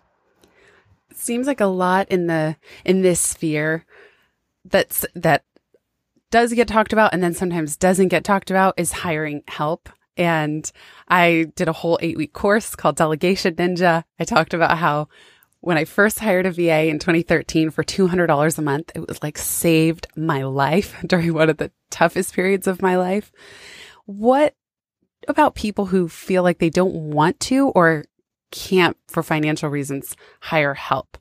seems 1.14 1.48
like 1.48 1.60
a 1.60 1.66
lot 1.66 2.08
in 2.10 2.28
the 2.28 2.56
in 2.86 3.02
this 3.02 3.20
sphere 3.20 3.86
that's 4.66 5.06
that 5.14 5.44
does 6.32 6.54
get 6.54 6.68
talked 6.68 6.94
about 6.94 7.14
and 7.14 7.22
then 7.22 7.34
sometimes 7.34 7.76
doesn't 7.76 8.10
get 8.10 8.24
talked 8.24 8.50
about 8.50 8.74
is 8.78 8.92
hiring 8.92 9.44
help 9.48 9.90
and 10.18 10.72
i 11.08 11.46
did 11.56 11.68
a 11.68 11.74
whole 11.74 11.98
eight 12.02 12.18
week 12.18 12.34
course 12.34 12.76
called 12.76 12.96
delegation 12.96 13.56
ninja 13.56 14.04
i 14.20 14.24
talked 14.24 14.54
about 14.54 14.78
how 14.78 15.08
when 15.62 15.78
i 15.78 15.86
first 15.86 16.20
hired 16.20 16.46
a 16.46 16.52
va 16.52 16.86
in 16.86 17.00
2013 17.00 17.70
for 17.70 17.84
$200 17.84 18.58
a 18.58 18.62
month 18.62 18.92
it 18.96 19.08
was 19.08 19.22
like 19.24 19.38
saved 19.38 20.08
my 20.16 20.44
life 20.44 20.96
during 21.06 21.34
one 21.34 21.50
of 21.50 21.58
the 21.58 21.72
toughest 21.90 22.34
periods 22.34 22.68
of 22.68 22.82
my 22.82 22.96
life 22.96 23.32
what 24.06 24.56
about 25.28 25.56
people 25.56 25.88
who 25.88 26.08
feel 26.08 26.44
like 26.44 26.60
they 26.60 26.70
don't 26.70 26.94
want 26.94 27.40
to 27.42 27.70
or 27.70 28.06
can't, 28.52 28.98
for 29.08 29.24
financial 29.24 29.70
reasons, 29.70 30.16
hire 30.42 30.74
help? 30.74 31.18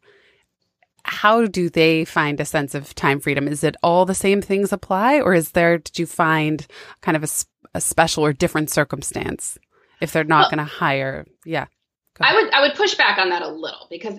How 1.05 1.47
do 1.47 1.69
they 1.71 2.05
find 2.05 2.41
a 2.41 2.45
sense 2.45 2.75
of 2.75 2.95
time 2.95 3.21
freedom? 3.21 3.47
Is 3.47 3.63
it 3.63 3.77
all 3.83 4.07
the 4.07 4.15
same 4.15 4.43
things 4.43 4.73
apply, 4.73 5.21
or 5.21 5.35
is 5.35 5.53
there, 5.53 5.79
did 5.79 5.99
you 5.99 6.07
find 6.07 6.67
kind 7.01 7.17
of 7.17 7.23
a, 7.23 7.29
a 7.77 7.81
special 7.81 8.25
or 8.25 8.33
different 8.33 8.71
circumstance 8.71 9.59
if 10.01 10.13
they're 10.13 10.25
not 10.25 10.45
well, 10.45 10.51
going 10.51 10.69
to 10.69 10.75
hire? 10.75 11.27
Yeah. 11.45 11.67
I 12.21 12.35
would, 12.35 12.53
I 12.53 12.61
would 12.63 12.75
push 12.75 12.95
back 12.95 13.19
on 13.19 13.31
that 13.31 13.43
a 13.43 13.49
little 13.49 13.87
because 13.91 14.19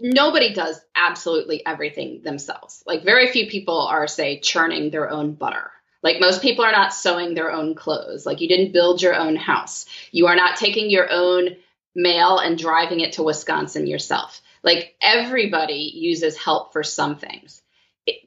nobody 0.00 0.52
does 0.52 0.80
absolutely 0.94 1.64
everything 1.64 2.22
themselves. 2.22 2.82
Like 2.86 3.04
very 3.04 3.28
few 3.28 3.48
people 3.48 3.80
are, 3.80 4.06
say, 4.06 4.40
churning 4.40 4.90
their 4.90 5.10
own 5.10 5.34
butter 5.34 5.70
like 6.06 6.20
most 6.20 6.40
people 6.40 6.64
are 6.64 6.70
not 6.70 6.94
sewing 6.94 7.34
their 7.34 7.50
own 7.50 7.74
clothes. 7.74 8.24
Like 8.24 8.40
you 8.40 8.46
didn't 8.46 8.72
build 8.72 9.02
your 9.02 9.16
own 9.16 9.34
house. 9.34 9.86
You 10.12 10.28
are 10.28 10.36
not 10.36 10.56
taking 10.56 10.88
your 10.88 11.10
own 11.10 11.56
mail 11.96 12.38
and 12.38 12.56
driving 12.56 13.00
it 13.00 13.14
to 13.14 13.24
Wisconsin 13.24 13.88
yourself. 13.88 14.40
Like 14.62 14.94
everybody 15.02 15.90
uses 15.94 16.36
help 16.36 16.72
for 16.72 16.84
some 16.84 17.16
things, 17.16 17.60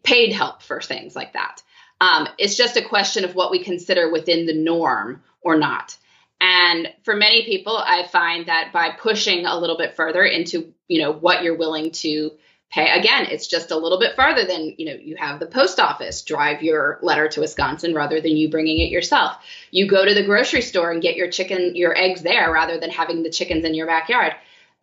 paid 0.04 0.34
help 0.34 0.62
for 0.62 0.82
things 0.82 1.16
like 1.16 1.34
that. 1.34 1.62
Um, 2.02 2.28
it's 2.38 2.56
just 2.56 2.78
a 2.78 2.86
question 2.86 3.26
of 3.26 3.36
what 3.36 3.52
we 3.52 3.64
consider 3.64 4.12
within 4.12 4.46
the 4.46 4.54
norm 4.54 5.22
or 5.42 5.58
not. 5.58 5.98
And 6.42 6.88
for 7.04 7.16
many 7.16 7.44
people, 7.44 7.78
I 7.78 8.08
find 8.08 8.46
that 8.46 8.72
by 8.72 8.92
pushing 8.92 9.46
a 9.46 9.60
little 9.60 9.78
bit 9.78 9.96
further 9.96 10.24
into, 10.24 10.74
you 10.88 11.02
know, 11.02 11.12
what 11.12 11.44
you're 11.44 11.58
willing 11.58 11.92
to 11.92 12.32
pay 12.70 12.88
again 12.92 13.26
it's 13.26 13.48
just 13.48 13.72
a 13.72 13.78
little 13.78 14.00
bit 14.00 14.16
farther 14.16 14.46
than 14.46 14.76
you 14.78 14.86
know 14.86 14.94
you 14.94 15.16
have 15.16 15.40
the 15.40 15.48
post 15.48 15.80
office 15.80 16.22
drive 16.22 16.62
your 16.62 17.00
letter 17.02 17.28
to 17.28 17.40
wisconsin 17.40 17.96
rather 17.96 18.22
than 18.22 18.38
you 18.38 18.50
bringing 18.50 18.80
it 18.80 18.92
yourself. 18.92 19.38
You 19.72 19.88
go 19.88 20.06
to 20.06 20.14
the 20.14 20.24
grocery 20.24 20.62
store 20.62 20.92
and 20.92 21.02
get 21.02 21.16
your 21.16 21.32
chicken 21.32 21.76
your 21.76 21.98
eggs 21.98 22.22
there 22.22 22.52
rather 22.52 22.80
than 22.80 22.92
having 22.92 23.24
the 23.24 23.32
chickens 23.32 23.66
in 23.66 23.74
your 23.74 23.88
backyard. 23.88 24.34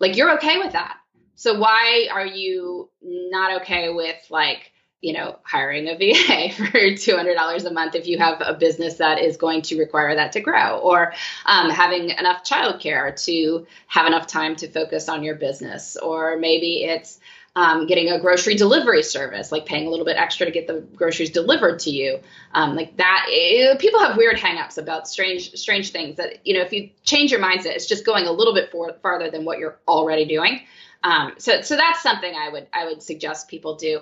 Like 0.00 0.16
you're 0.16 0.34
okay 0.36 0.58
with 0.58 0.72
that. 0.72 0.96
So 1.36 1.58
why 1.58 2.08
are 2.12 2.26
you 2.26 2.90
not 3.02 3.62
okay 3.62 3.90
with 3.90 4.16
like 4.30 4.72
you 5.06 5.12
know 5.12 5.38
hiring 5.44 5.86
a 5.86 5.94
va 5.96 6.52
for 6.52 6.64
$200 6.66 7.64
a 7.64 7.70
month 7.72 7.94
if 7.94 8.08
you 8.08 8.18
have 8.18 8.42
a 8.44 8.54
business 8.54 8.94
that 8.94 9.20
is 9.20 9.36
going 9.36 9.62
to 9.62 9.78
require 9.78 10.16
that 10.16 10.32
to 10.32 10.40
grow 10.40 10.78
or 10.78 11.12
um, 11.46 11.70
having 11.70 12.10
enough 12.10 12.42
childcare 12.42 13.14
to 13.24 13.64
have 13.86 14.08
enough 14.08 14.26
time 14.26 14.56
to 14.56 14.68
focus 14.68 15.08
on 15.08 15.22
your 15.22 15.36
business 15.36 15.96
or 15.96 16.36
maybe 16.36 16.82
it's 16.82 17.20
um, 17.54 17.86
getting 17.86 18.10
a 18.10 18.20
grocery 18.20 18.54
delivery 18.54 19.02
service, 19.02 19.50
like 19.50 19.64
paying 19.64 19.86
a 19.86 19.90
little 19.90 20.04
bit 20.04 20.18
extra 20.18 20.44
to 20.44 20.52
get 20.52 20.66
the 20.66 20.84
groceries 20.94 21.30
delivered 21.30 21.78
to 21.80 21.90
you, 21.90 22.20
um, 22.52 22.76
like 22.76 22.98
that. 22.98 23.26
It, 23.30 23.76
eh, 23.76 23.78
people 23.78 23.98
have 24.00 24.18
weird 24.18 24.36
hangups 24.36 24.76
about 24.76 25.08
strange, 25.08 25.52
strange 25.54 25.90
things 25.90 26.16
that 26.16 26.46
you 26.46 26.52
know. 26.52 26.60
If 26.60 26.74
you 26.74 26.90
change 27.02 27.30
your 27.30 27.40
mindset, 27.40 27.74
it's 27.74 27.86
just 27.86 28.04
going 28.04 28.26
a 28.26 28.30
little 28.30 28.52
bit 28.52 28.70
for, 28.70 28.92
farther 29.00 29.30
than 29.30 29.46
what 29.46 29.58
you're 29.58 29.78
already 29.88 30.26
doing. 30.26 30.60
Um, 31.02 31.34
so, 31.38 31.62
so 31.62 31.76
that's 31.76 32.02
something 32.02 32.34
I 32.34 32.48
would 32.48 32.66
I 32.72 32.86
would 32.86 33.02
suggest 33.02 33.48
people 33.48 33.76
do. 33.76 34.00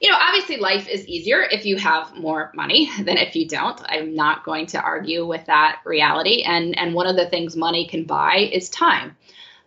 You 0.00 0.10
know, 0.10 0.16
obviously, 0.18 0.56
life 0.56 0.88
is 0.88 1.06
easier 1.06 1.40
if 1.40 1.64
you 1.64 1.76
have 1.76 2.14
more 2.14 2.50
money 2.54 2.90
than 2.98 3.16
if 3.16 3.36
you 3.36 3.48
don't. 3.48 3.80
I'm 3.88 4.14
not 4.14 4.44
going 4.44 4.66
to 4.66 4.80
argue 4.80 5.26
with 5.26 5.46
that 5.46 5.80
reality. 5.84 6.42
And 6.42 6.78
and 6.78 6.94
one 6.94 7.06
of 7.06 7.16
the 7.16 7.26
things 7.28 7.56
money 7.56 7.86
can 7.88 8.04
buy 8.04 8.48
is 8.52 8.68
time. 8.68 9.16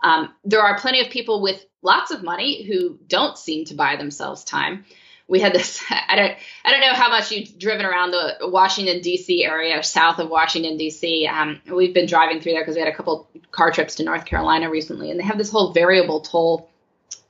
Um, 0.04 0.34
there 0.44 0.62
are 0.62 0.78
plenty 0.78 1.02
of 1.02 1.10
people 1.10 1.42
with 1.42 1.66
lots 1.82 2.12
of 2.12 2.24
money 2.24 2.64
who 2.64 3.00
don't 3.08 3.38
seem 3.38 3.66
to 3.66 3.74
buy 3.74 3.96
themselves 3.96 4.44
time. 4.44 4.86
We 5.28 5.40
had 5.40 5.54
this. 5.54 5.84
I 5.90 6.16
don't. 6.16 6.36
I 6.64 6.72
don't 6.72 6.82
know 6.82 6.94
how 6.94 7.10
much 7.10 7.32
you've 7.32 7.58
driven 7.58 7.86
around 7.86 8.12
the 8.12 8.38
Washington 8.42 9.02
D.C. 9.02 9.44
area, 9.44 9.82
south 9.84 10.20
of 10.20 10.30
Washington 10.30 10.78
D.C. 10.78 11.28
Um, 11.28 11.62
we've 11.72 11.94
been 11.94 12.06
driving 12.06 12.42
through 12.42 12.54
there 12.54 12.62
because 12.62 12.76
we 12.76 12.82
had 12.82 12.92
a 12.92 12.96
couple 12.96 13.30
car 13.52 13.72
trips 13.72 13.96
to 13.96 14.04
North 14.04 14.26
Carolina 14.26 14.70
recently, 14.70 15.12
and 15.12 15.20
they 15.20 15.24
have 15.24 15.38
this 15.38 15.52
whole 15.52 15.74
variable 15.74 16.22
toll 16.22 16.70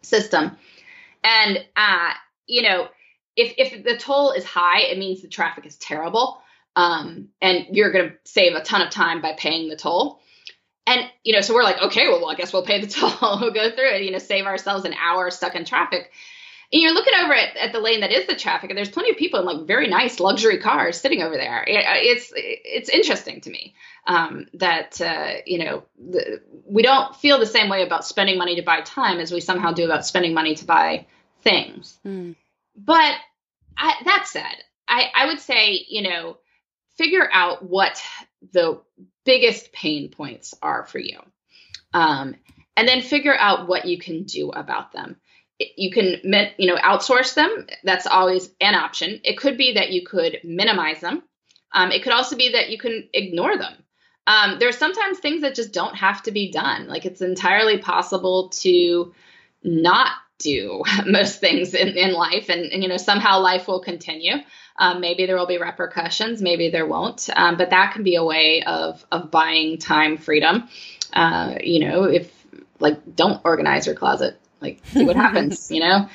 system. 0.02 0.58
And 1.24 1.66
uh, 1.76 2.14
you 2.48 2.64
know, 2.64 2.88
if 3.36 3.54
if 3.58 3.84
the 3.84 3.98
toll 3.98 4.32
is 4.32 4.44
high, 4.44 4.82
it 4.82 4.98
means 4.98 5.22
the 5.22 5.28
traffic 5.28 5.66
is 5.66 5.78
terrible, 5.78 6.42
um, 6.76 7.30
and 7.42 7.68
you're 7.72 7.92
going 7.92 8.10
to 8.10 8.16
save 8.26 8.56
a 8.56 8.62
ton 8.62 8.82
of 8.82 8.90
time 8.90 9.22
by 9.22 9.34
paying 9.38 9.70
the 9.70 9.76
toll. 9.76 10.20
And, 10.88 11.02
you 11.24 11.34
know, 11.34 11.42
so 11.42 11.56
we're 11.56 11.64
like, 11.64 11.82
okay, 11.82 12.08
well, 12.08 12.20
well 12.20 12.30
I 12.30 12.36
guess 12.36 12.54
we'll 12.54 12.66
pay 12.66 12.80
the 12.82 12.88
toll. 13.22 13.40
we'll 13.42 13.52
go 13.52 13.72
through 13.72 13.90
it, 13.90 14.04
you 14.04 14.12
know, 14.12 14.20
save 14.20 14.46
ourselves 14.46 14.86
an 14.86 14.94
hour 14.94 15.32
stuck 15.32 15.56
in 15.56 15.66
traffic. 15.66 16.12
And 16.72 16.82
you're 16.82 16.94
looking 16.94 17.14
over 17.14 17.34
at, 17.34 17.56
at 17.58 17.72
the 17.72 17.80
lane 17.80 18.02
that 18.02 18.12
is 18.12 18.28
the 18.28 18.36
traffic, 18.36 18.70
and 18.70 18.78
there's 18.78 18.90
plenty 18.90 19.12
of 19.12 19.18
people 19.18 19.40
in 19.40 19.46
like 19.46 19.68
very 19.68 19.88
nice 19.88 20.20
luxury 20.20 20.60
cars 20.60 21.00
sitting 21.00 21.22
over 21.22 21.36
there. 21.36 21.64
It's 21.68 22.32
it's 22.36 22.90
interesting 22.90 23.42
to 23.42 23.50
me 23.50 23.76
um, 24.08 24.48
that 24.56 25.00
uh, 25.00 25.42
you 25.46 25.64
know 25.64 25.84
the, 25.98 26.42
we 26.66 26.82
don't 26.82 27.16
feel 27.16 27.40
the 27.40 27.46
same 27.46 27.70
way 27.70 27.84
about 27.84 28.06
spending 28.06 28.38
money 28.38 28.56
to 28.56 28.64
buy 28.64 28.82
time 28.82 29.20
as 29.20 29.32
we 29.32 29.42
somehow 29.42 29.72
do 29.72 29.86
about 29.86 30.06
spending 30.06 30.34
money 30.34 30.56
to 30.56 30.66
buy 30.66 31.06
things. 31.42 32.00
Mm. 32.06 32.36
But 32.76 33.16
I, 33.78 33.94
that 34.06 34.28
said, 34.28 34.56
I, 34.88 35.12
I 35.16 35.26
would 35.28 35.40
say 35.40 35.86
you 35.88 36.02
know 36.02 36.38
figure 36.98 37.30
out 37.32 37.64
what 37.64 38.02
the 38.54 38.82
biggest 39.26 39.72
pain 39.72 40.10
points 40.10 40.54
are 40.62 40.86
for 40.86 41.00
you. 41.00 41.20
Um, 41.94 42.36
and 42.78 42.88
then 42.88 43.02
figure 43.02 43.36
out 43.36 43.68
what 43.68 43.86
you 43.86 43.98
can 43.98 44.24
do 44.24 44.50
about 44.50 44.92
them. 44.92 45.18
You 45.60 45.92
can, 45.92 46.20
you 46.58 46.68
know, 46.68 46.78
outsource 46.78 47.34
them. 47.34 47.68
That's 47.84 48.08
always 48.08 48.50
an 48.60 48.76
option. 48.76 49.22
It 49.24 49.38
could 49.38 49.58
be 49.58 49.74
that 49.74 49.92
you 49.92 50.06
could 50.06 50.40
minimize 50.44 51.00
them. 51.00 51.24
Um, 51.72 51.92
it 51.92 52.04
could 52.04 52.14
also 52.14 52.36
be 52.36 52.54
that 52.54 52.70
you 52.70 52.78
can 52.78 53.08
ignore 53.14 53.58
them. 53.58 53.74
Um, 54.28 54.58
there's 54.60 54.78
sometimes 54.78 55.20
things 55.20 55.42
that 55.42 55.56
just 55.56 55.74
don't 55.74 55.96
have 55.96 56.24
to 56.24 56.32
be 56.32 56.52
done. 56.52 56.88
Like 56.88 57.06
it's 57.06 57.22
entirely 57.22 57.78
possible 57.78 58.50
to 58.62 59.14
not 59.64 60.12
do 60.40 60.84
most 61.06 61.40
things 61.40 61.74
in, 61.74 61.90
in 61.90 62.14
life, 62.14 62.50
and, 62.50 62.72
and 62.72 62.82
you 62.82 62.90
know 62.90 62.98
somehow 62.98 63.40
life 63.40 63.68
will 63.68 63.82
continue. 63.82 64.36
Um, 64.78 65.00
maybe 65.00 65.26
there 65.26 65.38
will 65.38 65.48
be 65.48 65.58
repercussions, 65.58 66.42
maybe 66.42 66.70
there 66.70 66.86
won't. 66.86 67.30
Um, 67.34 67.56
but 67.56 67.70
that 67.70 67.94
can 67.94 68.04
be 68.04 68.16
a 68.16 68.24
way 68.24 68.64
of 68.64 69.06
of 69.12 69.32
buying 69.32 69.78
time 69.78 70.18
freedom. 70.18 70.68
Uh, 71.14 71.56
you 71.62 71.80
know, 71.80 72.04
if 72.04 72.32
like 72.80 73.16
don't 73.16 73.42
organize 73.44 73.86
your 73.86 73.96
closet 73.96 74.40
Like, 74.66 74.86
see 74.88 75.06
what 75.06 75.16
happens, 75.16 75.70
you 75.70 75.80
know? 75.80 76.10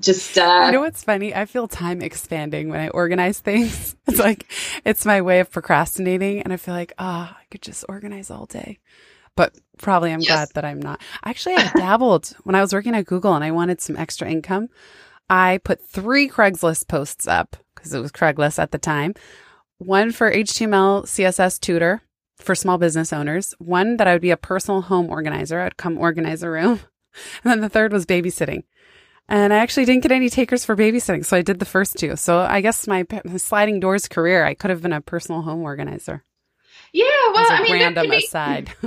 Just, 0.00 0.38
uh, 0.38 0.64
you 0.66 0.72
know 0.72 0.80
what's 0.80 1.02
funny? 1.02 1.34
I 1.34 1.44
feel 1.44 1.66
time 1.66 2.00
expanding 2.02 2.68
when 2.68 2.80
I 2.80 2.88
organize 2.88 3.40
things. 3.40 3.94
It's 4.08 4.20
like, 4.20 4.46
it's 4.84 5.04
my 5.04 5.20
way 5.20 5.40
of 5.40 5.50
procrastinating. 5.50 6.40
And 6.40 6.52
I 6.52 6.56
feel 6.56 6.74
like, 6.74 6.92
ah, 6.96 7.32
oh, 7.34 7.36
I 7.40 7.44
could 7.50 7.60
just 7.60 7.84
organize 7.88 8.30
all 8.30 8.46
day. 8.46 8.78
But 9.34 9.56
probably 9.78 10.12
I'm 10.12 10.20
yes. 10.20 10.28
glad 10.28 10.48
that 10.54 10.64
I'm 10.64 10.80
not. 10.80 11.02
Actually, 11.24 11.56
I 11.56 11.72
dabbled 11.74 12.32
when 12.44 12.54
I 12.54 12.60
was 12.60 12.72
working 12.72 12.94
at 12.94 13.04
Google 13.04 13.34
and 13.34 13.42
I 13.42 13.50
wanted 13.50 13.80
some 13.80 13.96
extra 13.96 14.30
income. 14.30 14.68
I 15.28 15.58
put 15.64 15.84
three 15.84 16.28
Craigslist 16.28 16.86
posts 16.86 17.26
up 17.26 17.56
because 17.74 17.92
it 17.92 18.00
was 18.00 18.12
Craigslist 18.12 18.60
at 18.60 18.70
the 18.70 18.78
time. 18.78 19.14
One 19.78 20.12
for 20.12 20.30
HTML, 20.30 21.02
CSS 21.02 21.58
tutor 21.58 22.02
for 22.38 22.54
small 22.54 22.78
business 22.78 23.12
owners. 23.12 23.54
One 23.58 23.96
that 23.96 24.06
I 24.06 24.12
would 24.12 24.22
be 24.22 24.30
a 24.30 24.36
personal 24.36 24.82
home 24.82 25.10
organizer. 25.10 25.60
I'd 25.60 25.76
come 25.76 25.98
organize 25.98 26.44
a 26.44 26.50
room. 26.50 26.80
And 27.44 27.50
then 27.50 27.60
the 27.60 27.68
third 27.68 27.92
was 27.92 28.06
babysitting. 28.06 28.64
And 29.28 29.52
I 29.52 29.58
actually 29.58 29.86
didn't 29.86 30.02
get 30.02 30.12
any 30.12 30.30
takers 30.30 30.64
for 30.64 30.76
babysitting. 30.76 31.24
So 31.24 31.36
I 31.36 31.42
did 31.42 31.58
the 31.58 31.64
first 31.64 31.96
two. 31.96 32.16
So 32.16 32.38
I 32.38 32.60
guess 32.60 32.86
my, 32.86 33.04
my 33.24 33.38
sliding 33.38 33.80
doors 33.80 34.06
career, 34.06 34.44
I 34.44 34.54
could 34.54 34.70
have 34.70 34.82
been 34.82 34.92
a 34.92 35.00
personal 35.00 35.42
home 35.42 35.62
organizer. 35.62 36.22
Yeah, 36.92 37.04
well, 37.34 37.52
I 37.52 37.62
mean, 37.62 37.72
random 37.72 38.08
be, 38.08 38.16
aside. 38.16 38.72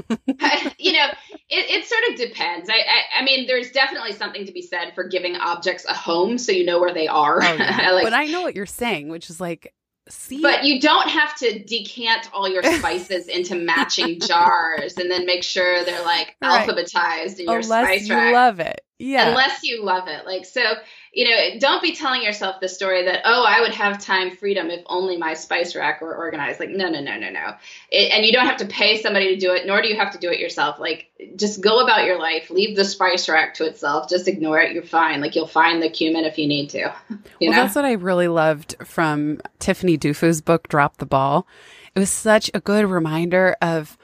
you 0.79 0.93
know, 0.93 1.07
it, 1.49 1.69
it 1.69 1.85
sort 1.85 2.01
of 2.09 2.15
depends. 2.15 2.69
I, 2.69 2.73
I, 2.73 3.19
I, 3.19 3.23
mean, 3.23 3.45
there's 3.45 3.71
definitely 3.71 4.13
something 4.13 4.45
to 4.45 4.51
be 4.51 4.61
said 4.61 4.93
for 4.95 5.03
giving 5.03 5.35
objects 5.35 5.85
a 5.85 5.93
home 5.93 6.37
so 6.37 6.51
you 6.51 6.65
know 6.65 6.79
where 6.79 6.93
they 6.93 7.07
are. 7.07 7.43
Oh, 7.43 7.53
yeah. 7.53 7.91
like, 7.91 8.03
but 8.03 8.13
I 8.13 8.25
know 8.25 8.41
what 8.41 8.55
you're 8.55 8.65
saying, 8.65 9.09
which 9.09 9.29
is 9.29 9.39
like 9.39 9.73
See? 10.09 10.41
But 10.41 10.63
you 10.63 10.79
don't 10.79 11.09
have 11.09 11.35
to 11.37 11.59
decant 11.63 12.29
all 12.33 12.49
your 12.49 12.63
spices 12.79 13.27
into 13.27 13.55
matching 13.55 14.19
jars 14.19 14.97
and 14.97 15.09
then 15.09 15.25
make 15.25 15.43
sure 15.43 15.83
they're 15.83 16.03
like 16.03 16.35
right. 16.41 16.67
alphabetized 16.67 17.39
in 17.39 17.47
oh, 17.47 17.53
your 17.53 17.61
Unless 17.61 17.85
spice 17.85 18.09
rack. 18.09 18.27
you 18.27 18.33
love 18.33 18.59
it. 18.59 18.81
Yeah. 18.99 19.29
Unless 19.29 19.63
you 19.63 19.83
love 19.83 20.07
it. 20.07 20.25
Like 20.25 20.45
so 20.45 20.75
you 21.11 21.27
know, 21.27 21.59
don't 21.59 21.81
be 21.81 21.95
telling 21.95 22.21
yourself 22.21 22.59
the 22.59 22.69
story 22.69 23.05
that, 23.05 23.21
oh, 23.25 23.43
I 23.43 23.61
would 23.61 23.73
have 23.73 23.99
time 23.99 24.35
freedom 24.35 24.69
if 24.69 24.81
only 24.85 25.17
my 25.17 25.33
spice 25.33 25.75
rack 25.75 26.01
were 26.01 26.15
organized. 26.15 26.59
Like, 26.59 26.69
no, 26.69 26.87
no, 26.87 27.01
no, 27.01 27.17
no, 27.17 27.31
no. 27.31 27.55
It, 27.89 28.11
and 28.11 28.25
you 28.25 28.31
don't 28.31 28.45
have 28.45 28.57
to 28.57 28.67
pay 28.67 29.01
somebody 29.01 29.33
to 29.33 29.39
do 29.39 29.53
it, 29.53 29.65
nor 29.65 29.81
do 29.81 29.87
you 29.87 29.95
have 29.95 30.11
to 30.11 30.19
do 30.19 30.29
it 30.29 30.39
yourself. 30.39 30.79
Like, 30.79 31.09
just 31.35 31.61
go 31.61 31.79
about 31.79 32.05
your 32.05 32.19
life. 32.19 32.51
Leave 32.51 32.75
the 32.75 32.85
spice 32.85 33.27
rack 33.27 33.55
to 33.55 33.65
itself. 33.65 34.07
Just 34.07 34.27
ignore 34.27 34.59
it. 34.61 34.71
You're 34.71 34.83
fine. 34.83 35.19
Like, 35.19 35.35
you'll 35.35 35.47
find 35.47 35.81
the 35.81 35.89
cumin 35.89 36.25
if 36.25 36.37
you 36.37 36.47
need 36.47 36.69
to. 36.71 36.93
You 37.39 37.49
well, 37.49 37.57
know? 37.57 37.63
that's 37.63 37.75
what 37.75 37.85
I 37.85 37.93
really 37.93 38.27
loved 38.27 38.75
from 38.83 39.39
Tiffany 39.59 39.97
Dufu's 39.97 40.41
book, 40.41 40.67
Drop 40.67 40.97
the 40.97 41.05
Ball. 41.05 41.47
It 41.95 41.99
was 41.99 42.09
such 42.09 42.51
a 42.53 42.59
good 42.59 42.85
reminder 42.85 43.55
of 43.61 43.97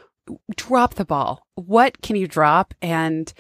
drop 0.56 0.94
the 0.94 1.04
ball. 1.04 1.46
What 1.56 2.02
can 2.02 2.16
you 2.16 2.28
drop? 2.28 2.74
And 2.82 3.34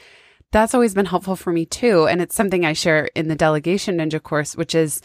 that's 0.55 0.73
always 0.73 0.93
been 0.93 1.05
helpful 1.05 1.35
for 1.35 1.51
me 1.51 1.65
too. 1.65 2.07
And 2.07 2.21
it's 2.21 2.33
something 2.33 2.63
I 2.65 2.71
share 2.71 3.09
in 3.13 3.27
the 3.27 3.35
Delegation 3.35 3.97
Ninja 3.97 4.23
course, 4.23 4.55
which 4.55 4.73
is 4.73 5.01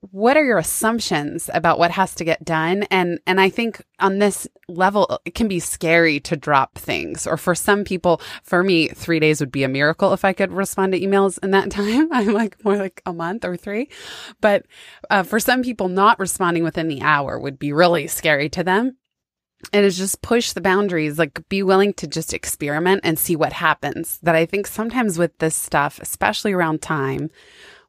what 0.00 0.38
are 0.38 0.44
your 0.44 0.56
assumptions 0.56 1.50
about 1.52 1.78
what 1.78 1.90
has 1.90 2.14
to 2.14 2.24
get 2.24 2.42
done? 2.42 2.84
And 2.84 3.20
and 3.26 3.38
i 3.38 3.50
think 3.50 3.84
on 4.00 4.18
this 4.18 4.48
level 4.68 5.20
it 5.26 5.34
can 5.34 5.48
be 5.48 5.58
scary 5.58 6.20
to 6.20 6.38
drop 6.38 6.78
things. 6.78 7.26
Or 7.26 7.36
for 7.36 7.54
some 7.54 7.84
people 7.84 8.22
for 8.42 8.64
me 8.64 8.88
3 8.88 9.20
days 9.20 9.40
would 9.40 9.52
be 9.52 9.64
a 9.64 9.68
miracle 9.68 10.14
if 10.14 10.24
i 10.24 10.32
could 10.32 10.50
respond 10.50 10.92
to 10.92 11.00
emails 11.00 11.38
in 11.42 11.50
that 11.50 11.70
time. 11.80 12.10
I'm 12.10 12.32
like 12.32 12.64
more 12.64 12.78
like 12.78 13.02
a 13.04 13.12
month 13.12 13.44
or 13.44 13.58
3 13.58 13.90
but 14.40 14.64
uh, 15.10 15.22
for 15.22 15.38
some 15.38 15.62
people 15.62 15.88
not 15.88 16.18
responding 16.18 16.64
within 16.64 16.88
the 16.88 17.02
hour 17.02 17.38
would 17.38 17.58
be 17.58 17.74
really 17.74 18.06
scary 18.06 18.48
to 18.48 18.64
them 18.64 18.96
and 19.72 19.84
is 19.84 19.96
just 19.96 20.22
push 20.22 20.52
the 20.52 20.60
boundaries, 20.60 21.18
like 21.18 21.48
be 21.48 21.62
willing 21.62 21.94
to 21.94 22.06
just 22.06 22.34
experiment 22.34 23.00
and 23.04 23.18
see 23.18 23.36
what 23.36 23.52
happens. 23.52 24.18
That 24.22 24.34
I 24.34 24.46
think 24.46 24.66
sometimes 24.66 25.18
with 25.18 25.36
this 25.38 25.56
stuff, 25.56 25.98
especially 26.00 26.52
around 26.52 26.82
time, 26.82 27.30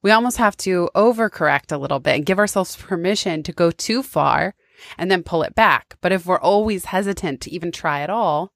we 0.02 0.12
almost 0.12 0.38
have 0.38 0.56
to 0.58 0.90
overcorrect 0.96 1.72
a 1.72 1.78
little 1.78 2.00
bit 2.00 2.16
and 2.16 2.26
give 2.26 2.40
ourselves 2.40 2.76
permission 2.76 3.44
to 3.44 3.52
go 3.52 3.72
too 3.72 4.04
far 4.04 4.56
and 4.98 5.10
then 5.10 5.24
pull 5.24 5.44
it 5.44 5.56
back. 5.56 5.98
But 6.02 6.12
if 6.12 6.26
we're 6.26 6.40
always 6.40 6.86
hesitant 6.86 7.42
to 7.42 7.52
even 7.52 7.72
try 7.72 8.02
at 8.02 8.10
all, 8.10 8.54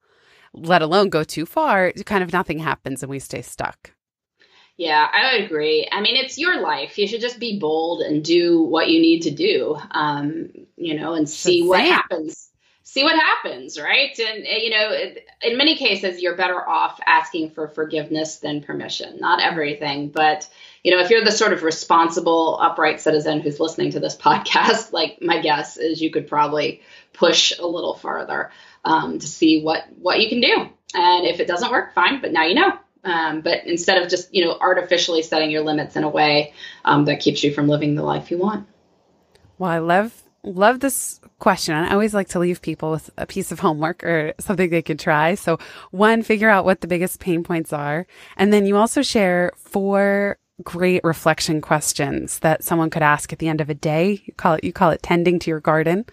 let 0.53 0.81
alone 0.81 1.09
go 1.09 1.23
too 1.23 1.45
far, 1.45 1.91
kind 2.05 2.23
of 2.23 2.33
nothing 2.33 2.59
happens 2.59 3.01
and 3.01 3.09
we 3.09 3.19
stay 3.19 3.41
stuck. 3.41 3.93
Yeah, 4.77 5.07
I 5.11 5.33
would 5.33 5.45
agree. 5.45 5.87
I 5.91 6.01
mean, 6.01 6.15
it's 6.15 6.37
your 6.37 6.59
life. 6.59 6.97
You 6.97 7.05
should 7.07 7.21
just 7.21 7.39
be 7.39 7.59
bold 7.59 8.01
and 8.01 8.23
do 8.23 8.63
what 8.63 8.89
you 8.89 8.99
need 8.99 9.21
to 9.21 9.31
do, 9.31 9.77
um, 9.91 10.49
you 10.75 10.95
know, 10.95 11.13
and 11.13 11.29
see 11.29 11.67
what 11.67 11.81
happens 11.81 12.50
see 12.83 13.03
what 13.03 13.15
happens, 13.15 13.79
right? 13.79 14.17
And, 14.19 14.45
eh, 14.45 14.57
you 14.57 14.69
know, 14.69 14.91
in 15.43 15.57
many 15.57 15.75
cases, 15.75 16.21
you're 16.21 16.35
better 16.35 16.67
off 16.67 16.99
asking 17.05 17.51
for 17.51 17.67
forgiveness 17.67 18.37
than 18.37 18.61
permission. 18.61 19.19
Not 19.19 19.41
everything, 19.41 20.09
but, 20.09 20.49
you 20.83 20.95
know, 20.95 21.01
if 21.01 21.09
you're 21.09 21.23
the 21.23 21.31
sort 21.31 21.53
of 21.53 21.63
responsible, 21.63 22.57
upright 22.59 22.99
citizen 22.99 23.41
who's 23.41 23.59
listening 23.59 23.91
to 23.91 23.99
this 23.99 24.17
podcast, 24.17 24.91
like 24.91 25.21
my 25.21 25.41
guess 25.41 25.77
is 25.77 26.01
you 26.01 26.11
could 26.11 26.27
probably 26.27 26.81
push 27.13 27.57
a 27.57 27.65
little 27.65 27.95
farther 27.95 28.51
um, 28.83 29.19
to 29.19 29.27
see 29.27 29.61
what, 29.61 29.83
what 29.99 30.19
you 30.19 30.29
can 30.29 30.41
do. 30.41 30.69
And 30.93 31.27
if 31.27 31.39
it 31.39 31.47
doesn't 31.47 31.71
work, 31.71 31.93
fine, 31.93 32.21
but 32.21 32.31
now 32.31 32.45
you 32.45 32.55
know. 32.55 32.73
Um, 33.03 33.41
but 33.41 33.65
instead 33.65 34.01
of 34.01 34.09
just, 34.09 34.33
you 34.33 34.45
know, 34.45 34.57
artificially 34.59 35.23
setting 35.23 35.49
your 35.49 35.63
limits 35.63 35.95
in 35.95 36.03
a 36.03 36.09
way 36.09 36.53
um, 36.85 37.05
that 37.05 37.19
keeps 37.19 37.43
you 37.43 37.53
from 37.53 37.67
living 37.67 37.95
the 37.95 38.03
life 38.03 38.29
you 38.29 38.37
want. 38.37 38.67
Well, 39.57 39.71
I 39.71 39.79
love 39.79 40.20
love 40.43 40.79
this 40.79 41.19
question. 41.39 41.75
I 41.75 41.91
always 41.91 42.13
like 42.13 42.29
to 42.29 42.39
leave 42.39 42.61
people 42.61 42.91
with 42.91 43.09
a 43.17 43.25
piece 43.25 43.51
of 43.51 43.59
homework 43.59 44.03
or 44.03 44.33
something 44.39 44.69
they 44.69 44.81
could 44.81 44.99
try. 44.99 45.35
So, 45.35 45.59
one, 45.91 46.23
figure 46.23 46.49
out 46.49 46.65
what 46.65 46.81
the 46.81 46.87
biggest 46.87 47.19
pain 47.19 47.43
points 47.43 47.73
are. 47.73 48.07
And 48.37 48.51
then 48.51 48.65
you 48.65 48.77
also 48.77 49.01
share 49.01 49.51
four 49.57 50.37
great 50.63 51.03
reflection 51.03 51.61
questions 51.61 52.39
that 52.39 52.63
someone 52.63 52.89
could 52.89 53.01
ask 53.01 53.33
at 53.33 53.39
the 53.39 53.47
end 53.47 53.61
of 53.61 53.69
a 53.69 53.73
day. 53.73 54.21
You 54.25 54.33
call 54.33 54.55
it, 54.55 54.63
you 54.63 54.73
call 54.73 54.91
it 54.91 55.03
tending 55.03 55.39
to 55.39 55.49
your 55.49 55.59
garden. 55.59 56.05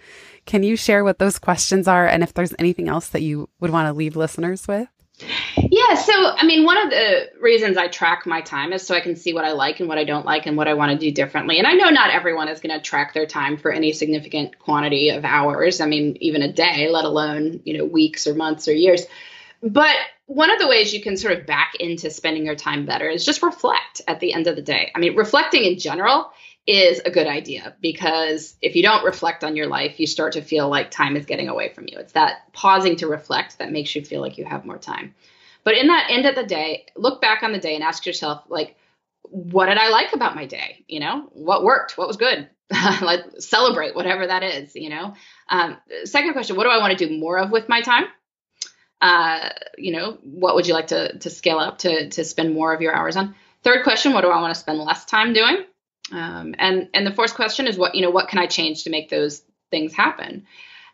Can 0.46 0.62
you 0.62 0.76
share 0.76 1.04
what 1.04 1.18
those 1.18 1.38
questions 1.38 1.86
are 1.86 2.06
and 2.06 2.22
if 2.22 2.32
there's 2.32 2.54
anything 2.58 2.88
else 2.88 3.08
that 3.08 3.22
you 3.22 3.48
would 3.60 3.70
want 3.70 3.86
to 3.86 3.92
leave 3.92 4.16
listeners 4.16 4.66
with? 4.66 4.88
Yeah, 5.56 5.94
so 5.94 6.12
I 6.36 6.46
mean, 6.46 6.64
one 6.64 6.78
of 6.78 6.90
the 6.90 7.30
reasons 7.40 7.76
I 7.76 7.88
track 7.88 8.24
my 8.24 8.40
time 8.40 8.72
is 8.72 8.86
so 8.86 8.94
I 8.94 9.00
can 9.00 9.16
see 9.16 9.34
what 9.34 9.44
I 9.44 9.52
like 9.52 9.80
and 9.80 9.88
what 9.88 9.98
I 9.98 10.04
don't 10.04 10.24
like 10.24 10.46
and 10.46 10.56
what 10.56 10.68
I 10.68 10.74
want 10.74 10.92
to 10.92 10.98
do 10.98 11.10
differently. 11.10 11.58
And 11.58 11.66
I 11.66 11.72
know 11.72 11.90
not 11.90 12.10
everyone 12.10 12.48
is 12.48 12.60
going 12.60 12.76
to 12.76 12.80
track 12.80 13.14
their 13.14 13.26
time 13.26 13.56
for 13.56 13.72
any 13.72 13.92
significant 13.92 14.58
quantity 14.58 15.10
of 15.10 15.24
hours. 15.24 15.80
I 15.80 15.86
mean, 15.86 16.16
even 16.20 16.42
a 16.42 16.52
day, 16.52 16.88
let 16.88 17.04
alone, 17.04 17.60
you 17.64 17.76
know, 17.76 17.84
weeks 17.84 18.26
or 18.26 18.34
months 18.34 18.68
or 18.68 18.72
years. 18.72 19.06
But 19.62 19.96
one 20.26 20.50
of 20.50 20.60
the 20.60 20.68
ways 20.68 20.94
you 20.94 21.02
can 21.02 21.16
sort 21.16 21.36
of 21.36 21.46
back 21.46 21.74
into 21.80 22.10
spending 22.10 22.46
your 22.46 22.54
time 22.54 22.86
better 22.86 23.08
is 23.08 23.24
just 23.24 23.42
reflect 23.42 24.02
at 24.06 24.20
the 24.20 24.32
end 24.32 24.46
of 24.46 24.54
the 24.56 24.62
day. 24.62 24.92
I 24.94 25.00
mean, 25.00 25.16
reflecting 25.16 25.64
in 25.64 25.78
general 25.78 26.30
is 26.68 27.00
a 27.06 27.10
good 27.10 27.26
idea 27.26 27.74
because 27.80 28.54
if 28.60 28.76
you 28.76 28.82
don't 28.82 29.02
reflect 29.02 29.42
on 29.42 29.56
your 29.56 29.66
life, 29.66 29.98
you 29.98 30.06
start 30.06 30.34
to 30.34 30.42
feel 30.42 30.68
like 30.68 30.90
time 30.90 31.16
is 31.16 31.24
getting 31.24 31.48
away 31.48 31.70
from 31.70 31.86
you. 31.88 31.98
It's 31.98 32.12
that 32.12 32.52
pausing 32.52 32.96
to 32.96 33.06
reflect 33.06 33.58
that 33.58 33.72
makes 33.72 33.96
you 33.96 34.04
feel 34.04 34.20
like 34.20 34.36
you 34.36 34.44
have 34.44 34.66
more 34.66 34.76
time. 34.76 35.14
But 35.64 35.78
in 35.78 35.86
that 35.86 36.08
end 36.10 36.26
of 36.26 36.34
the 36.34 36.44
day, 36.44 36.84
look 36.94 37.22
back 37.22 37.42
on 37.42 37.52
the 37.52 37.58
day 37.58 37.74
and 37.74 37.82
ask 37.82 38.04
yourself, 38.04 38.42
like, 38.48 38.76
what 39.22 39.66
did 39.66 39.78
I 39.78 39.88
like 39.88 40.12
about 40.12 40.36
my 40.36 40.44
day? 40.44 40.84
You 40.86 41.00
know, 41.00 41.30
what 41.32 41.64
worked? 41.64 41.96
What 41.96 42.06
was 42.06 42.18
good? 42.18 42.50
like 43.00 43.24
celebrate 43.38 43.94
whatever 43.94 44.26
that 44.26 44.42
is, 44.42 44.76
you 44.76 44.90
know. 44.90 45.14
Um, 45.48 45.78
second 46.04 46.34
question, 46.34 46.54
what 46.54 46.64
do 46.64 46.70
I 46.70 46.78
want 46.78 46.96
to 46.96 47.08
do 47.08 47.18
more 47.18 47.38
of 47.38 47.50
with 47.50 47.66
my 47.70 47.80
time? 47.80 48.04
Uh, 49.00 49.48
you 49.78 49.92
know, 49.92 50.18
what 50.22 50.54
would 50.54 50.66
you 50.66 50.74
like 50.74 50.88
to 50.88 51.16
to 51.18 51.30
scale 51.30 51.58
up 51.58 51.78
to 51.78 52.10
to 52.10 52.24
spend 52.24 52.52
more 52.52 52.74
of 52.74 52.82
your 52.82 52.94
hours 52.94 53.16
on? 53.16 53.34
Third 53.62 53.84
question, 53.84 54.12
what 54.12 54.20
do 54.20 54.28
I 54.28 54.40
want 54.40 54.54
to 54.54 54.60
spend 54.60 54.78
less 54.78 55.06
time 55.06 55.32
doing? 55.32 55.64
Um, 56.12 56.54
and 56.58 56.88
and 56.94 57.06
the 57.06 57.12
fourth 57.12 57.34
question 57.34 57.66
is 57.66 57.76
what 57.76 57.94
you 57.94 58.02
know 58.02 58.10
what 58.10 58.28
can 58.28 58.38
I 58.38 58.46
change 58.46 58.84
to 58.84 58.90
make 58.90 59.10
those 59.10 59.42
things 59.70 59.94
happen? 59.94 60.46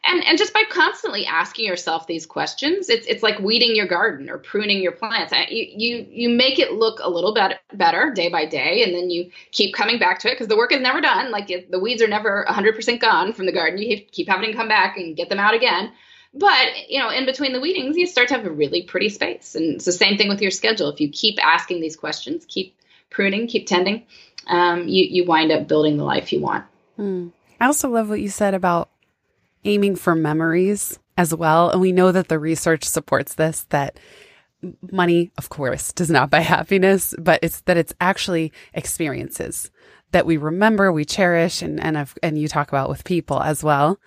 And 0.07 0.23
and 0.25 0.37
just 0.37 0.53
by 0.53 0.65
constantly 0.69 1.25
asking 1.25 1.65
yourself 1.65 2.07
these 2.07 2.27
questions, 2.27 2.91
it's 2.91 3.07
it's 3.07 3.23
like 3.23 3.39
weeding 3.39 3.75
your 3.75 3.87
garden 3.87 4.29
or 4.29 4.39
pruning 4.39 4.83
your 4.83 4.93
plants. 4.93 5.33
You 5.49 5.67
you 5.75 6.07
you 6.11 6.29
make 6.29 6.59
it 6.59 6.73
look 6.73 6.99
a 7.01 7.09
little 7.09 7.33
bit 7.33 7.59
better 7.73 8.13
day 8.13 8.29
by 8.29 8.45
day, 8.45 8.83
and 8.83 8.95
then 8.95 9.09
you 9.09 9.31
keep 9.51 9.75
coming 9.75 9.99
back 9.99 10.19
to 10.21 10.29
it 10.29 10.33
because 10.33 10.49
the 10.49 10.57
work 10.57 10.73
is 10.73 10.81
never 10.81 11.01
done. 11.01 11.31
Like 11.31 11.47
the 11.47 11.79
weeds 11.79 12.03
are 12.03 12.09
never 12.09 12.45
100% 12.49 13.01
gone 13.01 13.33
from 13.33 13.47
the 13.47 13.53
garden. 13.53 13.81
You 13.81 14.01
keep 14.01 14.29
having 14.29 14.51
to 14.51 14.57
come 14.57 14.69
back 14.69 14.99
and 14.99 15.17
get 15.17 15.31
them 15.31 15.41
out 15.41 15.55
again. 15.55 15.93
But 16.35 16.91
you 16.91 16.99
know, 16.99 17.09
in 17.09 17.25
between 17.25 17.55
the 17.55 17.61
weedings, 17.61 17.97
you 17.97 18.07
start 18.07 18.29
to 18.29 18.35
have 18.35 18.45
a 18.45 18.51
really 18.51 18.83
pretty 18.83 19.09
space. 19.09 19.55
And 19.55 19.77
it's 19.77 19.87
the 19.87 19.93
same 19.93 20.19
thing 20.19 20.29
with 20.29 20.43
your 20.43 20.51
schedule. 20.51 20.91
If 20.91 21.01
you 21.01 21.09
keep 21.09 21.39
asking 21.43 21.81
these 21.81 21.97
questions, 21.97 22.45
keep 22.47 22.77
pruning, 23.15 23.47
keep 23.47 23.67
tending, 23.67 24.05
um, 24.49 24.89
you 24.89 25.05
you 25.05 25.25
wind 25.25 25.53
up 25.53 25.69
building 25.69 25.97
the 25.97 26.05
life 26.05 26.33
you 26.33 26.41
want. 26.41 26.65
Mm. 26.99 27.33
I 27.61 27.67
also 27.67 27.89
love 27.89 28.09
what 28.09 28.21
you 28.21 28.29
said 28.29 28.53
about 28.53 28.91
aiming 29.65 29.97
for 29.97 30.15
memories 30.15 30.99
as 31.17 31.35
well, 31.35 31.71
and 31.71 31.81
we 31.81 31.93
know 31.93 32.13
that 32.13 32.29
the 32.29 32.39
research 32.39 32.85
supports 32.85 33.35
this. 33.35 33.65
That 33.71 33.99
money, 34.91 35.31
of 35.39 35.49
course, 35.49 35.93
does 35.93 36.11
not 36.11 36.31
buy 36.31 36.41
happiness, 36.41 37.15
but 37.19 37.39
it's 37.43 37.61
that 37.63 37.77
it's 37.77 37.95
actually 38.01 38.53
experiences 38.75 39.71
that 40.15 40.27
we 40.27 40.37
remember, 40.37 40.93
we 40.93 41.05
cherish, 41.05 41.63
and 41.63 41.83
and 41.83 42.09
and 42.23 42.39
you 42.39 42.49
talk 42.49 42.69
about 42.69 42.89
with 42.89 43.05
people 43.05 43.43
as 43.43 43.65
well. 43.65 43.99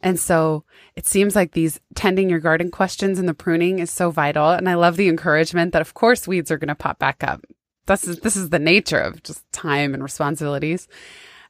And 0.00 0.18
so 0.18 0.64
it 0.94 1.06
seems 1.06 1.34
like 1.34 1.52
these 1.52 1.80
tending 1.94 2.30
your 2.30 2.38
garden 2.38 2.70
questions 2.70 3.18
and 3.18 3.28
the 3.28 3.34
pruning 3.34 3.80
is 3.80 3.90
so 3.90 4.10
vital. 4.10 4.50
And 4.50 4.68
I 4.68 4.74
love 4.74 4.96
the 4.96 5.08
encouragement 5.08 5.72
that, 5.72 5.82
of 5.82 5.94
course, 5.94 6.28
weeds 6.28 6.50
are 6.50 6.58
going 6.58 6.68
to 6.68 6.74
pop 6.74 6.98
back 6.98 7.24
up 7.24 7.44
this 7.86 8.04
is 8.06 8.20
this 8.20 8.36
is 8.36 8.50
the 8.50 8.58
nature 8.58 8.98
of 8.98 9.22
just 9.22 9.50
time 9.52 9.94
and 9.94 10.02
responsibilities. 10.02 10.88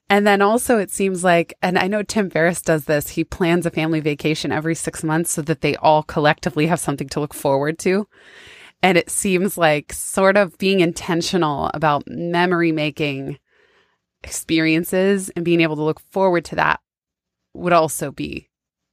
And 0.09 0.27
then 0.27 0.41
also 0.41 0.79
it 0.79 0.91
seems 0.91 1.25
like, 1.25 1.55
and 1.63 1.77
I 1.77 1.89
know 1.89 2.03
Tim 2.03 2.31
Ferriss 2.31 2.63
does 2.63 2.85
this, 2.85 3.09
he 3.09 3.25
plans 3.25 3.67
a 3.67 3.73
family 3.73 3.99
vacation 3.99 4.53
every 4.53 4.77
six 4.77 5.03
months 5.03 5.33
so 5.33 5.43
that 5.43 5.63
they 5.63 5.75
all 5.77 6.05
collectively 6.05 6.69
have 6.69 6.79
something 6.79 7.09
to 7.09 7.21
look 7.21 7.35
forward 7.35 7.79
to. 7.81 8.07
And 8.83 8.97
it 8.97 9.11
seems 9.11 9.59
like 9.59 9.93
sort 9.93 10.37
of 10.37 10.59
being 10.59 10.79
intentional 10.81 11.71
about 11.75 12.05
memory 12.07 12.71
making 12.71 13.39
experiences 14.23 15.29
and 15.31 15.45
being 15.45 15.61
able 15.61 15.77
to 15.77 15.83
look 15.83 16.01
forward 16.13 16.45
to 16.47 16.57
that 16.57 16.81
would 17.55 17.73
also 17.73 18.13
be 18.13 18.49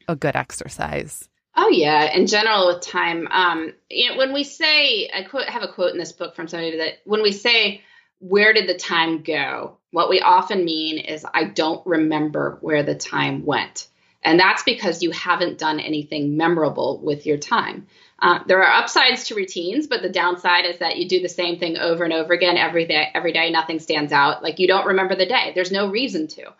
a 0.07 0.15
good 0.15 0.35
exercise. 0.35 1.29
Oh 1.55 1.69
yeah, 1.69 2.11
in 2.13 2.25
general 2.25 2.67
with 2.67 2.81
time, 2.81 3.27
um, 3.29 3.73
you 3.89 4.09
know, 4.09 4.17
when 4.17 4.33
we 4.33 4.43
say, 4.43 5.09
I 5.13 5.23
quote, 5.23 5.47
have 5.47 5.61
a 5.61 5.71
quote 5.71 5.91
in 5.91 5.99
this 5.99 6.11
book 6.11 6.35
from 6.35 6.47
somebody 6.47 6.77
that 6.77 7.01
when 7.05 7.21
we 7.21 7.31
say, 7.31 7.81
"Where 8.19 8.53
did 8.53 8.67
the 8.67 8.73
time 8.73 9.21
go?" 9.21 9.77
What 9.91 10.09
we 10.09 10.19
often 10.19 10.65
mean 10.65 10.97
is, 10.97 11.25
"I 11.31 11.43
don't 11.43 11.85
remember 11.85 12.57
where 12.61 12.81
the 12.81 12.95
time 12.95 13.45
went," 13.45 13.87
and 14.23 14.39
that's 14.39 14.63
because 14.63 15.03
you 15.03 15.11
haven't 15.11 15.59
done 15.59 15.79
anything 15.79 16.37
memorable 16.37 16.99
with 17.03 17.27
your 17.27 17.37
time. 17.37 17.85
Uh, 18.17 18.39
there 18.47 18.63
are 18.63 18.79
upsides 18.81 19.27
to 19.27 19.35
routines, 19.35 19.85
but 19.85 20.01
the 20.01 20.09
downside 20.09 20.65
is 20.65 20.79
that 20.79 20.97
you 20.97 21.07
do 21.07 21.21
the 21.21 21.29
same 21.29 21.59
thing 21.59 21.77
over 21.77 22.03
and 22.03 22.13
over 22.13 22.33
again 22.33 22.57
every 22.57 22.85
day. 22.85 23.09
Every 23.13 23.31
day, 23.31 23.51
nothing 23.51 23.79
stands 23.79 24.11
out. 24.11 24.41
Like 24.41 24.57
you 24.57 24.67
don't 24.67 24.87
remember 24.87 25.13
the 25.15 25.27
day. 25.27 25.51
There's 25.53 25.71
no 25.71 25.87
reason 25.87 26.27
to. 26.29 26.53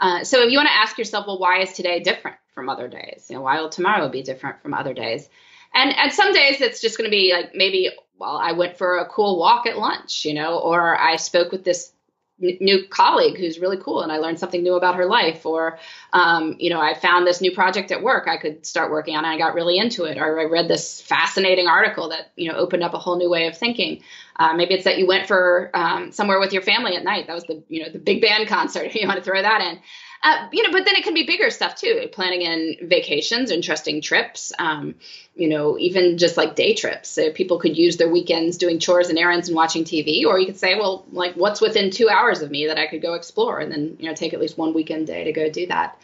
Uh, 0.00 0.24
so 0.24 0.42
if 0.42 0.50
you 0.50 0.58
want 0.58 0.70
to 0.70 0.74
ask 0.76 0.98
yourself, 0.98 1.26
well, 1.26 1.38
why 1.38 1.60
is 1.60 1.72
today 1.74 2.00
different 2.00 2.38
from 2.54 2.68
other 2.68 2.88
days? 2.88 3.26
You 3.28 3.36
know, 3.36 3.42
why 3.42 3.60
will 3.60 3.68
tomorrow 3.68 4.08
be 4.08 4.22
different 4.22 4.62
from 4.62 4.74
other 4.74 4.94
days? 4.94 5.28
And 5.74 5.94
and 5.96 6.12
some 6.12 6.32
days 6.32 6.60
it's 6.60 6.80
just 6.80 6.98
going 6.98 7.08
to 7.08 7.14
be 7.14 7.32
like 7.32 7.54
maybe, 7.54 7.90
well, 8.18 8.36
I 8.36 8.52
went 8.52 8.76
for 8.76 8.98
a 8.98 9.06
cool 9.06 9.38
walk 9.38 9.66
at 9.66 9.78
lunch, 9.78 10.24
you 10.24 10.34
know, 10.34 10.58
or 10.58 10.98
I 10.98 11.16
spoke 11.16 11.52
with 11.52 11.64
this 11.64 11.92
new 12.40 12.86
colleague 12.88 13.38
who's 13.38 13.58
really 13.58 13.76
cool 13.76 14.00
and 14.00 14.10
I 14.10 14.16
learned 14.16 14.38
something 14.38 14.62
new 14.62 14.74
about 14.74 14.94
her 14.96 15.04
life 15.04 15.44
or 15.44 15.78
um, 16.12 16.56
you 16.58 16.70
know 16.70 16.80
I 16.80 16.94
found 16.94 17.26
this 17.26 17.40
new 17.40 17.52
project 17.52 17.92
at 17.92 18.02
work 18.02 18.28
I 18.28 18.38
could 18.38 18.64
start 18.64 18.90
working 18.90 19.14
on 19.14 19.24
and 19.24 19.34
I 19.34 19.38
got 19.38 19.54
really 19.54 19.78
into 19.78 20.04
it 20.04 20.16
or 20.16 20.40
I 20.40 20.44
read 20.44 20.66
this 20.66 21.00
fascinating 21.02 21.66
article 21.66 22.08
that 22.10 22.32
you 22.36 22.50
know 22.50 22.56
opened 22.56 22.82
up 22.82 22.94
a 22.94 22.98
whole 22.98 23.18
new 23.18 23.28
way 23.28 23.46
of 23.46 23.58
thinking 23.58 24.02
uh, 24.36 24.54
maybe 24.54 24.74
it's 24.74 24.84
that 24.84 24.96
you 24.96 25.06
went 25.06 25.26
for 25.26 25.70
um, 25.74 26.12
somewhere 26.12 26.40
with 26.40 26.52
your 26.54 26.62
family 26.62 26.96
at 26.96 27.04
night 27.04 27.26
that 27.26 27.34
was 27.34 27.44
the 27.44 27.62
you 27.68 27.82
know 27.82 27.90
the 27.90 27.98
big 27.98 28.22
band 28.22 28.48
concert 28.48 28.94
you 28.94 29.06
want 29.06 29.18
to 29.18 29.24
throw 29.24 29.40
that 29.40 29.60
in 29.60 29.78
uh, 30.22 30.48
you 30.52 30.62
know, 30.62 30.70
but 30.70 30.84
then 30.84 30.96
it 30.96 31.04
can 31.04 31.14
be 31.14 31.24
bigger 31.24 31.48
stuff 31.48 31.76
too. 31.76 32.08
Planning 32.12 32.42
in 32.42 32.88
vacations, 32.88 33.50
interesting 33.50 34.02
trips. 34.02 34.52
Um, 34.58 34.96
you 35.34 35.48
know, 35.48 35.78
even 35.78 36.18
just 36.18 36.36
like 36.36 36.54
day 36.54 36.74
trips. 36.74 37.08
So 37.08 37.32
people 37.32 37.58
could 37.58 37.78
use 37.78 37.96
their 37.96 38.10
weekends 38.10 38.58
doing 38.58 38.78
chores 38.78 39.08
and 39.08 39.18
errands 39.18 39.48
and 39.48 39.56
watching 39.56 39.84
TV, 39.84 40.26
or 40.26 40.38
you 40.38 40.44
could 40.44 40.58
say, 40.58 40.74
well, 40.74 41.06
like 41.12 41.34
what's 41.34 41.62
within 41.62 41.90
two 41.90 42.10
hours 42.10 42.42
of 42.42 42.50
me 42.50 42.66
that 42.66 42.78
I 42.78 42.86
could 42.86 43.00
go 43.00 43.14
explore, 43.14 43.58
and 43.58 43.72
then 43.72 43.96
you 43.98 44.08
know 44.08 44.14
take 44.14 44.34
at 44.34 44.40
least 44.40 44.58
one 44.58 44.74
weekend 44.74 45.06
day 45.06 45.24
to 45.24 45.32
go 45.32 45.48
do 45.48 45.66
that. 45.68 45.98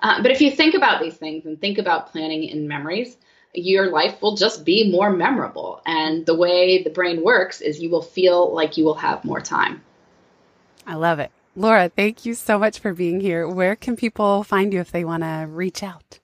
Uh, 0.00 0.22
but 0.22 0.30
if 0.30 0.40
you 0.40 0.50
think 0.50 0.74
about 0.74 1.02
these 1.02 1.16
things 1.16 1.44
and 1.44 1.60
think 1.60 1.76
about 1.76 2.12
planning 2.12 2.44
in 2.44 2.68
memories, 2.68 3.16
your 3.52 3.90
life 3.90 4.22
will 4.22 4.36
just 4.36 4.64
be 4.64 4.90
more 4.90 5.10
memorable. 5.10 5.82
And 5.84 6.24
the 6.24 6.34
way 6.34 6.82
the 6.82 6.90
brain 6.90 7.22
works 7.22 7.60
is 7.60 7.80
you 7.80 7.90
will 7.90 8.02
feel 8.02 8.54
like 8.54 8.76
you 8.76 8.84
will 8.84 8.94
have 8.94 9.24
more 9.24 9.40
time. 9.40 9.82
I 10.86 10.94
love 10.94 11.18
it. 11.18 11.30
Laura, 11.58 11.88
thank 11.88 12.24
you 12.24 12.34
so 12.34 12.56
much 12.56 12.78
for 12.78 12.94
being 12.94 13.18
here. 13.18 13.48
Where 13.48 13.74
can 13.74 13.96
people 13.96 14.44
find 14.44 14.72
you 14.72 14.78
if 14.78 14.92
they 14.92 15.04
want 15.04 15.24
to 15.24 15.48
reach 15.48 15.82
out? 15.82 16.20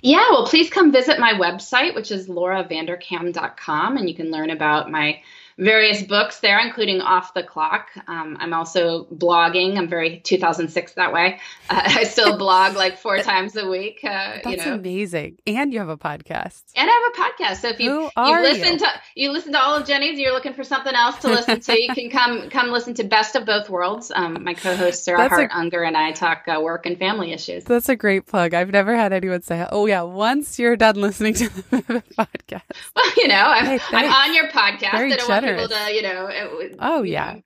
Yeah, 0.00 0.24
well, 0.30 0.46
please 0.46 0.70
come 0.70 0.90
visit 0.90 1.20
my 1.20 1.34
website, 1.34 1.94
which 1.94 2.10
is 2.10 2.28
lauravanderkam.com, 2.28 3.98
and 3.98 4.08
you 4.08 4.14
can 4.16 4.30
learn 4.30 4.48
about 4.48 4.90
my 4.90 5.20
various 5.60 6.02
books 6.02 6.40
there, 6.40 6.58
including 6.58 7.00
Off 7.02 7.34
the 7.34 7.42
Clock. 7.42 7.88
Um, 8.08 8.36
I'm 8.40 8.54
also 8.54 9.04
blogging. 9.04 9.76
I'm 9.76 9.88
very 9.88 10.20
2006 10.20 10.94
that 10.94 11.12
way. 11.12 11.38
Uh, 11.68 11.82
I 11.84 12.04
still 12.04 12.38
blog 12.38 12.76
like 12.76 12.98
four 12.98 13.18
times 13.18 13.54
a 13.56 13.68
week. 13.68 14.00
Uh, 14.02 14.38
That's 14.42 14.46
you 14.46 14.56
know. 14.56 14.74
amazing. 14.74 15.38
And 15.46 15.72
you 15.72 15.78
have 15.78 15.88
a 15.88 15.98
podcast. 15.98 16.62
And 16.74 16.88
I 16.88 16.92
have 16.92 17.02
a 17.12 17.32
podcast. 17.32 17.56
So 17.60 17.68
if 17.68 17.78
you 17.78 18.10
you 18.16 18.40
listen 18.40 18.72
you? 18.72 18.78
to 18.78 18.86
you 19.14 19.32
listen 19.32 19.52
to 19.52 19.60
all 19.60 19.76
of 19.76 19.86
Jenny's, 19.86 20.18
you're 20.18 20.32
looking 20.32 20.54
for 20.54 20.64
something 20.64 20.94
else 20.94 21.18
to 21.18 21.28
listen 21.28 21.60
to, 21.60 21.80
you 21.80 21.94
can 21.94 22.10
come 22.10 22.48
come 22.50 22.70
listen 22.70 22.94
to 22.94 23.04
Best 23.04 23.36
of 23.36 23.44
Both 23.44 23.68
Worlds. 23.68 24.10
Um, 24.14 24.42
my 24.42 24.54
co-host 24.54 25.04
Sarah 25.04 25.18
That's 25.18 25.34
Hart 25.34 25.50
a, 25.50 25.56
Unger 25.56 25.82
and 25.82 25.96
I 25.96 26.12
talk 26.12 26.44
uh, 26.48 26.58
work 26.60 26.86
and 26.86 26.98
family 26.98 27.32
issues. 27.32 27.64
That's 27.64 27.88
a 27.88 27.96
great 27.96 28.26
plug. 28.26 28.54
I've 28.54 28.70
never 28.70 28.96
had 28.96 29.12
anyone 29.12 29.42
say, 29.42 29.66
"Oh 29.70 29.86
yeah, 29.86 30.02
once 30.02 30.58
you're 30.58 30.76
done 30.76 30.96
listening 30.96 31.34
to 31.34 31.48
the 31.70 32.02
podcast." 32.18 32.62
Well, 32.96 33.12
you 33.18 33.28
know, 33.28 33.34
I'm, 33.34 33.66
hey, 33.66 33.80
I'm 33.90 34.10
on 34.10 34.34
your 34.34 34.48
podcast. 34.48 34.92
Very 34.92 35.12
I 35.12 35.16
don't 35.16 35.28
generous. 35.28 35.28
want 35.28 35.49
people 35.54 35.68
to, 35.68 35.94
you 35.94 36.02
know. 36.02 36.26
It, 36.26 36.76
oh 36.78 37.02
yeah. 37.02 37.38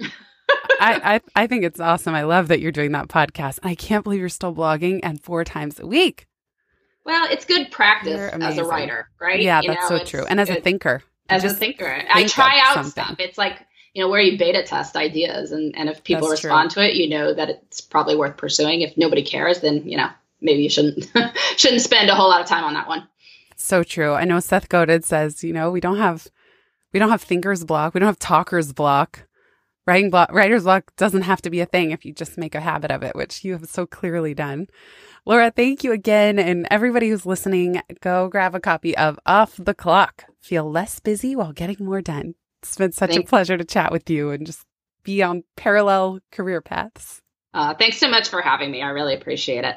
I, 0.00 0.08
I 0.80 1.20
I 1.34 1.46
think 1.46 1.64
it's 1.64 1.80
awesome. 1.80 2.14
I 2.14 2.22
love 2.22 2.48
that 2.48 2.60
you're 2.60 2.72
doing 2.72 2.92
that 2.92 3.08
podcast. 3.08 3.58
I 3.62 3.74
can't 3.74 4.04
believe 4.04 4.20
you're 4.20 4.28
still 4.28 4.54
blogging 4.54 5.00
and 5.02 5.20
four 5.20 5.44
times 5.44 5.78
a 5.78 5.86
week. 5.86 6.26
Well, 7.04 7.26
it's 7.30 7.44
good 7.44 7.70
practice 7.70 8.32
as 8.32 8.58
a 8.58 8.64
writer, 8.64 9.08
right? 9.20 9.40
Yeah, 9.40 9.62
you 9.62 9.68
that's 9.68 9.90
know, 9.90 9.98
so 9.98 10.04
true. 10.04 10.24
And 10.26 10.38
as 10.38 10.50
a 10.50 10.60
thinker, 10.60 11.02
as 11.28 11.44
a 11.44 11.50
thinker, 11.50 12.02
I 12.10 12.26
try 12.26 12.60
out 12.64 12.74
something. 12.74 12.90
stuff. 12.90 13.16
It's 13.18 13.38
like 13.38 13.58
you 13.94 14.02
know 14.02 14.08
where 14.08 14.20
you 14.20 14.38
beta 14.38 14.62
test 14.62 14.96
ideas, 14.96 15.52
and 15.52 15.74
and 15.76 15.88
if 15.88 16.04
people 16.04 16.28
that's 16.28 16.44
respond 16.44 16.70
true. 16.70 16.82
to 16.82 16.90
it, 16.90 16.96
you 16.96 17.08
know 17.08 17.32
that 17.32 17.48
it's 17.48 17.80
probably 17.80 18.16
worth 18.16 18.36
pursuing. 18.36 18.82
If 18.82 18.96
nobody 18.96 19.22
cares, 19.22 19.60
then 19.60 19.88
you 19.88 19.96
know 19.96 20.10
maybe 20.40 20.62
you 20.62 20.70
shouldn't 20.70 21.10
shouldn't 21.56 21.82
spend 21.82 22.10
a 22.10 22.14
whole 22.14 22.28
lot 22.28 22.40
of 22.40 22.46
time 22.46 22.64
on 22.64 22.74
that 22.74 22.88
one. 22.88 23.08
So 23.56 23.82
true. 23.82 24.14
I 24.14 24.24
know 24.24 24.40
Seth 24.40 24.68
Godin 24.68 25.02
says, 25.02 25.44
you 25.44 25.52
know, 25.52 25.70
we 25.70 25.80
don't 25.80 25.98
have 25.98 26.28
we 26.92 26.98
don't 26.98 27.10
have 27.10 27.22
thinkers 27.22 27.64
block, 27.64 27.94
we 27.94 28.00
don't 28.00 28.08
have 28.08 28.18
talkers 28.18 28.72
block. 28.72 29.26
Writing 29.86 30.10
block, 30.10 30.30
writer's 30.32 30.64
block 30.64 30.94
doesn't 30.96 31.22
have 31.22 31.42
to 31.42 31.50
be 31.50 31.60
a 31.60 31.66
thing 31.66 31.90
if 31.90 32.04
you 32.04 32.12
just 32.12 32.38
make 32.38 32.54
a 32.54 32.60
habit 32.60 32.90
of 32.90 33.02
it, 33.02 33.16
which 33.16 33.42
you 33.44 33.52
have 33.52 33.66
so 33.66 33.86
clearly 33.86 34.34
done. 34.34 34.68
Laura, 35.24 35.50
thank 35.50 35.82
you 35.82 35.92
again. 35.92 36.38
And 36.38 36.68
everybody 36.70 37.08
who's 37.08 37.26
listening, 37.26 37.80
go 38.00 38.28
grab 38.28 38.54
a 38.54 38.60
copy 38.60 38.96
of 38.96 39.18
Off 39.26 39.56
the 39.56 39.74
Clock. 39.74 40.26
Feel 40.40 40.70
less 40.70 41.00
busy 41.00 41.34
while 41.34 41.52
getting 41.52 41.84
more 41.84 42.02
done. 42.02 42.34
It's 42.62 42.76
been 42.76 42.92
such 42.92 43.10
thanks. 43.10 43.26
a 43.26 43.28
pleasure 43.28 43.56
to 43.56 43.64
chat 43.64 43.90
with 43.90 44.08
you 44.10 44.30
and 44.30 44.46
just 44.46 44.64
be 45.02 45.22
on 45.22 45.44
parallel 45.56 46.20
career 46.30 46.60
paths. 46.60 47.22
Uh, 47.52 47.74
thanks 47.74 47.98
so 47.98 48.08
much 48.08 48.28
for 48.28 48.42
having 48.42 48.70
me. 48.70 48.82
I 48.82 48.90
really 48.90 49.14
appreciate 49.14 49.64
it. 49.64 49.76